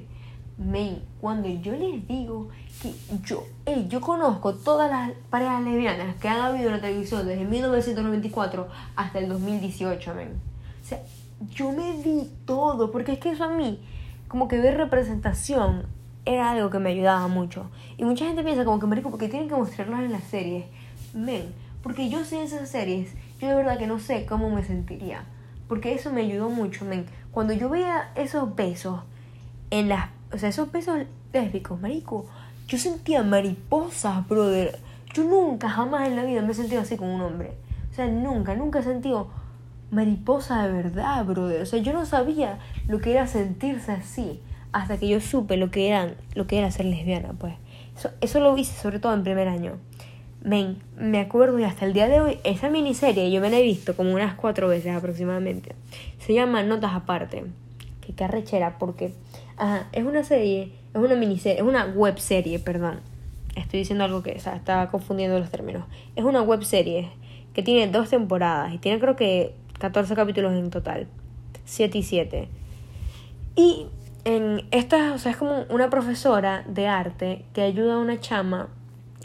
Main, 0.57 1.03
cuando 1.21 1.47
yo 1.47 1.73
les 1.73 2.07
digo 2.07 2.49
que 2.81 2.93
yo, 3.23 3.43
yo 3.87 4.01
conozco 4.01 4.53
todas 4.53 4.89
las 4.89 5.11
parejas 5.29 5.63
lesbianas 5.63 6.15
que 6.15 6.27
han 6.27 6.41
habido 6.41 6.67
en 6.67 6.75
la 6.75 6.81
televisión 6.81 7.25
desde 7.25 7.45
1994 7.45 8.67
hasta 8.95 9.19
el 9.19 9.29
2018, 9.29 10.13
men. 10.13 10.39
O 10.83 10.87
sea, 10.87 11.01
yo 11.49 11.71
me 11.71 11.93
vi 12.03 12.29
todo, 12.45 12.91
porque 12.91 13.13
es 13.13 13.19
que 13.19 13.31
eso 13.31 13.43
a 13.43 13.49
mí, 13.49 13.79
como 14.27 14.47
que 14.47 14.59
ver 14.59 14.77
representación 14.77 15.85
era 16.25 16.51
algo 16.51 16.69
que 16.69 16.79
me 16.79 16.91
ayudaba 16.91 17.27
mucho. 17.27 17.69
Y 17.97 18.03
mucha 18.03 18.25
gente 18.25 18.43
piensa 18.43 18.65
como 18.65 18.79
que, 18.79 18.85
marico, 18.85 19.09
porque 19.09 19.29
tienen 19.29 19.49
que 19.49 19.55
mostrarlos 19.55 19.99
en 19.99 20.11
las 20.11 20.23
series. 20.23 20.65
Men, 21.13 21.53
porque 21.81 22.09
yo 22.09 22.25
sé 22.25 22.43
esas 22.43 22.69
series, 22.69 23.13
yo 23.39 23.47
de 23.47 23.55
verdad 23.55 23.77
que 23.77 23.87
no 23.87 23.99
sé 23.99 24.25
cómo 24.25 24.49
me 24.49 24.63
sentiría. 24.63 25.23
Porque 25.67 25.93
eso 25.93 26.11
me 26.11 26.21
ayudó 26.21 26.49
mucho, 26.49 26.85
men. 26.85 27.05
Cuando 27.31 27.53
yo 27.53 27.69
veía 27.69 28.11
esos 28.15 28.55
besos 28.55 29.01
en 29.69 29.89
las... 29.89 30.09
O 30.33 30.37
sea, 30.37 30.49
esos 30.49 30.71
besos 30.71 30.99
lésbicos, 31.31 31.79
marico, 31.79 32.25
yo 32.67 32.77
sentía 32.77 33.23
mariposas, 33.23 34.27
brother. 34.27 34.79
Yo 35.13 35.23
nunca, 35.23 35.69
jamás 35.69 36.07
en 36.07 36.15
la 36.15 36.25
vida 36.25 36.41
me 36.41 36.51
he 36.51 36.55
sentido 36.55 36.81
así 36.81 36.97
con 36.97 37.09
un 37.09 37.21
hombre. 37.21 37.53
O 37.91 37.95
sea, 37.95 38.07
nunca, 38.07 38.55
nunca 38.55 38.79
he 38.79 38.83
sentido 38.83 39.29
mariposa 39.89 40.67
de 40.67 40.73
verdad, 40.73 41.25
brother. 41.25 41.61
O 41.61 41.65
sea, 41.65 41.79
yo 41.79 41.93
no 41.93 42.05
sabía 42.05 42.59
lo 42.87 42.99
que 42.99 43.11
era 43.11 43.25
sentirse 43.27 43.93
así 43.93 44.41
hasta 44.73 44.97
que 44.97 45.07
yo 45.07 45.21
supe 45.21 45.57
lo 45.57 45.71
que, 45.71 45.87
eran, 45.87 46.15
lo 46.35 46.45
que 46.45 46.59
era 46.59 46.69
ser 46.69 46.85
lesbiana, 46.85 47.33
pues. 47.39 47.55
Eso, 47.97 48.09
eso 48.21 48.39
lo 48.39 48.55
hice 48.57 48.79
sobre 48.79 48.99
todo 48.99 49.13
en 49.13 49.23
primer 49.23 49.47
año. 49.47 49.77
Men, 50.43 50.77
me 50.97 51.19
acuerdo 51.19 51.57
y 51.59 51.63
hasta 51.63 51.85
el 51.85 51.93
día 51.93 52.07
de 52.07 52.19
hoy, 52.19 52.39
esa 52.43 52.69
miniserie 52.69 53.31
yo 53.31 53.41
me 53.41 53.49
la 53.49 53.57
he 53.57 53.63
visto 53.63 53.95
como 53.95 54.13
unas 54.13 54.35
cuatro 54.35 54.67
veces 54.67 54.95
aproximadamente. 54.95 55.73
Se 56.19 56.33
llama 56.33 56.63
Notas 56.63 56.93
Aparte. 56.93 57.45
Que 58.01 58.13
carrechera, 58.13 58.77
porque 58.77 59.13
ajá, 59.57 59.87
es 59.91 60.03
una 60.05 60.23
serie, 60.23 60.73
es 60.93 61.01
una 61.01 61.15
miniserie, 61.15 61.57
es 61.57 61.67
una 61.67 61.85
web 61.85 62.19
serie, 62.19 62.59
perdón. 62.59 63.01
Estoy 63.55 63.79
diciendo 63.79 64.03
algo 64.03 64.21
que 64.23 64.33
o 64.33 64.39
sea, 64.39 64.55
estaba 64.55 64.89
confundiendo 64.89 65.39
los 65.39 65.49
términos. 65.49 65.85
Es 66.15 66.23
una 66.23 66.41
web 66.41 66.63
serie 66.63 67.09
que 67.53 67.63
tiene 67.63 67.91
dos 67.91 68.09
temporadas 68.09 68.73
y 68.73 68.77
tiene 68.77 68.99
creo 68.99 69.15
que 69.15 69.55
14 69.79 70.15
capítulos 70.15 70.53
en 70.53 70.69
total. 70.69 71.07
7 71.65 71.97
y 71.97 72.03
7. 72.03 72.49
Y 73.55 73.87
en 74.25 74.67
esta, 74.71 75.13
o 75.13 75.17
sea, 75.17 75.31
es 75.31 75.37
como 75.37 75.65
una 75.69 75.89
profesora 75.89 76.63
de 76.67 76.87
arte 76.87 77.45
que 77.53 77.61
ayuda 77.61 77.95
a 77.95 77.99
una 77.99 78.19
chama 78.19 78.69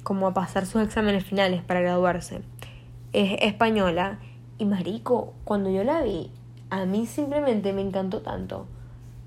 como 0.03 0.27
a 0.27 0.35
pasar 0.35 0.67
sus 0.67 0.83
exámenes 0.83 1.25
finales 1.25 1.63
para 1.63 1.81
graduarse. 1.81 2.41
Es 3.13 3.37
española 3.43 4.19
y 4.59 4.65
marico, 4.65 5.35
cuando 5.45 5.71
yo 5.71 5.85
la 5.85 6.03
vi, 6.03 6.31
a 6.71 6.85
mí 6.87 7.07
simplemente 7.07 7.73
me 7.73 7.83
encantó 7.83 8.23
tanto. 8.23 8.67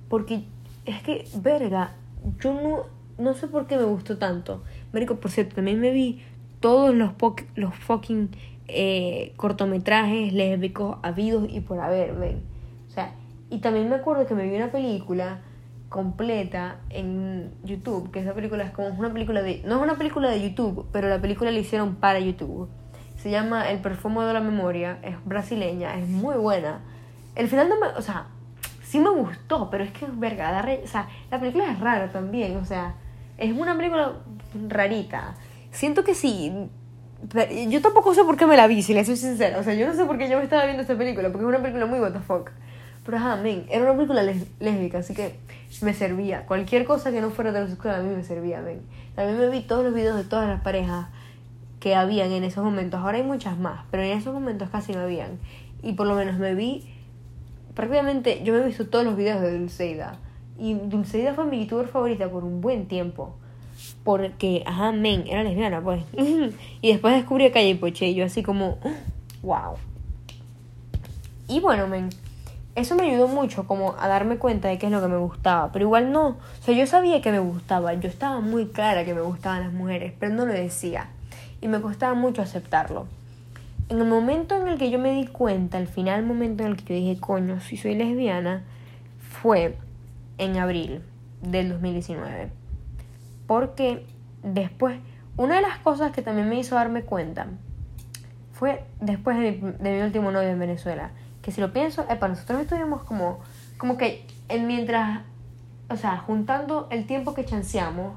Porque 0.10 0.44
es 0.86 1.02
que, 1.02 1.28
verga, 1.36 1.96
yo 2.40 2.54
no, 2.54 2.84
no 3.18 3.34
sé 3.34 3.48
por 3.48 3.68
qué 3.68 3.78
me 3.78 3.84
gustó 3.84 4.18
tanto. 4.18 4.64
Marico, 4.94 5.16
por 5.16 5.32
cierto, 5.32 5.56
también 5.56 5.80
me 5.80 5.92
vi 5.92 6.22
todos 6.60 6.94
los, 6.96 7.12
los 7.56 7.76
fucking 7.76 8.30
eh, 8.68 9.34
cortometrajes 9.36 10.34
lésbicos 10.34 10.98
habidos 11.04 11.48
y 11.50 11.60
por 11.62 11.80
haber, 11.80 12.16
ven. 12.16 12.44
O 12.88 12.92
sea, 12.92 13.14
y 13.50 13.60
también 13.60 13.90
me 13.90 13.96
acuerdo 13.96 14.26
que 14.26 14.34
me 14.34 14.48
vi 14.48 14.56
una 14.56 14.72
película 14.72 15.42
completa 15.90 16.78
en 16.90 17.52
YouTube, 17.64 18.12
que 18.12 18.20
esa 18.20 18.34
película 18.34 18.64
es 18.64 18.72
como 18.72 18.88
una 18.90 19.14
película 19.14 19.42
de... 19.42 19.62
No 19.66 19.78
es 19.78 19.82
una 19.82 19.98
película 19.98 20.30
de 20.30 20.42
YouTube, 20.42 20.88
pero 20.92 21.08
la 21.08 21.22
película 21.22 21.52
la 21.52 21.60
hicieron 21.60 21.96
para 21.96 22.20
YouTube. 22.20 22.68
Se 23.16 23.30
llama 23.30 23.70
El 23.70 23.80
perfume 23.80 24.26
de 24.26 24.34
la 24.34 24.42
memoria, 24.42 25.00
es 25.04 25.16
brasileña, 25.24 25.98
es 25.98 26.08
muy 26.08 26.36
buena. 26.36 26.82
El 27.36 27.48
final 27.48 27.70
no 27.70 27.80
me... 27.80 27.88
O 27.98 28.02
sea, 28.02 28.28
sí 28.86 29.00
me 29.00 29.10
gustó, 29.10 29.70
pero 29.70 29.84
es 29.84 29.92
que 29.92 30.06
es 30.06 30.20
verga, 30.20 30.64
o 30.84 30.88
sea, 30.88 31.10
la 31.32 31.40
película 31.40 31.72
es 31.72 31.80
rara 31.80 32.12
también, 32.12 32.58
o 32.58 32.66
sea, 32.66 32.96
es 33.38 33.52
una 33.52 33.76
película 33.76 34.14
rarita. 34.70 35.36
Siento 35.72 36.04
que 36.04 36.16
sí, 36.16 36.70
yo 37.70 37.82
tampoco 37.82 38.14
sé 38.14 38.24
por 38.24 38.38
qué 38.38 38.46
me 38.46 38.56
la 38.56 38.68
vi, 38.68 38.82
si 38.82 38.94
le 38.94 39.04
soy 39.04 39.18
sincera. 39.18 39.60
O 39.60 39.64
sea, 39.64 39.74
yo 39.74 39.88
no 39.88 39.94
sé 39.94 40.06
por 40.06 40.18
qué 40.18 40.30
yo 40.30 40.38
me 40.38 40.44
estaba 40.44 40.64
viendo 40.66 40.82
esta 40.82 40.98
película, 40.98 41.30
porque 41.30 41.44
es 41.44 41.50
una 41.50 41.60
película 41.60 41.86
muy 41.86 42.00
what 42.00 42.14
the 42.14 42.20
fuck. 42.20 42.52
Pero 43.04 43.18
ajá, 43.18 43.36
men, 43.36 43.66
era 43.70 43.84
una 43.84 43.94
película 43.94 44.24
lésbica, 44.24 45.00
así 45.00 45.14
que 45.14 45.36
me 45.82 45.94
servía. 45.94 46.46
Cualquier 46.46 46.86
cosa 46.86 47.12
que 47.12 47.22
no 47.22 47.30
fuera 47.30 47.52
heterosexual 47.52 47.96
a 47.96 48.00
mí 48.00 48.16
me 48.16 48.24
servía, 48.24 48.62
men. 48.62 48.82
También 49.16 49.40
me 49.40 49.50
vi 49.50 49.62
todos 49.62 49.84
los 49.84 49.94
videos 49.94 50.18
de 50.18 50.24
todas 50.24 50.48
las 50.48 50.62
parejas 50.62 51.08
que 51.80 51.96
habían 51.96 52.32
en 52.32 52.44
esos 52.44 52.64
momentos. 52.64 53.00
Ahora 53.00 53.18
hay 53.18 53.24
muchas 53.24 53.58
más, 53.58 53.86
pero 53.92 54.04
en 54.04 54.18
esos 54.18 54.34
momentos 54.34 54.70
casi 54.70 54.94
no 54.94 55.02
habían. 55.02 55.40
Y 55.84 55.94
por 55.94 56.08
lo 56.08 56.16
menos 56.16 56.40
me 56.40 56.56
vi, 56.56 56.95
prácticamente, 57.76 58.42
yo 58.44 58.54
me 58.54 58.60
he 58.62 58.66
visto 58.66 58.88
todos 58.88 59.06
los 59.06 59.16
videos 59.16 59.42
de 59.42 59.58
Dulceida. 59.58 60.18
Y 60.58 60.74
Dulceida 60.74 61.34
fue 61.34 61.46
mi 61.46 61.60
youtuber 61.60 61.88
favorita 61.88 62.30
por 62.30 62.44
un 62.44 62.62
buen 62.62 62.88
tiempo 62.88 63.36
porque, 64.04 64.64
ajá, 64.66 64.92
men, 64.92 65.26
era 65.28 65.44
lesbiana, 65.44 65.82
pues. 65.82 66.04
y 66.82 66.92
después 66.92 67.16
descubrí 67.16 67.46
a 67.46 67.52
Calle 67.52 67.76
Poche 67.76 68.08
y 68.08 68.16
yo 68.16 68.26
así 68.26 68.44
como, 68.44 68.78
wow. 69.42 69.76
Y 71.48 71.60
bueno, 71.60 71.88
men, 71.88 72.10
eso 72.76 72.96
me 72.96 73.10
ayudó 73.10 73.28
mucho 73.28 73.68
como 73.68 73.96
a 74.00 74.08
darme 74.08 74.38
cuenta 74.38 74.68
de 74.68 74.78
qué 74.78 74.88
es 74.88 74.92
lo 74.92 75.02
que 75.02 75.08
me 75.08 75.18
gustaba, 75.18 75.72
pero 75.72 75.86
igual 75.86 76.12
no, 76.12 76.28
o 76.30 76.64
sea, 76.64 76.76
yo 76.76 76.88
sabía 76.88 77.22
que 77.22 77.32
me 77.32 77.40
gustaba, 77.40 77.94
yo 77.94 78.10
estaba 78.10 78.40
muy 78.42 78.68
clara 78.68 79.06
que 79.06 79.14
me 79.14 79.22
gustaban 79.22 79.64
las 79.64 79.74
mujeres, 79.74 80.14
pero 80.20 80.34
no 80.34 80.46
lo 80.46 80.54
decía 80.54 81.10
y 81.62 81.68
me 81.68 81.82
costaba 81.82 82.14
mucho 82.14 82.42
aceptarlo. 82.42 83.08
En 83.90 84.00
el 84.00 84.06
momento 84.06 84.56
en 84.56 84.68
el 84.68 84.78
que 84.78 84.90
yo 84.90 85.00
me 85.00 85.12
di 85.12 85.28
cuenta, 85.28 85.78
al 85.78 85.88
final 85.88 86.26
momento 86.26 86.64
en 86.64 86.72
el 86.72 86.76
que 86.78 86.96
yo 86.96 87.00
dije, 87.00 87.20
coño, 87.20 87.60
si 87.60 87.78
soy 87.78 87.96
lesbiana, 87.96 88.64
fue 89.20 89.78
en 90.38 90.58
abril 90.58 91.02
del 91.42 91.70
2019 91.70 92.66
porque 93.48 94.06
después, 94.44 95.00
una 95.38 95.56
de 95.56 95.62
las 95.62 95.80
cosas 95.80 96.12
que 96.12 96.22
también 96.22 96.50
me 96.50 96.60
hizo 96.60 96.76
darme 96.76 97.04
cuenta 97.04 97.48
fue 98.54 98.86
después 99.02 99.38
de 99.38 99.76
mi, 99.80 100.02
último 100.02 100.32
novio 100.32 100.50
en 100.50 100.60
Venezuela. 100.60 101.12
Que 101.42 101.52
si 101.52 101.62
lo 101.62 101.74
pienso, 101.74 102.06
para 102.06 102.30
nosotros 102.30 102.62
estuvimos 102.62 103.04
como, 103.04 103.40
como 103.78 103.98
que 103.98 104.26
en 104.50 104.66
mientras, 104.66 105.22
o 105.90 105.98
sea, 105.98 106.18
juntando 106.18 106.88
el 106.90 107.06
tiempo 107.06 107.34
que 107.34 107.46
chanceamos 107.46 108.16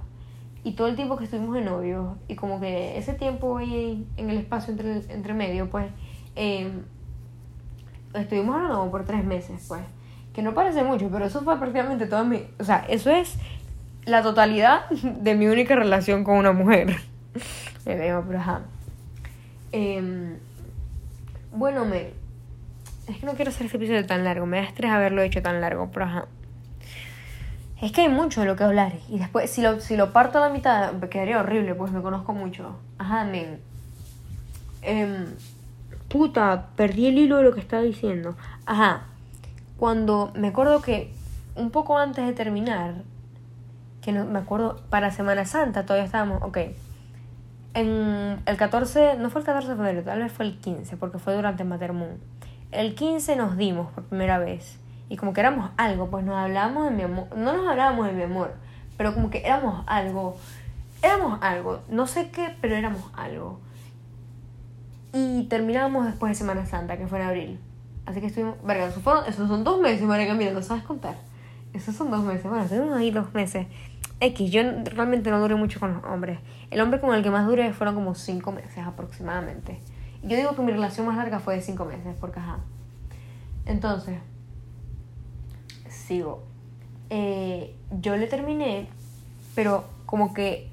y 0.69 0.73
todo 0.73 0.87
el 0.87 0.97
tiempo 0.97 1.17
que 1.17 1.25
estuvimos 1.25 1.55
de 1.55 1.63
novio 1.63 2.19
y 2.29 2.35
como 2.35 2.61
que 2.61 2.99
ese 2.99 3.15
tiempo 3.15 3.57
ahí 3.57 4.07
en 4.19 4.29
el 4.29 4.37
espacio 4.37 4.73
entre, 4.73 4.99
entre 5.09 5.33
medio, 5.33 5.71
pues, 5.71 5.87
em, 6.37 6.83
estuvimos 8.13 8.55
hablando 8.55 8.91
por 8.91 9.07
tres 9.07 9.25
meses, 9.25 9.65
pues. 9.67 9.81
Que 10.35 10.43
no 10.43 10.53
parece 10.53 10.85
mucho, 10.85 11.09
pero 11.11 11.25
eso 11.25 11.41
fue 11.41 11.59
prácticamente 11.59 12.05
todo 12.07 12.23
mi... 12.27 12.43
O 12.61 12.65
sea, 12.65 12.85
eso 12.87 13.11
es 13.11 13.39
la 14.05 14.23
totalidad 14.23 14.91
de 14.91 15.35
mi 15.35 15.47
única 15.47 15.75
relación 15.75 16.23
con 16.23 16.37
una 16.37 16.53
mujer. 16.53 16.97
me 17.87 17.95
veo, 17.97 18.23
pero 18.27 18.39
ajá. 18.39 18.61
Em, 19.73 20.37
bueno, 21.51 21.87
me. 21.87 22.11
Es 23.09 23.17
que 23.17 23.25
no 23.25 23.33
quiero 23.33 23.51
hacer 23.51 23.65
este 23.65 23.79
episodio 23.79 24.05
tan 24.05 24.23
largo. 24.23 24.45
Me 24.45 24.59
da 24.59 24.65
estrés 24.65 24.91
haberlo 24.91 25.23
hecho 25.23 25.41
tan 25.41 25.63
largo, 25.63 25.89
pero 25.91 26.05
ajá. 26.05 26.27
Es 27.81 27.93
que 27.93 28.03
hay 28.03 28.09
mucho 28.09 28.41
de 28.41 28.47
lo 28.47 28.57
que 28.57 28.65
hablar. 28.65 28.95
Y 29.09 29.19
después, 29.19 29.51
si 29.51 29.63
lo, 29.63 29.81
si 29.81 29.97
lo 29.97 30.13
parto 30.13 30.39
a 30.39 30.49
la 30.49 30.49
mitad, 30.49 30.93
quedaría 31.09 31.39
horrible, 31.39 31.75
pues 31.75 31.93
me 31.93 32.03
conozco 32.03 32.33
mucho. 32.33 32.77
Ajá, 32.99 33.25
men. 33.25 33.61
Em, 34.83 35.27
puta, 36.09 36.69
perdí 36.77 37.07
el 37.07 37.19
hilo 37.19 37.37
de 37.37 37.45
lo 37.45 37.55
que 37.55 37.61
estaba 37.61 37.83
diciendo. 37.83 38.37
Ajá. 38.67 39.05
Cuando 39.77 40.33
me 40.35 40.49
acuerdo 40.49 40.83
que 40.83 41.13
un 41.55 41.71
poco 41.71 41.99
antes 41.99 42.27
de 42.27 42.33
terminar, 42.33 42.95
que 44.03 44.11
no 44.11 44.25
me 44.25 44.41
acuerdo, 44.41 44.81
para 44.91 45.13
Semana 45.13 45.45
Santa 45.45 45.85
todavía 45.85 46.05
estábamos, 46.05 46.43
ok. 46.43 46.59
En 47.75 48.41
el 48.45 48.57
14, 48.57 49.19
no 49.19 49.31
fue 49.31 49.43
el 49.43 49.47
14 49.47 49.69
de 49.69 49.77
febrero, 49.77 50.03
tal 50.03 50.21
vez 50.21 50.33
fue 50.33 50.47
el 50.47 50.59
15, 50.59 50.97
porque 50.97 51.19
fue 51.19 51.35
durante 51.35 51.63
Matermoon. 51.63 52.19
El 52.73 52.97
15 52.97 53.37
nos 53.37 53.57
dimos 53.57 53.93
por 53.93 54.05
primera 54.05 54.39
vez. 54.39 54.79
Y 55.09 55.17
como 55.17 55.33
que 55.33 55.41
éramos 55.41 55.71
algo, 55.77 56.11
pues 56.11 56.25
nos 56.25 56.37
hablábamos 56.37 56.85
de 56.85 56.91
mi 56.91 57.03
amor. 57.03 57.29
No 57.37 57.53
nos 57.55 57.67
hablábamos 57.69 58.07
de 58.07 58.13
mi 58.13 58.23
amor, 58.23 58.55
pero 58.97 59.15
como 59.15 59.31
que 59.31 59.39
éramos 59.39 59.85
algo. 59.87 60.37
Éramos 61.03 61.39
algo. 61.43 61.81
No 61.89 62.07
sé 62.07 62.31
qué, 62.31 62.55
pero 62.61 62.75
éramos 62.75 63.11
algo. 63.15 63.61
Y 65.13 65.45
terminamos 65.45 66.07
después 66.07 66.31
de 66.31 66.35
Semana 66.35 66.67
Santa, 66.67 66.99
que 66.99 67.07
fue 67.07 67.21
en 67.21 67.27
abril. 67.27 67.61
Así 68.05 68.21
que 68.21 68.27
estuvimos. 68.27 68.57
Verga, 68.63 68.87
esos, 68.87 69.49
son 69.49 69.65
dos 69.65 69.81
meses, 69.81 70.03
marica, 70.03 70.35
mira, 70.35 70.53
no 70.53 70.63
sabes 70.63 70.83
contar. 70.83 71.17
Esos 71.73 71.95
son 71.95 72.11
dos 72.11 72.23
meses. 72.23 72.45
Bueno, 72.45 72.65
estuvimos 72.65 72.97
ahí 72.97 73.11
dos 73.11 73.33
meses. 73.35 73.67
X, 74.21 74.51
yo 74.51 74.63
realmente 74.85 75.31
no 75.31 75.41
duré 75.41 75.55
mucho 75.55 75.79
con 75.79 75.95
los 75.95 76.05
hombres. 76.05 76.41
El 76.71 76.81
hombre 76.81 77.01
con 77.01 77.15
el 77.15 77.23
que 77.23 77.31
más 77.31 77.47
duré 77.47 77.73
fueron 77.73 77.95
como 77.95 78.15
cinco 78.15 78.53
meses 78.53 78.85
aproximadamente. 78.85 79.81
Yo 80.23 80.37
digo 80.37 80.57
que 80.57 80.63
mi 80.63 80.73
relación 80.73 81.07
más 81.07 81.17
larga 81.17 81.39
fue 81.39 81.55
de 81.55 81.63
cinco 81.63 81.85
meses, 81.85 82.17
porque 82.21 82.41
ajá. 82.41 82.59
Entonces, 83.65 84.19
sigo. 86.09 86.43
Eh, 87.11 87.75
yo 88.01 88.17
le 88.17 88.27
terminé, 88.27 88.89
pero 89.55 89.85
como 90.07 90.33
que 90.33 90.71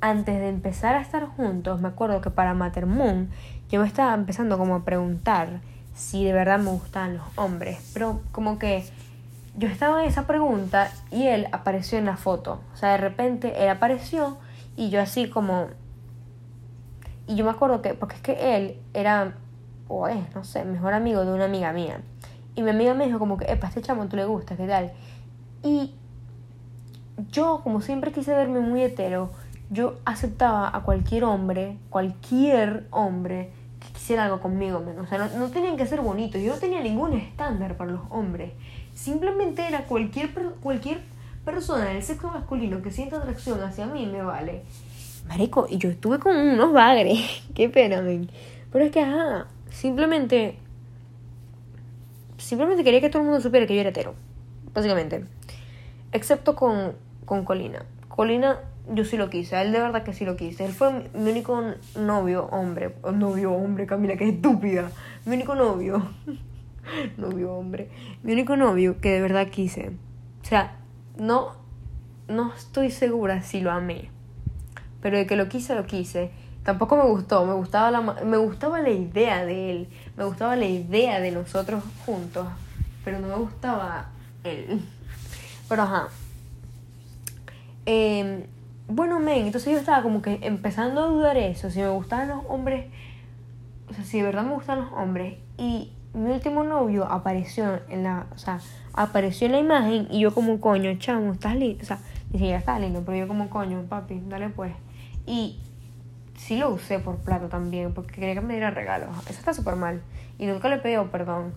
antes 0.00 0.38
de 0.38 0.48
empezar 0.48 0.94
a 0.94 1.00
estar 1.00 1.26
juntos, 1.26 1.80
me 1.80 1.88
acuerdo 1.88 2.20
que 2.20 2.30
para 2.30 2.54
Moon 2.54 3.28
yo 3.70 3.80
me 3.80 3.86
estaba 3.86 4.14
empezando 4.14 4.58
como 4.58 4.76
a 4.76 4.84
preguntar 4.84 5.60
si 5.94 6.24
de 6.24 6.32
verdad 6.32 6.58
me 6.60 6.70
gustaban 6.70 7.16
los 7.16 7.26
hombres, 7.36 7.90
pero 7.92 8.20
como 8.30 8.58
que 8.58 8.84
yo 9.56 9.68
estaba 9.68 10.02
en 10.02 10.08
esa 10.08 10.26
pregunta 10.26 10.92
y 11.10 11.26
él 11.26 11.48
apareció 11.50 11.98
en 11.98 12.04
la 12.04 12.16
foto. 12.16 12.60
O 12.72 12.76
sea, 12.76 12.90
de 12.90 12.98
repente 12.98 13.64
él 13.64 13.68
apareció 13.68 14.38
y 14.76 14.90
yo 14.90 15.00
así 15.00 15.28
como... 15.28 15.66
Y 17.26 17.34
yo 17.34 17.44
me 17.44 17.50
acuerdo 17.50 17.82
que, 17.82 17.94
porque 17.94 18.14
es 18.14 18.22
que 18.22 18.56
él 18.56 18.78
era, 18.94 19.34
o 19.88 20.08
es, 20.08 20.34
no 20.34 20.44
sé, 20.44 20.64
mejor 20.64 20.94
amigo 20.94 21.24
de 21.24 21.32
una 21.32 21.46
amiga 21.46 21.72
mía. 21.72 22.00
Y 22.58 22.62
mi 22.62 22.70
amiga 22.70 22.92
me 22.92 23.06
dijo 23.06 23.20
como 23.20 23.38
que, 23.38 23.44
epa, 23.44 23.68
este 23.68 23.82
chamo 23.82 24.08
tú 24.08 24.16
le 24.16 24.24
gusta, 24.24 24.56
¿qué 24.56 24.66
tal? 24.66 24.90
Y 25.62 25.94
yo, 27.30 27.60
como 27.62 27.80
siempre 27.80 28.10
quise 28.10 28.34
verme 28.34 28.58
muy 28.58 28.82
hetero, 28.82 29.30
yo 29.70 29.94
aceptaba 30.04 30.68
a 30.76 30.82
cualquier 30.82 31.22
hombre, 31.22 31.78
cualquier 31.88 32.88
hombre 32.90 33.52
que 33.78 33.92
quisiera 33.92 34.24
algo 34.24 34.40
conmigo. 34.40 34.84
O 35.00 35.06
sea, 35.06 35.18
no, 35.18 35.38
no 35.38 35.50
tenían 35.50 35.76
que 35.76 35.86
ser 35.86 36.00
bonitos. 36.00 36.42
Yo 36.42 36.54
no 36.54 36.58
tenía 36.58 36.80
ningún 36.80 37.12
estándar 37.12 37.76
para 37.76 37.92
los 37.92 38.00
hombres. 38.10 38.50
Simplemente 38.92 39.64
era 39.64 39.84
cualquier, 39.84 40.34
cualquier 40.60 41.00
persona 41.44 41.84
del 41.84 42.02
sexo 42.02 42.26
masculino 42.26 42.82
que 42.82 42.90
sienta 42.90 43.18
atracción 43.18 43.62
hacia 43.62 43.86
mí 43.86 44.04
me 44.06 44.22
vale. 44.22 44.64
Marico, 45.28 45.68
y 45.70 45.78
yo 45.78 45.90
estuve 45.90 46.18
con 46.18 46.36
unos 46.36 46.72
bagres. 46.72 47.20
Qué 47.54 47.68
pena, 47.68 48.02
men. 48.02 48.28
Pero 48.72 48.84
es 48.84 48.90
que, 48.90 49.02
ajá, 49.02 49.46
simplemente 49.70 50.58
simplemente 52.48 52.82
quería 52.82 53.02
que 53.02 53.10
todo 53.10 53.20
el 53.20 53.26
mundo 53.26 53.42
supiera 53.42 53.66
que 53.66 53.74
yo 53.74 53.80
era 53.80 53.90
hetero, 53.90 54.14
básicamente. 54.72 55.24
Excepto 56.12 56.56
con, 56.56 56.94
con 57.26 57.44
Colina. 57.44 57.84
Colina 58.08 58.60
yo 58.90 59.04
sí 59.04 59.18
lo 59.18 59.28
quise, 59.28 59.60
él 59.60 59.70
de 59.70 59.80
verdad 59.80 60.02
que 60.02 60.14
sí 60.14 60.24
lo 60.24 60.36
quise. 60.36 60.64
Él 60.64 60.72
fue 60.72 61.10
mi, 61.14 61.30
único 61.30 61.62
novio 61.94 62.46
hombre. 62.46 62.94
Novio 63.12 63.52
hombre, 63.52 63.86
Camila, 63.86 64.16
qué 64.16 64.30
estúpida. 64.30 64.90
Mi 65.26 65.36
único 65.36 65.54
novio. 65.54 66.02
novio 67.18 67.52
hombre. 67.52 67.90
Mi 68.22 68.32
único 68.32 68.56
novio 68.56 68.98
que 69.00 69.10
de 69.10 69.20
verdad 69.20 69.48
quise. 69.48 69.90
O 70.42 70.44
sea, 70.44 70.78
no, 71.18 71.52
no 72.28 72.54
estoy 72.54 72.90
segura 72.90 73.42
si 73.42 73.60
lo 73.60 73.70
amé. 73.70 74.10
Pero 75.02 75.18
de 75.18 75.26
que 75.26 75.36
lo 75.36 75.50
quise, 75.50 75.74
lo 75.74 75.84
quise. 75.84 76.30
Tampoco 76.68 76.96
me 76.96 77.04
gustó, 77.04 77.46
me 77.46 77.54
gustaba 77.54 77.90
la, 77.90 78.02
me 78.02 78.36
gustaba 78.36 78.82
la 78.82 78.90
idea 78.90 79.46
de 79.46 79.70
él, 79.70 79.88
me 80.18 80.24
gustaba 80.24 80.54
la 80.54 80.66
idea 80.66 81.18
de 81.18 81.30
nosotros 81.30 81.82
juntos, 82.04 82.46
pero 83.06 83.18
no 83.20 83.28
me 83.28 83.36
gustaba 83.36 84.10
él. 84.44 84.84
Pero 85.66 85.82
ajá. 85.84 86.08
Eh, 87.86 88.46
bueno, 88.86 89.18
men, 89.18 89.46
entonces 89.46 89.72
yo 89.72 89.78
estaba 89.78 90.02
como 90.02 90.20
que 90.20 90.40
empezando 90.42 91.02
a 91.02 91.06
dudar 91.06 91.38
eso, 91.38 91.70
si 91.70 91.78
me 91.78 91.88
gustaban 91.88 92.28
los 92.28 92.44
hombres, 92.50 92.84
o 93.88 93.94
sea, 93.94 94.04
si 94.04 94.18
de 94.18 94.24
verdad 94.24 94.42
me 94.42 94.52
gustan 94.52 94.80
los 94.80 94.92
hombres. 94.92 95.38
Y 95.56 95.90
mi 96.12 96.32
último 96.32 96.64
novio 96.64 97.06
apareció 97.10 97.80
en 97.88 98.02
la, 98.02 98.26
o 98.34 98.36
sea, 98.36 98.60
apareció 98.92 99.46
en 99.46 99.52
la 99.52 99.58
imagen 99.60 100.06
y 100.10 100.20
yo 100.20 100.34
como 100.34 100.60
coño, 100.60 100.94
chamo, 100.98 101.32
estás 101.32 101.56
lindo, 101.56 101.82
o 101.82 101.86
sea, 101.86 101.98
ni 102.30 102.40
siquiera 102.40 102.58
estás 102.58 102.78
lindo, 102.78 103.04
pero 103.06 103.16
yo 103.16 103.26
como 103.26 103.48
coño, 103.48 103.84
papi, 103.88 104.20
dale 104.28 104.50
pues. 104.50 104.74
Y 105.26 105.60
sí 106.38 106.56
lo 106.56 106.70
usé 106.70 106.98
por 106.98 107.18
plato 107.18 107.48
también, 107.48 107.92
porque 107.92 108.14
quería 108.14 108.34
que 108.34 108.40
me 108.40 108.54
diera 108.54 108.70
regalos. 108.70 109.10
Eso 109.28 109.38
está 109.38 109.52
súper 109.52 109.76
mal. 109.76 110.00
Y 110.38 110.46
nunca 110.46 110.70
le 110.70 110.78
pedí 110.78 110.96
perdón. 111.12 111.52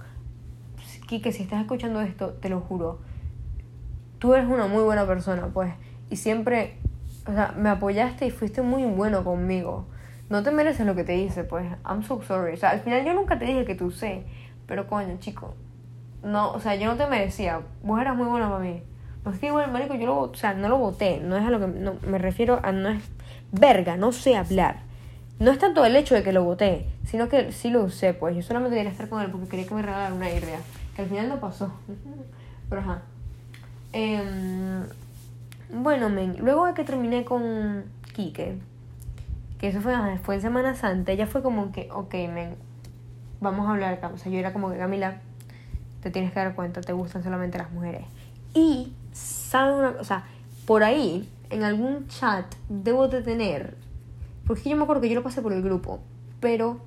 Kike, 1.08 1.32
si 1.32 1.44
estás 1.44 1.62
escuchando 1.62 2.02
esto, 2.02 2.34
te 2.34 2.50
lo 2.50 2.60
juro. 2.60 3.00
Tú 4.20 4.34
eres 4.34 4.48
una 4.48 4.68
muy 4.68 4.84
buena 4.84 5.08
persona, 5.08 5.48
pues. 5.54 5.74
Y 6.10 6.18
siempre 6.18 6.78
o 7.28 7.34
sea, 7.34 7.54
me 7.56 7.70
apoyaste 7.70 8.26
y 8.26 8.32
fuiste 8.32 8.62
muy 8.62 8.84
bueno 8.86 9.24
conmigo. 9.24 9.86
No 10.30 10.44
te 10.44 10.52
mereces 10.52 10.86
lo 10.86 10.96
que 10.96 11.04
te 11.04 11.18
hice, 11.18 11.44
pues. 11.44 11.66
I'm 11.86 12.04
so 12.04 12.22
sorry. 12.22 12.54
O 12.54 12.58
sea, 12.58 12.72
al 12.72 12.80
final 12.80 13.06
yo 13.06 13.14
nunca 13.14 13.38
te 13.38 13.46
dije 13.46 13.66
que 13.66 13.76
tú 13.76 13.92
sé. 13.92 14.26
Pero 14.66 14.88
coño, 14.88 15.18
chico. 15.20 15.56
No, 16.24 16.52
o 16.52 16.60
sea, 16.60 16.76
yo 16.76 16.88
no 16.88 16.98
te 16.98 17.08
merecía. 17.08 17.62
Vos 17.84 18.00
eras 18.00 18.16
muy 18.16 18.28
bueno 18.28 18.50
para 18.50 18.64
mí. 18.64 18.82
Pues 19.24 19.40
que 19.40 19.48
igual, 19.48 19.72
marico, 19.72 19.96
yo 19.96 20.06
lo, 20.08 20.20
o 20.22 20.36
sea, 20.36 20.54
no 20.54 20.70
lo 20.70 20.78
voté. 20.78 21.20
No 21.20 21.38
es 21.38 21.46
a 21.46 21.50
lo 21.50 21.60
que, 21.60 21.68
no, 21.68 21.96
me 22.08 22.18
refiero 22.18 22.60
a, 22.64 22.72
no 22.72 22.90
es, 22.90 23.04
verga, 23.52 23.98
no 23.98 24.12
sé 24.12 24.36
hablar. 24.36 24.80
No 25.40 25.52
es 25.52 25.60
tanto 25.60 25.84
el 25.86 25.96
hecho 25.96 26.16
de 26.16 26.24
que 26.24 26.34
lo 26.34 26.44
voté, 26.44 26.88
sino 27.06 27.30
que 27.30 27.52
sí 27.52 27.70
lo 27.70 27.84
usé, 27.84 28.14
pues. 28.14 28.36
Yo 28.36 28.42
solamente 28.42 28.78
quería 28.78 28.92
estar 28.92 29.10
con 29.10 29.22
él 29.22 29.30
porque 29.32 29.48
quería 29.48 29.68
que 29.68 29.74
me 29.74 29.82
regalara 29.82 30.14
una 30.14 30.30
idea. 30.30 30.60
Que 30.96 31.04
al 31.04 31.10
final 31.10 31.30
no 31.30 31.40
pasó. 31.40 31.72
Pero 32.70 32.82
ajá. 32.82 33.02
Eh, 33.94 34.84
bueno, 35.74 36.10
men, 36.10 36.36
luego 36.40 36.66
de 36.66 36.74
que 36.74 36.84
terminé 36.84 37.24
con 37.24 37.86
Kike, 38.14 38.58
que 39.58 39.68
eso 39.68 39.80
fue, 39.80 39.94
fue 40.20 40.36
en 40.36 40.42
Semana 40.42 40.76
Santa, 40.76 41.12
ella 41.12 41.28
fue 41.28 41.42
como 41.42 41.72
que, 41.72 41.90
ok, 41.92 42.14
men, 42.34 42.56
vamos 43.40 43.68
a 43.68 43.72
hablar, 43.72 44.00
o 44.14 44.18
sea, 44.18 44.32
yo 44.32 44.38
era 44.38 44.52
como 44.54 44.70
que, 44.70 44.78
Camila, 44.78 45.22
te 46.02 46.12
tienes 46.12 46.34
que 46.34 46.40
dar 46.40 46.56
cuenta, 46.56 46.82
te 46.82 46.94
gustan 46.94 47.24
solamente 47.24 47.58
las 47.58 47.72
mujeres. 47.72 48.04
Y, 48.54 48.94
¿saben 49.12 49.76
una 49.76 49.90
O 50.00 50.04
sea, 50.04 50.26
por 50.66 50.84
ahí, 50.84 51.28
en 51.50 51.64
algún 51.64 52.08
chat, 52.08 52.46
debo 52.70 53.08
de 53.08 53.22
tener, 53.22 53.76
porque 54.46 54.70
yo 54.70 54.78
me 54.78 54.84
acuerdo 54.84 55.02
que 55.02 55.10
yo 55.10 55.16
lo 55.16 55.24
pasé 55.24 55.42
por 55.42 55.54
el 55.54 55.62
grupo, 55.62 56.00
pero 56.40 56.80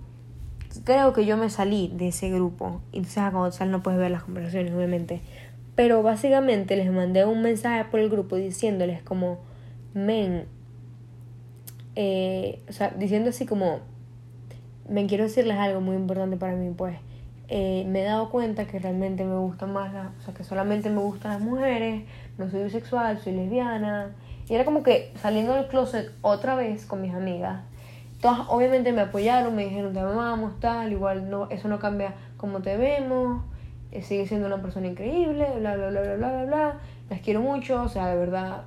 creo 0.84 1.12
que 1.12 1.24
yo 1.24 1.36
me 1.36 1.50
salí 1.50 1.92
de 1.94 2.08
ese 2.08 2.30
grupo. 2.30 2.80
Entonces, 2.92 3.22
cuando 3.30 3.52
sales 3.52 3.72
no 3.72 3.82
puedes 3.82 4.00
ver 4.00 4.10
las 4.10 4.24
conversaciones, 4.24 4.72
obviamente. 4.74 5.20
Pero 5.74 6.02
básicamente 6.02 6.76
les 6.76 6.90
mandé 6.90 7.24
un 7.24 7.42
mensaje 7.42 7.84
por 7.90 8.00
el 8.00 8.08
grupo 8.08 8.36
diciéndoles 8.36 9.02
como, 9.02 9.38
men, 9.92 10.46
eh, 11.96 12.60
o 12.68 12.72
sea, 12.72 12.90
diciendo 12.90 13.30
así 13.30 13.46
como, 13.46 13.80
me 14.88 15.06
quiero 15.06 15.24
decirles 15.24 15.56
algo 15.56 15.80
muy 15.80 15.96
importante 15.96 16.36
para 16.36 16.54
mí, 16.54 16.72
pues 16.76 16.96
eh, 17.48 17.84
me 17.86 18.00
he 18.00 18.04
dado 18.04 18.30
cuenta 18.30 18.66
que 18.66 18.78
realmente 18.78 19.24
me 19.24 19.36
gustan 19.36 19.72
más 19.72 19.92
las, 19.92 20.06
o 20.18 20.20
sea, 20.24 20.34
que 20.34 20.44
solamente 20.44 20.88
me 20.90 21.00
gustan 21.00 21.32
las 21.32 21.40
mujeres, 21.40 22.04
no 22.38 22.50
soy 22.50 22.64
bisexual, 22.64 23.18
soy 23.18 23.34
lesbiana. 23.34 24.12
Y 24.48 24.54
era 24.54 24.64
como 24.64 24.82
que 24.82 25.12
saliendo 25.20 25.54
del 25.54 25.68
closet 25.68 26.12
otra 26.22 26.54
vez 26.54 26.86
con 26.86 27.02
mis 27.02 27.14
amigas. 27.14 27.62
Todas 28.20 28.40
obviamente 28.48 28.92
me 28.92 29.02
apoyaron, 29.02 29.54
me 29.54 29.64
dijeron 29.64 29.92
te 29.92 30.00
amamos, 30.00 30.58
tal, 30.60 30.92
igual 30.92 31.28
no, 31.30 31.50
eso 31.50 31.68
no 31.68 31.78
cambia 31.78 32.14
como 32.36 32.60
te 32.62 32.76
vemos. 32.76 33.42
Eh, 33.92 34.02
sigue 34.02 34.26
siendo 34.26 34.46
una 34.46 34.60
persona 34.60 34.86
increíble, 34.86 35.46
bla, 35.58 35.76
bla, 35.76 35.88
bla, 35.90 36.00
bla, 36.00 36.16
bla, 36.16 36.28
bla, 36.28 36.44
bla. 36.44 36.80
Las 37.10 37.20
quiero 37.20 37.40
mucho, 37.40 37.82
o 37.82 37.88
sea, 37.88 38.08
de 38.08 38.16
verdad, 38.16 38.64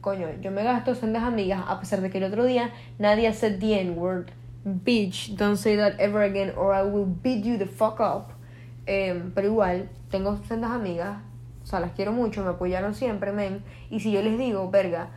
coño, 0.00 0.28
yo 0.40 0.50
me 0.50 0.62
gasto 0.62 0.94
en 1.02 1.12
las 1.12 1.22
amigas, 1.22 1.62
a 1.66 1.80
pesar 1.80 2.02
de 2.02 2.10
que 2.10 2.18
el 2.18 2.24
otro 2.24 2.44
día 2.44 2.70
nadie 2.98 3.32
said 3.32 3.58
the 3.58 3.80
N-word. 3.80 4.26
Bitch, 4.64 5.36
don't 5.36 5.56
say 5.56 5.76
that 5.76 5.98
ever 5.98 6.22
again 6.22 6.52
or 6.56 6.74
I 6.74 6.82
will 6.82 7.06
beat 7.06 7.44
you 7.44 7.56
the 7.56 7.66
fuck 7.66 7.98
up. 8.00 8.32
Em, 8.86 9.30
pero 9.34 9.46
igual, 9.46 9.88
tengo 10.10 10.38
sendas 10.48 10.72
amigas, 10.72 11.18
o 11.62 11.66
sea, 11.66 11.80
las 11.80 11.92
quiero 11.92 12.12
mucho, 12.12 12.42
me 12.42 12.50
apoyaron 12.50 12.94
siempre, 12.94 13.32
men. 13.32 13.62
Y 13.90 14.00
si 14.00 14.10
yo 14.12 14.22
les 14.22 14.38
digo, 14.38 14.70
verga, 14.70 15.08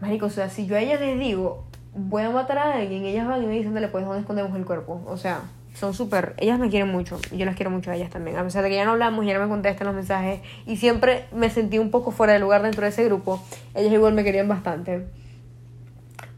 marico, 0.00 0.26
o 0.26 0.30
sea, 0.30 0.48
si 0.48 0.66
yo 0.66 0.76
a 0.76 0.80
ellas 0.80 1.00
les 1.00 1.18
digo, 1.18 1.64
voy 1.94 2.22
a 2.22 2.30
matar 2.30 2.58
a 2.58 2.74
alguien, 2.74 3.04
ellas 3.04 3.26
van 3.26 3.42
y 3.42 3.46
me 3.46 3.52
dicen, 3.54 3.74
dale, 3.74 3.88
pues, 3.88 4.04
¿dónde 4.04 4.20
escondemos 4.20 4.56
el 4.56 4.64
cuerpo? 4.64 5.02
O 5.06 5.16
sea, 5.16 5.42
son 5.74 5.92
súper, 5.92 6.34
ellas 6.38 6.58
me 6.58 6.70
quieren 6.70 6.90
mucho 6.90 7.18
y 7.32 7.36
yo 7.36 7.46
las 7.46 7.56
quiero 7.56 7.70
mucho 7.70 7.90
a 7.90 7.96
ellas 7.96 8.10
también. 8.10 8.36
A 8.36 8.44
pesar 8.44 8.62
de 8.62 8.70
que 8.70 8.76
ya 8.76 8.84
no 8.84 8.92
hablamos, 8.92 9.26
ya 9.26 9.34
no 9.34 9.40
me 9.40 9.48
contestan 9.48 9.86
los 9.86 9.96
mensajes 9.96 10.40
y 10.66 10.76
siempre 10.76 11.26
me 11.32 11.50
sentí 11.50 11.78
un 11.78 11.90
poco 11.90 12.10
fuera 12.12 12.32
de 12.32 12.38
lugar 12.38 12.62
dentro 12.62 12.82
de 12.82 12.88
ese 12.88 13.04
grupo, 13.04 13.42
ellas 13.74 13.92
igual 13.92 14.14
me 14.14 14.24
querían 14.24 14.48
bastante. 14.48 15.06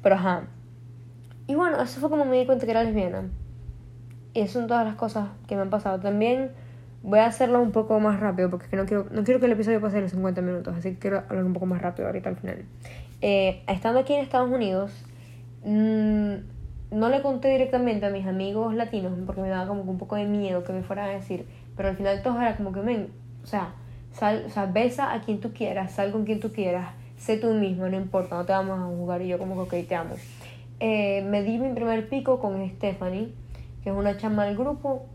Pero 0.02 0.14
ajá. 0.14 0.44
Y 1.46 1.54
bueno, 1.54 1.80
eso 1.80 2.00
fue 2.00 2.10
como 2.10 2.24
me 2.24 2.38
di 2.38 2.46
cuenta 2.46 2.64
que 2.64 2.72
era 2.72 2.82
lesbiana. 2.82 3.28
Y 4.34 4.40
eso 4.40 4.58
son 4.58 4.68
todas 4.68 4.84
las 4.84 4.96
cosas 4.96 5.28
que 5.46 5.56
me 5.56 5.62
han 5.62 5.70
pasado. 5.70 6.00
También 6.00 6.50
voy 7.02 7.20
a 7.20 7.26
hacerlo 7.26 7.62
un 7.62 7.70
poco 7.70 8.00
más 8.00 8.18
rápido 8.18 8.50
porque 8.50 8.64
es 8.64 8.70
que 8.70 8.76
no 8.76 8.84
quiero, 8.84 9.06
no 9.10 9.22
quiero 9.22 9.38
que 9.38 9.46
el 9.46 9.52
episodio 9.52 9.80
pase 9.80 10.00
los 10.00 10.10
50 10.10 10.42
minutos, 10.42 10.74
así 10.76 10.92
que 10.92 10.98
quiero 10.98 11.22
hablar 11.28 11.44
un 11.44 11.52
poco 11.52 11.66
más 11.66 11.80
rápido 11.80 12.08
ahorita 12.08 12.28
al 12.28 12.36
final. 12.36 12.64
Eh, 13.22 13.62
estando 13.68 14.00
aquí 14.00 14.12
en 14.12 14.22
Estados 14.22 14.50
Unidos, 14.50 14.92
mmm, 15.64 16.34
no 16.90 17.08
le 17.08 17.22
conté 17.22 17.48
directamente 17.48 18.06
a 18.06 18.10
mis 18.10 18.26
amigos 18.26 18.74
latinos 18.74 19.12
porque 19.24 19.40
me 19.40 19.48
daba 19.48 19.68
como 19.68 19.82
un 19.82 19.98
poco 19.98 20.16
de 20.16 20.24
miedo 20.24 20.64
que 20.64 20.72
me 20.72 20.82
fueran 20.82 21.10
a 21.10 21.12
decir, 21.12 21.46
pero 21.76 21.88
al 21.88 21.96
final 21.96 22.22
todos 22.22 22.40
era 22.40 22.56
como 22.56 22.72
que, 22.72 22.80
men, 22.80 23.08
o 23.42 23.46
sea, 23.46 23.74
sal, 24.12 24.44
o 24.46 24.50
sea, 24.50 24.66
besa 24.66 25.12
a 25.12 25.20
quien 25.20 25.40
tú 25.40 25.52
quieras, 25.52 25.92
sal 25.92 26.10
con 26.10 26.24
quien 26.24 26.40
tú 26.40 26.52
quieras, 26.52 26.90
sé 27.16 27.36
tú 27.36 27.54
mismo, 27.54 27.88
no 27.88 27.96
importa, 27.96 28.36
no 28.36 28.44
te 28.44 28.52
vamos 28.52 28.78
a 28.78 28.84
jugar 28.84 29.22
y 29.22 29.28
yo 29.28 29.38
como 29.38 29.54
que, 29.54 29.80
ok, 29.80 29.88
te 29.88 29.94
amo. 29.94 30.16
Eh, 30.78 31.22
me 31.22 31.42
di 31.42 31.58
mi 31.58 31.72
primer 31.72 32.08
pico 32.08 32.38
con 32.38 32.68
Stephanie, 32.68 33.34
que 33.82 33.90
es 33.90 33.96
una 33.96 34.16
chama 34.16 34.44
del 34.44 34.56
grupo 34.56 35.06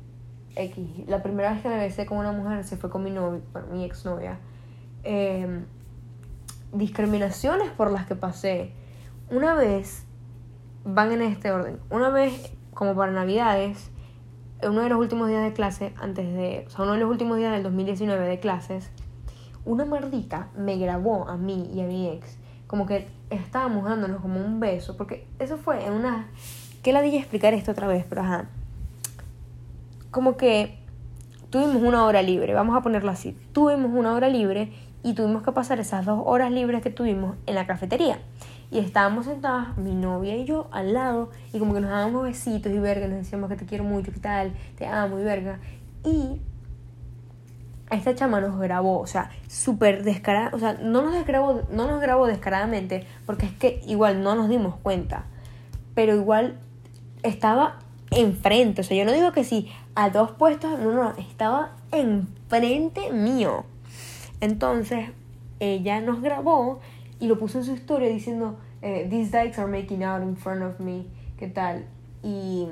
X. 0.55 1.07
La 1.07 1.21
primera 1.21 1.53
vez 1.53 1.61
que 1.61 1.69
me 1.69 1.77
besé 1.77 2.05
con 2.05 2.17
una 2.17 2.31
mujer 2.31 2.63
se 2.63 2.77
fue 2.77 2.89
con 2.89 3.03
mi 3.03 3.11
novia, 3.11 3.41
mi 3.71 3.83
exnovia. 3.83 4.39
Eh, 5.03 5.63
discriminaciones 6.73 7.69
por 7.71 7.91
las 7.91 8.05
que 8.05 8.15
pasé. 8.15 8.71
Una 9.29 9.53
vez 9.53 10.05
van 10.83 11.11
en 11.11 11.21
este 11.21 11.51
orden. 11.51 11.79
Una 11.89 12.09
vez, 12.09 12.53
como 12.73 12.95
para 12.95 13.11
Navidades, 13.11 13.91
uno 14.63 14.81
de 14.81 14.89
los 14.89 14.99
últimos 14.99 15.27
días 15.27 15.43
de 15.43 15.53
clase, 15.53 15.93
antes 15.97 16.33
de, 16.33 16.65
o 16.67 16.69
sea, 16.69 16.83
uno 16.83 16.93
de 16.93 16.99
los 16.99 17.09
últimos 17.09 17.37
días 17.37 17.51
del 17.51 17.63
2019 17.63 18.27
de 18.27 18.39
clases, 18.39 18.91
una 19.65 19.85
mardita 19.85 20.49
me 20.55 20.77
grabó 20.77 21.27
a 21.27 21.37
mí 21.37 21.69
y 21.73 21.81
a 21.81 21.85
mi 21.85 22.09
ex, 22.09 22.37
como 22.71 22.85
que 22.85 23.05
estábamos 23.29 23.83
dándonos 23.83 24.21
como 24.21 24.39
un 24.39 24.61
beso, 24.61 24.95
porque 24.95 25.27
eso 25.39 25.57
fue 25.57 25.85
en 25.85 25.91
una... 25.91 26.29
¿Qué 26.81 26.93
la 26.93 27.01
dije 27.01 27.17
explicar 27.17 27.53
esto 27.53 27.71
otra 27.71 27.85
vez? 27.85 28.05
Pero 28.07 28.21
ajá. 28.21 28.45
Como 30.09 30.37
que 30.37 30.79
tuvimos 31.49 31.83
una 31.83 32.05
hora 32.05 32.21
libre, 32.21 32.53
vamos 32.53 32.77
a 32.77 32.81
ponerlo 32.81 33.11
así. 33.11 33.37
Tuvimos 33.51 33.91
una 33.93 34.13
hora 34.13 34.29
libre 34.29 34.71
y 35.03 35.15
tuvimos 35.15 35.43
que 35.43 35.51
pasar 35.51 35.81
esas 35.81 36.05
dos 36.05 36.21
horas 36.23 36.49
libres 36.49 36.81
que 36.81 36.89
tuvimos 36.89 37.35
en 37.45 37.55
la 37.55 37.67
cafetería. 37.67 38.19
Y 38.71 38.79
estábamos 38.79 39.25
sentadas, 39.25 39.77
mi 39.77 39.93
novia 39.93 40.37
y 40.37 40.45
yo, 40.45 40.69
al 40.71 40.93
lado, 40.93 41.29
y 41.51 41.59
como 41.59 41.73
que 41.73 41.81
nos 41.81 41.89
dábamos 41.89 42.23
besitos 42.23 42.71
y 42.71 42.79
verga, 42.79 43.05
nos 43.09 43.17
decíamos 43.17 43.49
que 43.49 43.57
te 43.57 43.65
quiero 43.65 43.83
mucho, 43.83 44.13
que 44.13 44.21
tal, 44.21 44.53
te 44.77 44.87
amo 44.87 45.19
y 45.19 45.25
verga. 45.25 45.59
Y 46.05 46.39
esta 47.91 48.15
chama 48.15 48.41
nos 48.41 48.57
grabó, 48.57 48.99
o 48.99 49.07
sea, 49.07 49.31
súper 49.47 50.03
descarada, 50.03 50.51
o 50.53 50.59
sea, 50.59 50.73
no 50.73 51.01
nos, 51.01 51.25
grabó, 51.25 51.61
no 51.71 51.87
nos 51.87 52.01
grabó 52.01 52.25
descaradamente, 52.25 53.05
porque 53.25 53.45
es 53.45 53.53
que 53.53 53.81
igual 53.85 54.23
no 54.23 54.35
nos 54.35 54.49
dimos 54.49 54.75
cuenta, 54.77 55.25
pero 55.93 56.15
igual 56.15 56.57
estaba 57.23 57.79
enfrente, 58.11 58.81
o 58.81 58.83
sea, 58.83 58.97
yo 58.97 59.05
no 59.05 59.11
digo 59.11 59.31
que 59.33 59.43
sí, 59.43 59.69
a 59.95 60.09
dos 60.09 60.31
puestos, 60.31 60.79
no, 60.79 60.93
no, 60.93 61.13
estaba 61.17 61.75
enfrente 61.91 63.11
mío. 63.11 63.65
Entonces, 64.39 65.09
ella 65.59 66.01
nos 66.01 66.21
grabó 66.21 66.79
y 67.19 67.27
lo 67.27 67.37
puso 67.37 67.59
en 67.59 67.65
su 67.65 67.73
historia 67.73 68.09
diciendo, 68.09 68.57
eh, 68.81 69.07
These 69.09 69.37
dykes 69.37 69.59
are 69.59 69.69
making 69.69 70.03
out 70.03 70.23
in 70.23 70.35
front 70.35 70.63
of 70.63 70.79
me, 70.79 71.05
¿qué 71.37 71.47
tal? 71.47 71.85
Y 72.23 72.67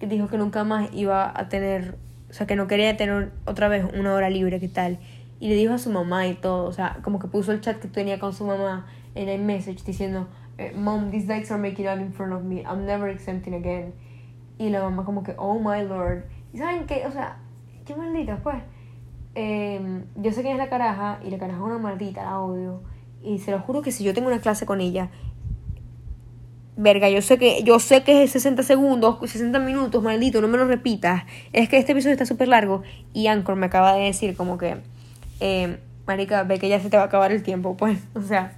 dijo 0.00 0.28
que 0.28 0.36
nunca 0.36 0.64
más 0.64 0.92
iba 0.92 1.32
a 1.34 1.48
tener 1.48 1.96
o 2.32 2.34
sea, 2.34 2.46
que 2.46 2.56
no 2.56 2.66
quería 2.66 2.96
tener 2.96 3.30
otra 3.44 3.68
vez 3.68 3.84
una 3.92 4.14
hora 4.14 4.30
libre, 4.30 4.58
¿qué 4.58 4.68
tal? 4.68 4.98
Y 5.38 5.50
le 5.50 5.54
dijo 5.54 5.74
a 5.74 5.78
su 5.78 5.90
mamá 5.90 6.26
y 6.26 6.32
todo, 6.32 6.64
o 6.64 6.72
sea, 6.72 7.00
como 7.02 7.18
que 7.18 7.28
puso 7.28 7.52
el 7.52 7.60
chat 7.60 7.78
que 7.78 7.88
tenía 7.88 8.18
con 8.18 8.32
su 8.32 8.46
mamá 8.46 8.86
en 9.14 9.28
el 9.28 9.42
message 9.42 9.84
diciendo, 9.84 10.28
eh, 10.56 10.72
Mom, 10.74 11.10
these 11.10 11.26
dikes 11.26 11.52
are 11.52 11.60
making 11.60 11.86
out 11.86 12.00
in 12.00 12.10
front 12.10 12.32
of 12.32 12.42
me, 12.42 12.62
I'm 12.62 12.86
never 12.86 13.10
exempting 13.10 13.52
again. 13.52 13.92
Y 14.56 14.70
la 14.70 14.80
mamá 14.80 15.04
como 15.04 15.22
que, 15.22 15.34
oh 15.36 15.58
my 15.58 15.86
lord. 15.86 16.24
Y 16.54 16.58
saben 16.58 16.86
qué, 16.86 17.04
o 17.06 17.12
sea, 17.12 17.36
qué 17.84 17.94
maldita, 17.94 18.38
pues. 18.42 18.62
Eh, 19.34 20.02
yo 20.16 20.32
sé 20.32 20.42
que 20.42 20.52
es 20.52 20.56
la 20.56 20.70
caraja 20.70 21.20
y 21.22 21.28
la 21.28 21.36
caraja 21.36 21.58
es 21.58 21.64
una 21.64 21.76
maldita, 21.76 22.22
la 22.24 22.40
odio. 22.40 22.82
Y 23.22 23.40
se 23.40 23.50
lo 23.50 23.60
juro 23.60 23.82
que 23.82 23.92
si 23.92 24.04
yo 24.04 24.14
tengo 24.14 24.28
una 24.28 24.40
clase 24.40 24.64
con 24.64 24.80
ella, 24.80 25.10
verga, 26.76 27.10
yo 27.10 27.22
sé 27.22 27.38
que 27.38 27.62
yo 27.62 27.78
sé 27.78 28.02
que 28.02 28.22
es 28.22 28.32
60 28.32 28.62
segundos, 28.62 29.18
60 29.20 29.58
minutos, 29.58 30.02
maldito, 30.02 30.40
no 30.40 30.48
me 30.48 30.58
lo 30.58 30.66
repitas. 30.66 31.24
Es 31.52 31.68
que 31.68 31.78
este 31.78 31.92
episodio 31.92 32.12
está 32.12 32.26
súper 32.26 32.48
largo 32.48 32.82
y 33.12 33.26
Anchor 33.26 33.56
me 33.56 33.66
acaba 33.66 33.94
de 33.94 34.04
decir 34.04 34.36
como 34.36 34.58
que, 34.58 34.78
eh, 35.40 35.78
marica, 36.06 36.42
ve 36.44 36.58
que 36.58 36.68
ya 36.68 36.80
se 36.80 36.90
te 36.90 36.96
va 36.96 37.04
a 37.04 37.06
acabar 37.06 37.32
el 37.32 37.42
tiempo, 37.42 37.76
pues, 37.76 37.98
o 38.14 38.22
sea, 38.22 38.56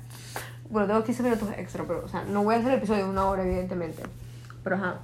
bueno, 0.71 0.89
tengo 0.89 1.05
15 1.05 1.23
minutos 1.23 1.49
extra, 1.57 1.85
pero, 1.87 2.05
o 2.05 2.09
sea, 2.09 2.25
no 2.25 2.43
voy 2.43 2.55
a 2.55 2.59
hacer 2.59 2.73
el 2.73 2.79
episodio 2.79 3.05
de 3.05 3.11
una 3.11 3.27
hora, 3.27 3.45
evidentemente. 3.45 4.03
Pero, 4.62 4.77
ajá. 4.77 5.01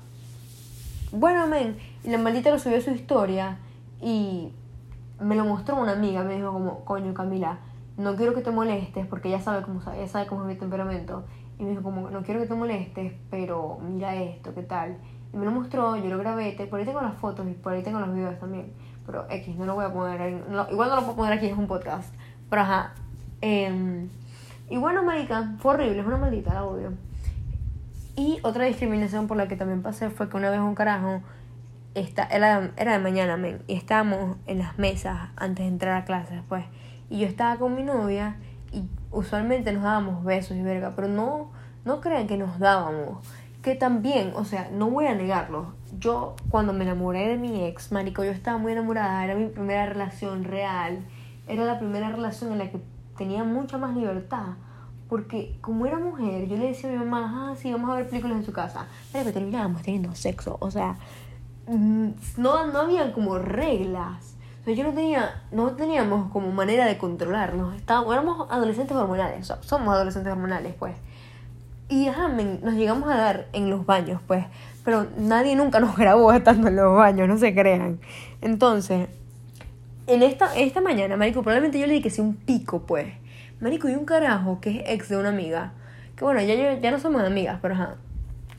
Bueno, 1.13 1.47
men, 1.47 1.77
la 2.05 2.19
maldita 2.19 2.51
lo 2.51 2.59
subió 2.59 2.79
a 2.79 2.81
su 2.81 2.91
historia 2.91 3.59
y 4.01 4.53
me 5.21 5.37
lo 5.37 5.45
mostró 5.45 5.77
una 5.77 5.93
amiga, 5.93 6.23
me 6.23 6.37
dijo 6.37 6.53
como, 6.53 6.85
coño, 6.85 7.13
Camila, 7.15 7.59
no 7.97 8.17
quiero 8.17 8.35
que 8.35 8.41
te 8.41 8.51
molestes 8.51 9.07
porque 9.07 9.29
ella 9.29 9.41
sabe 9.41 9.63
cómo, 9.63 9.81
ella 9.93 10.09
sabe 10.09 10.27
cómo 10.27 10.43
es 10.43 10.49
mi 10.49 10.55
temperamento. 10.55 11.25
Y 11.61 11.63
me 11.63 11.71
dijo 11.71 11.83
como, 11.83 12.09
no 12.09 12.23
quiero 12.23 12.41
que 12.41 12.47
te 12.47 12.55
molestes, 12.55 13.13
pero 13.31 13.79
mira 13.83 14.15
esto, 14.15 14.55
¿qué 14.55 14.63
tal? 14.63 14.97
Y 15.31 15.37
me 15.37 15.45
lo 15.45 15.51
mostró, 15.51 15.95
yo 15.97 16.09
lo 16.09 16.17
grabé, 16.17 16.57
por 16.71 16.81
ahí 16.81 16.87
tengo 16.87 17.03
las 17.03 17.15
fotos 17.17 17.47
y 17.47 17.53
por 17.53 17.75
ahí 17.75 17.83
tengo 17.83 18.01
los 18.01 18.15
videos 18.15 18.39
también. 18.41 18.73
Pero 19.05 19.27
X, 19.29 19.55
no 19.57 19.67
lo 19.67 19.75
voy 19.75 19.85
a 19.85 19.93
poner 19.93 20.23
ahí, 20.23 20.43
igual 20.71 20.89
no 20.89 20.97
lo 20.97 21.03
puedo 21.03 21.17
poner 21.17 21.35
aquí, 21.35 21.47
es 21.47 21.59
un 21.59 21.67
podcast. 21.67 22.15
Pero 22.49 22.63
ajá. 22.63 22.95
Eh, 23.43 24.09
y 24.71 24.77
bueno, 24.79 25.03
marica, 25.03 25.55
fue 25.59 25.75
horrible, 25.75 26.01
es 26.01 26.07
una 26.07 26.17
maldita, 26.17 26.55
la 26.55 26.65
odio. 26.65 26.95
Y 28.17 28.39
otra 28.43 28.65
discriminación 28.65 29.27
por 29.27 29.37
la 29.37 29.47
que 29.47 29.57
también 29.57 29.83
pasé 29.83 30.09
fue 30.09 30.31
que 30.31 30.39
una 30.39 30.49
vez 30.49 30.61
un 30.61 30.75
carajo 30.75 31.21
esta, 31.95 32.25
era, 32.25 32.71
era 32.79 32.93
de 32.93 33.01
mañana, 33.01 33.37
men, 33.37 33.63
y 33.67 33.75
estábamos 33.75 34.39
en 34.47 34.59
las 34.61 34.79
mesas 34.79 35.29
antes 35.37 35.67
de 35.67 35.69
entrar 35.69 36.01
a 36.01 36.05
clases, 36.07 36.41
pues. 36.49 36.65
Y 37.11 37.19
yo 37.19 37.27
estaba 37.27 37.57
con 37.57 37.75
mi 37.75 37.83
novia 37.83 38.37
y 38.73 38.85
usualmente 39.11 39.73
nos 39.73 39.83
dábamos 39.83 40.25
besos 40.25 40.57
y 40.57 40.62
verga, 40.62 40.93
pero 40.95 41.09
no, 41.09 41.51
no 41.85 42.01
crean 42.01 42.27
que 42.27 42.37
nos 42.37 42.59
dábamos. 42.59 43.25
Que 43.62 43.75
también, 43.75 44.33
o 44.37 44.45
sea, 44.45 44.71
no 44.73 44.91
voy 44.91 45.07
a 45.07 45.14
negarlo. 45.14 45.75
Yo, 45.99 46.37
cuando 46.49 46.73
me 46.73 46.85
enamoré 46.85 47.29
de 47.29 47.37
mi 47.37 47.64
ex, 47.64 47.93
marico, 47.93 48.25
yo 48.25 48.31
estaba 48.31 48.57
muy 48.59 48.73
enamorada, 48.73 49.25
era 49.25 49.35
mi 49.35 49.47
primera 49.47 49.87
relación 49.87 50.45
real, 50.45 51.05
era 51.47 51.64
la 51.64 51.79
primera 51.79 52.11
relación 52.11 52.53
en 52.53 52.59
la 52.59 52.71
que 52.71 52.81
tenía 53.18 53.45
mucha 53.45 53.77
más 53.77 53.95
libertad. 53.95 54.55
Porque 55.09 55.59
como 55.61 55.87
era 55.87 55.99
mujer, 55.99 56.47
yo 56.47 56.57
le 56.57 56.68
decía 56.68 56.89
a 56.89 56.93
mi 56.93 56.99
mamá, 57.01 57.51
ah, 57.51 57.57
sí, 57.57 57.73
vamos 57.73 57.91
a 57.91 57.97
ver 57.97 58.09
películas 58.09 58.39
en 58.39 58.45
su 58.45 58.53
casa. 58.53 58.87
Pero 59.12 59.25
que 59.25 59.33
terminábamos 59.33 59.83
teniendo 59.83 60.14
sexo. 60.14 60.57
O 60.61 60.71
sea, 60.71 60.97
mm, 61.66 62.11
no, 62.37 62.66
no 62.68 62.79
había 62.79 63.12
como 63.12 63.37
reglas. 63.39 64.37
Yo 64.75 64.85
no 64.85 64.93
tenía, 64.93 65.43
no 65.53 65.73
teníamos 65.73 66.31
como 66.33 66.51
manera 66.53 66.87
de 66.87 66.99
controlarnos. 66.99 67.75
Estábamos, 67.77 68.12
éramos 68.12 68.51
adolescentes 68.51 68.97
hormonales, 68.97 69.53
somos 69.61 69.95
adolescentes 69.95 70.33
hormonales, 70.33 70.75
pues. 70.79 70.95
Y 71.89 72.09
ajá, 72.09 72.29
nos 72.29 72.75
llegamos 72.75 73.11
a 73.11 73.16
dar 73.16 73.47
en 73.53 73.68
los 73.68 73.85
baños, 73.85 74.21
pues. 74.27 74.45
Pero 74.85 75.07
nadie 75.18 75.57
nunca 75.57 75.81
nos 75.81 75.97
grabó 75.99 76.33
estando 76.33 76.68
en 76.68 76.77
los 76.77 76.97
baños, 76.97 77.29
no 77.29 77.39
se 77.39 77.55
crean. 77.55 78.01
Entonces, 78.41 79.09
en 80.07 80.23
esta, 80.23 80.57
esta 80.57 80.81
mañana, 80.81 81.16
Marico, 81.16 81.43
probablemente 81.43 81.79
yo 81.79 81.87
le 81.87 81.95
dije 81.95 82.05
que 82.05 82.11
sí 82.11 82.21
un 82.21 82.35
pico, 82.35 82.83
pues. 82.87 83.09
Marico, 83.61 83.89
y 83.89 83.95
un 83.95 84.05
carajo 84.05 84.61
que 84.61 84.79
es 84.79 84.83
ex 84.87 85.09
de 85.09 85.16
una 85.16 85.31
amiga. 85.31 85.73
Que 86.16 86.25
bueno, 86.25 86.41
ya, 86.43 86.79
ya 86.79 86.91
no 86.91 86.99
somos 86.99 87.23
amigas, 87.23 87.59
pero 87.61 87.75
ajá. 87.75 87.97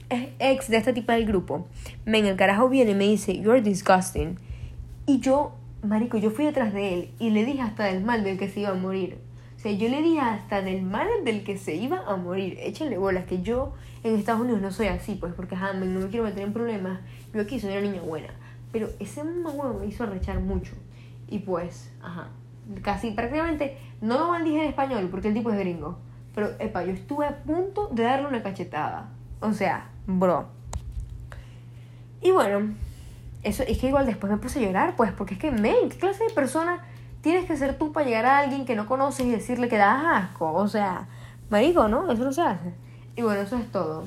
Es 0.09 0.27
ex 0.39 0.69
de 0.69 0.77
este 0.77 0.93
tipo 0.93 1.11
del 1.11 1.25
grupo. 1.25 1.67
Men, 2.05 2.25
el 2.25 2.35
carajo 2.35 2.69
viene 2.69 2.91
y 2.91 2.95
me 2.95 3.05
dice, 3.05 3.37
You're 3.37 3.61
disgusting. 3.61 4.37
Y 5.05 5.19
yo 5.19 5.53
marico, 5.83 6.17
yo 6.17 6.31
fui 6.31 6.45
detrás 6.45 6.73
de 6.73 6.93
él 6.93 7.11
y 7.19 7.29
le 7.31 7.45
dije 7.45 7.61
hasta 7.61 7.85
del 7.85 8.03
mal 8.03 8.23
del 8.23 8.37
que 8.37 8.49
se 8.49 8.61
iba 8.61 8.69
a 8.69 8.75
morir. 8.75 9.17
O 9.55 9.59
sea, 9.59 9.71
yo 9.71 9.89
le 9.89 10.01
dije 10.01 10.19
hasta 10.19 10.61
del 10.61 10.81
mal 10.81 11.07
del 11.23 11.43
que 11.43 11.57
se 11.57 11.75
iba 11.75 11.99
a 12.07 12.15
morir. 12.15 12.57
Échenle 12.61 12.97
bolas, 12.97 13.25
que 13.25 13.41
yo 13.41 13.73
en 14.03 14.15
Estados 14.15 14.41
Unidos 14.41 14.61
no 14.61 14.71
soy 14.71 14.87
así, 14.87 15.15
pues, 15.15 15.33
porque 15.33 15.55
ajá, 15.55 15.73
no 15.73 15.85
me 15.85 16.07
quiero 16.07 16.25
meter 16.25 16.43
en 16.43 16.53
problemas. 16.53 16.99
Yo 17.33 17.41
aquí 17.41 17.59
soy 17.59 17.71
una 17.71 17.81
niña 17.81 18.01
buena. 18.01 18.29
Pero 18.71 18.89
ese 18.99 19.21
huevo 19.21 19.79
me 19.79 19.85
hizo 19.85 20.03
arrechar 20.03 20.39
mucho. 20.39 20.73
Y 21.27 21.39
pues, 21.39 21.91
ajá, 22.01 22.29
casi 22.81 23.11
prácticamente, 23.11 23.77
no 24.01 24.17
lo 24.17 24.29
maldije 24.29 24.63
en 24.63 24.69
español 24.69 25.07
porque 25.11 25.27
el 25.27 25.33
tipo 25.33 25.51
es 25.51 25.59
gringo. 25.59 25.99
Pero, 26.33 26.51
epa, 26.59 26.83
yo 26.83 26.93
estuve 26.93 27.25
a 27.25 27.43
punto 27.43 27.89
de 27.91 28.03
darle 28.03 28.27
una 28.27 28.41
cachetada. 28.41 29.09
O 29.41 29.53
sea, 29.53 29.89
bro. 30.07 30.47
Y 32.21 32.31
bueno, 32.31 32.73
eso 33.43 33.63
es 33.63 33.77
que 33.77 33.87
igual 33.87 34.05
después 34.05 34.31
me 34.31 34.37
puse 34.37 34.59
a 34.59 34.61
llorar, 34.61 34.95
pues, 34.95 35.11
porque 35.11 35.35
es 35.35 35.39
que, 35.39 35.51
men, 35.51 35.89
¿qué 35.89 35.97
clase 35.97 36.23
de 36.23 36.33
persona 36.33 36.79
tienes 37.21 37.45
que 37.45 37.57
ser 37.57 37.77
tú 37.77 37.91
para 37.91 38.05
llegar 38.05 38.25
a 38.25 38.39
alguien 38.39 38.65
que 38.65 38.75
no 38.75 38.85
conoces 38.85 39.25
y 39.25 39.31
decirle 39.31 39.67
que 39.69 39.77
das 39.77 40.03
asco? 40.05 40.53
O 40.53 40.67
sea, 40.67 41.07
marico, 41.49 41.87
¿no? 41.87 42.11
Eso 42.11 42.23
no 42.23 42.31
se 42.31 42.41
hace. 42.41 42.73
Y 43.15 43.21
bueno, 43.21 43.41
eso 43.41 43.57
es 43.57 43.71
todo. 43.71 44.05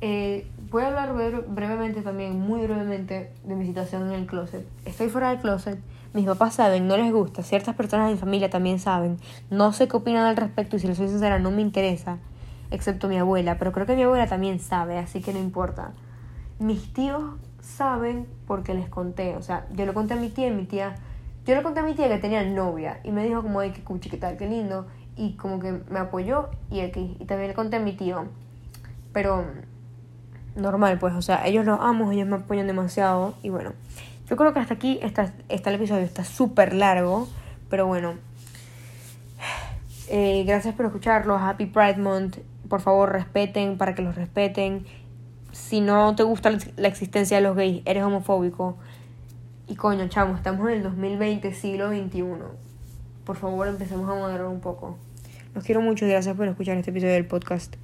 Eh, 0.00 0.46
voy 0.70 0.82
a 0.82 0.88
hablar 0.88 1.12
brevemente 1.46 2.02
también, 2.02 2.40
muy 2.40 2.62
brevemente, 2.62 3.32
de 3.44 3.54
mi 3.54 3.66
situación 3.66 4.08
en 4.08 4.14
el 4.14 4.26
closet. 4.26 4.66
Estoy 4.84 5.08
fuera 5.08 5.30
del 5.30 5.38
closet, 5.38 5.78
mis 6.14 6.26
papás 6.26 6.54
saben, 6.54 6.88
no 6.88 6.96
les 6.96 7.12
gusta, 7.12 7.42
ciertas 7.42 7.74
personas 7.74 8.08
de 8.08 8.14
mi 8.14 8.18
familia 8.18 8.50
también 8.50 8.78
saben. 8.78 9.18
No 9.50 9.72
sé 9.72 9.86
qué 9.86 9.96
opinan 9.96 10.26
al 10.26 10.36
respecto 10.36 10.76
y 10.76 10.78
si 10.80 10.88
les 10.88 10.96
soy 10.96 11.08
sincera 11.08 11.38
no 11.38 11.50
me 11.50 11.62
interesa, 11.62 12.18
excepto 12.70 13.08
mi 13.08 13.16
abuela, 13.16 13.58
pero 13.58 13.72
creo 13.72 13.86
que 13.86 13.94
mi 13.94 14.02
abuela 14.02 14.26
también 14.26 14.58
sabe, 14.58 14.98
así 14.98 15.20
que 15.20 15.32
no 15.32 15.38
importa. 15.38 15.92
Mis 16.58 16.92
tíos 16.92 17.22
saben 17.72 18.26
porque 18.46 18.74
les 18.74 18.88
conté. 18.88 19.36
O 19.36 19.42
sea, 19.42 19.66
yo 19.72 19.86
le 19.86 19.92
conté 19.92 20.14
a 20.14 20.16
mi 20.16 20.28
tía 20.28 20.48
y 20.48 20.50
mi 20.50 20.64
tía. 20.64 20.94
Yo 21.44 21.54
le 21.54 21.62
conté 21.62 21.80
a 21.80 21.82
mi 21.82 21.94
tía 21.94 22.08
que 22.08 22.18
tenía 22.18 22.44
novia 22.44 23.00
y 23.02 23.10
me 23.10 23.24
dijo 23.24 23.42
como, 23.42 23.60
ay, 23.60 23.72
qué 23.72 23.82
cuchi, 23.82 24.10
qué 24.10 24.16
tal, 24.16 24.36
qué 24.36 24.46
lindo. 24.46 24.86
Y 25.16 25.34
como 25.36 25.58
que 25.58 25.72
me 25.72 25.98
apoyó 25.98 26.50
y 26.70 26.80
aquí. 26.80 27.16
Y 27.18 27.24
también 27.24 27.48
le 27.48 27.54
conté 27.54 27.76
a 27.76 27.80
mi 27.80 27.92
tío. 27.92 28.26
Pero 29.12 29.44
normal, 30.54 30.98
pues, 30.98 31.14
o 31.14 31.22
sea, 31.22 31.46
ellos 31.46 31.66
los 31.66 31.80
amo, 31.80 32.12
ellos 32.12 32.28
me 32.28 32.36
apoyan 32.36 32.66
demasiado. 32.66 33.34
Y 33.42 33.50
bueno, 33.50 33.72
yo 34.28 34.36
creo 34.36 34.52
que 34.52 34.60
hasta 34.60 34.74
aquí 34.74 34.98
está, 35.02 35.32
está 35.48 35.70
el 35.70 35.76
episodio, 35.76 36.04
está 36.04 36.24
súper 36.24 36.74
largo. 36.74 37.28
Pero 37.68 37.86
bueno, 37.86 38.14
eh, 40.08 40.44
gracias 40.46 40.74
por 40.74 40.86
escucharlo. 40.86 41.36
Happy 41.36 41.66
Pride 41.66 41.96
Month. 41.96 42.38
Por 42.68 42.80
favor, 42.80 43.12
respeten 43.12 43.76
para 43.76 43.94
que 43.94 44.02
los 44.02 44.14
respeten 44.14 44.86
si 45.52 45.80
no 45.80 46.16
te 46.16 46.22
gusta 46.22 46.50
la 46.76 46.88
existencia 46.88 47.36
de 47.36 47.42
los 47.42 47.54
gays, 47.54 47.82
eres 47.84 48.02
homofóbico. 48.02 48.76
Y 49.68 49.76
coño, 49.76 50.08
chamo, 50.08 50.34
estamos 50.34 50.68
en 50.68 50.78
el 50.78 50.82
2020, 50.82 51.54
siglo 51.54 51.88
XXI. 51.88 52.24
Por 53.24 53.36
favor, 53.36 53.68
empecemos 53.68 54.10
a 54.10 54.14
moderar 54.14 54.46
un 54.46 54.60
poco. 54.60 54.98
Los 55.54 55.64
quiero 55.64 55.80
mucho 55.80 56.06
gracias 56.06 56.36
por 56.36 56.48
escuchar 56.48 56.76
este 56.78 56.90
episodio 56.90 57.12
del 57.12 57.26
podcast. 57.26 57.76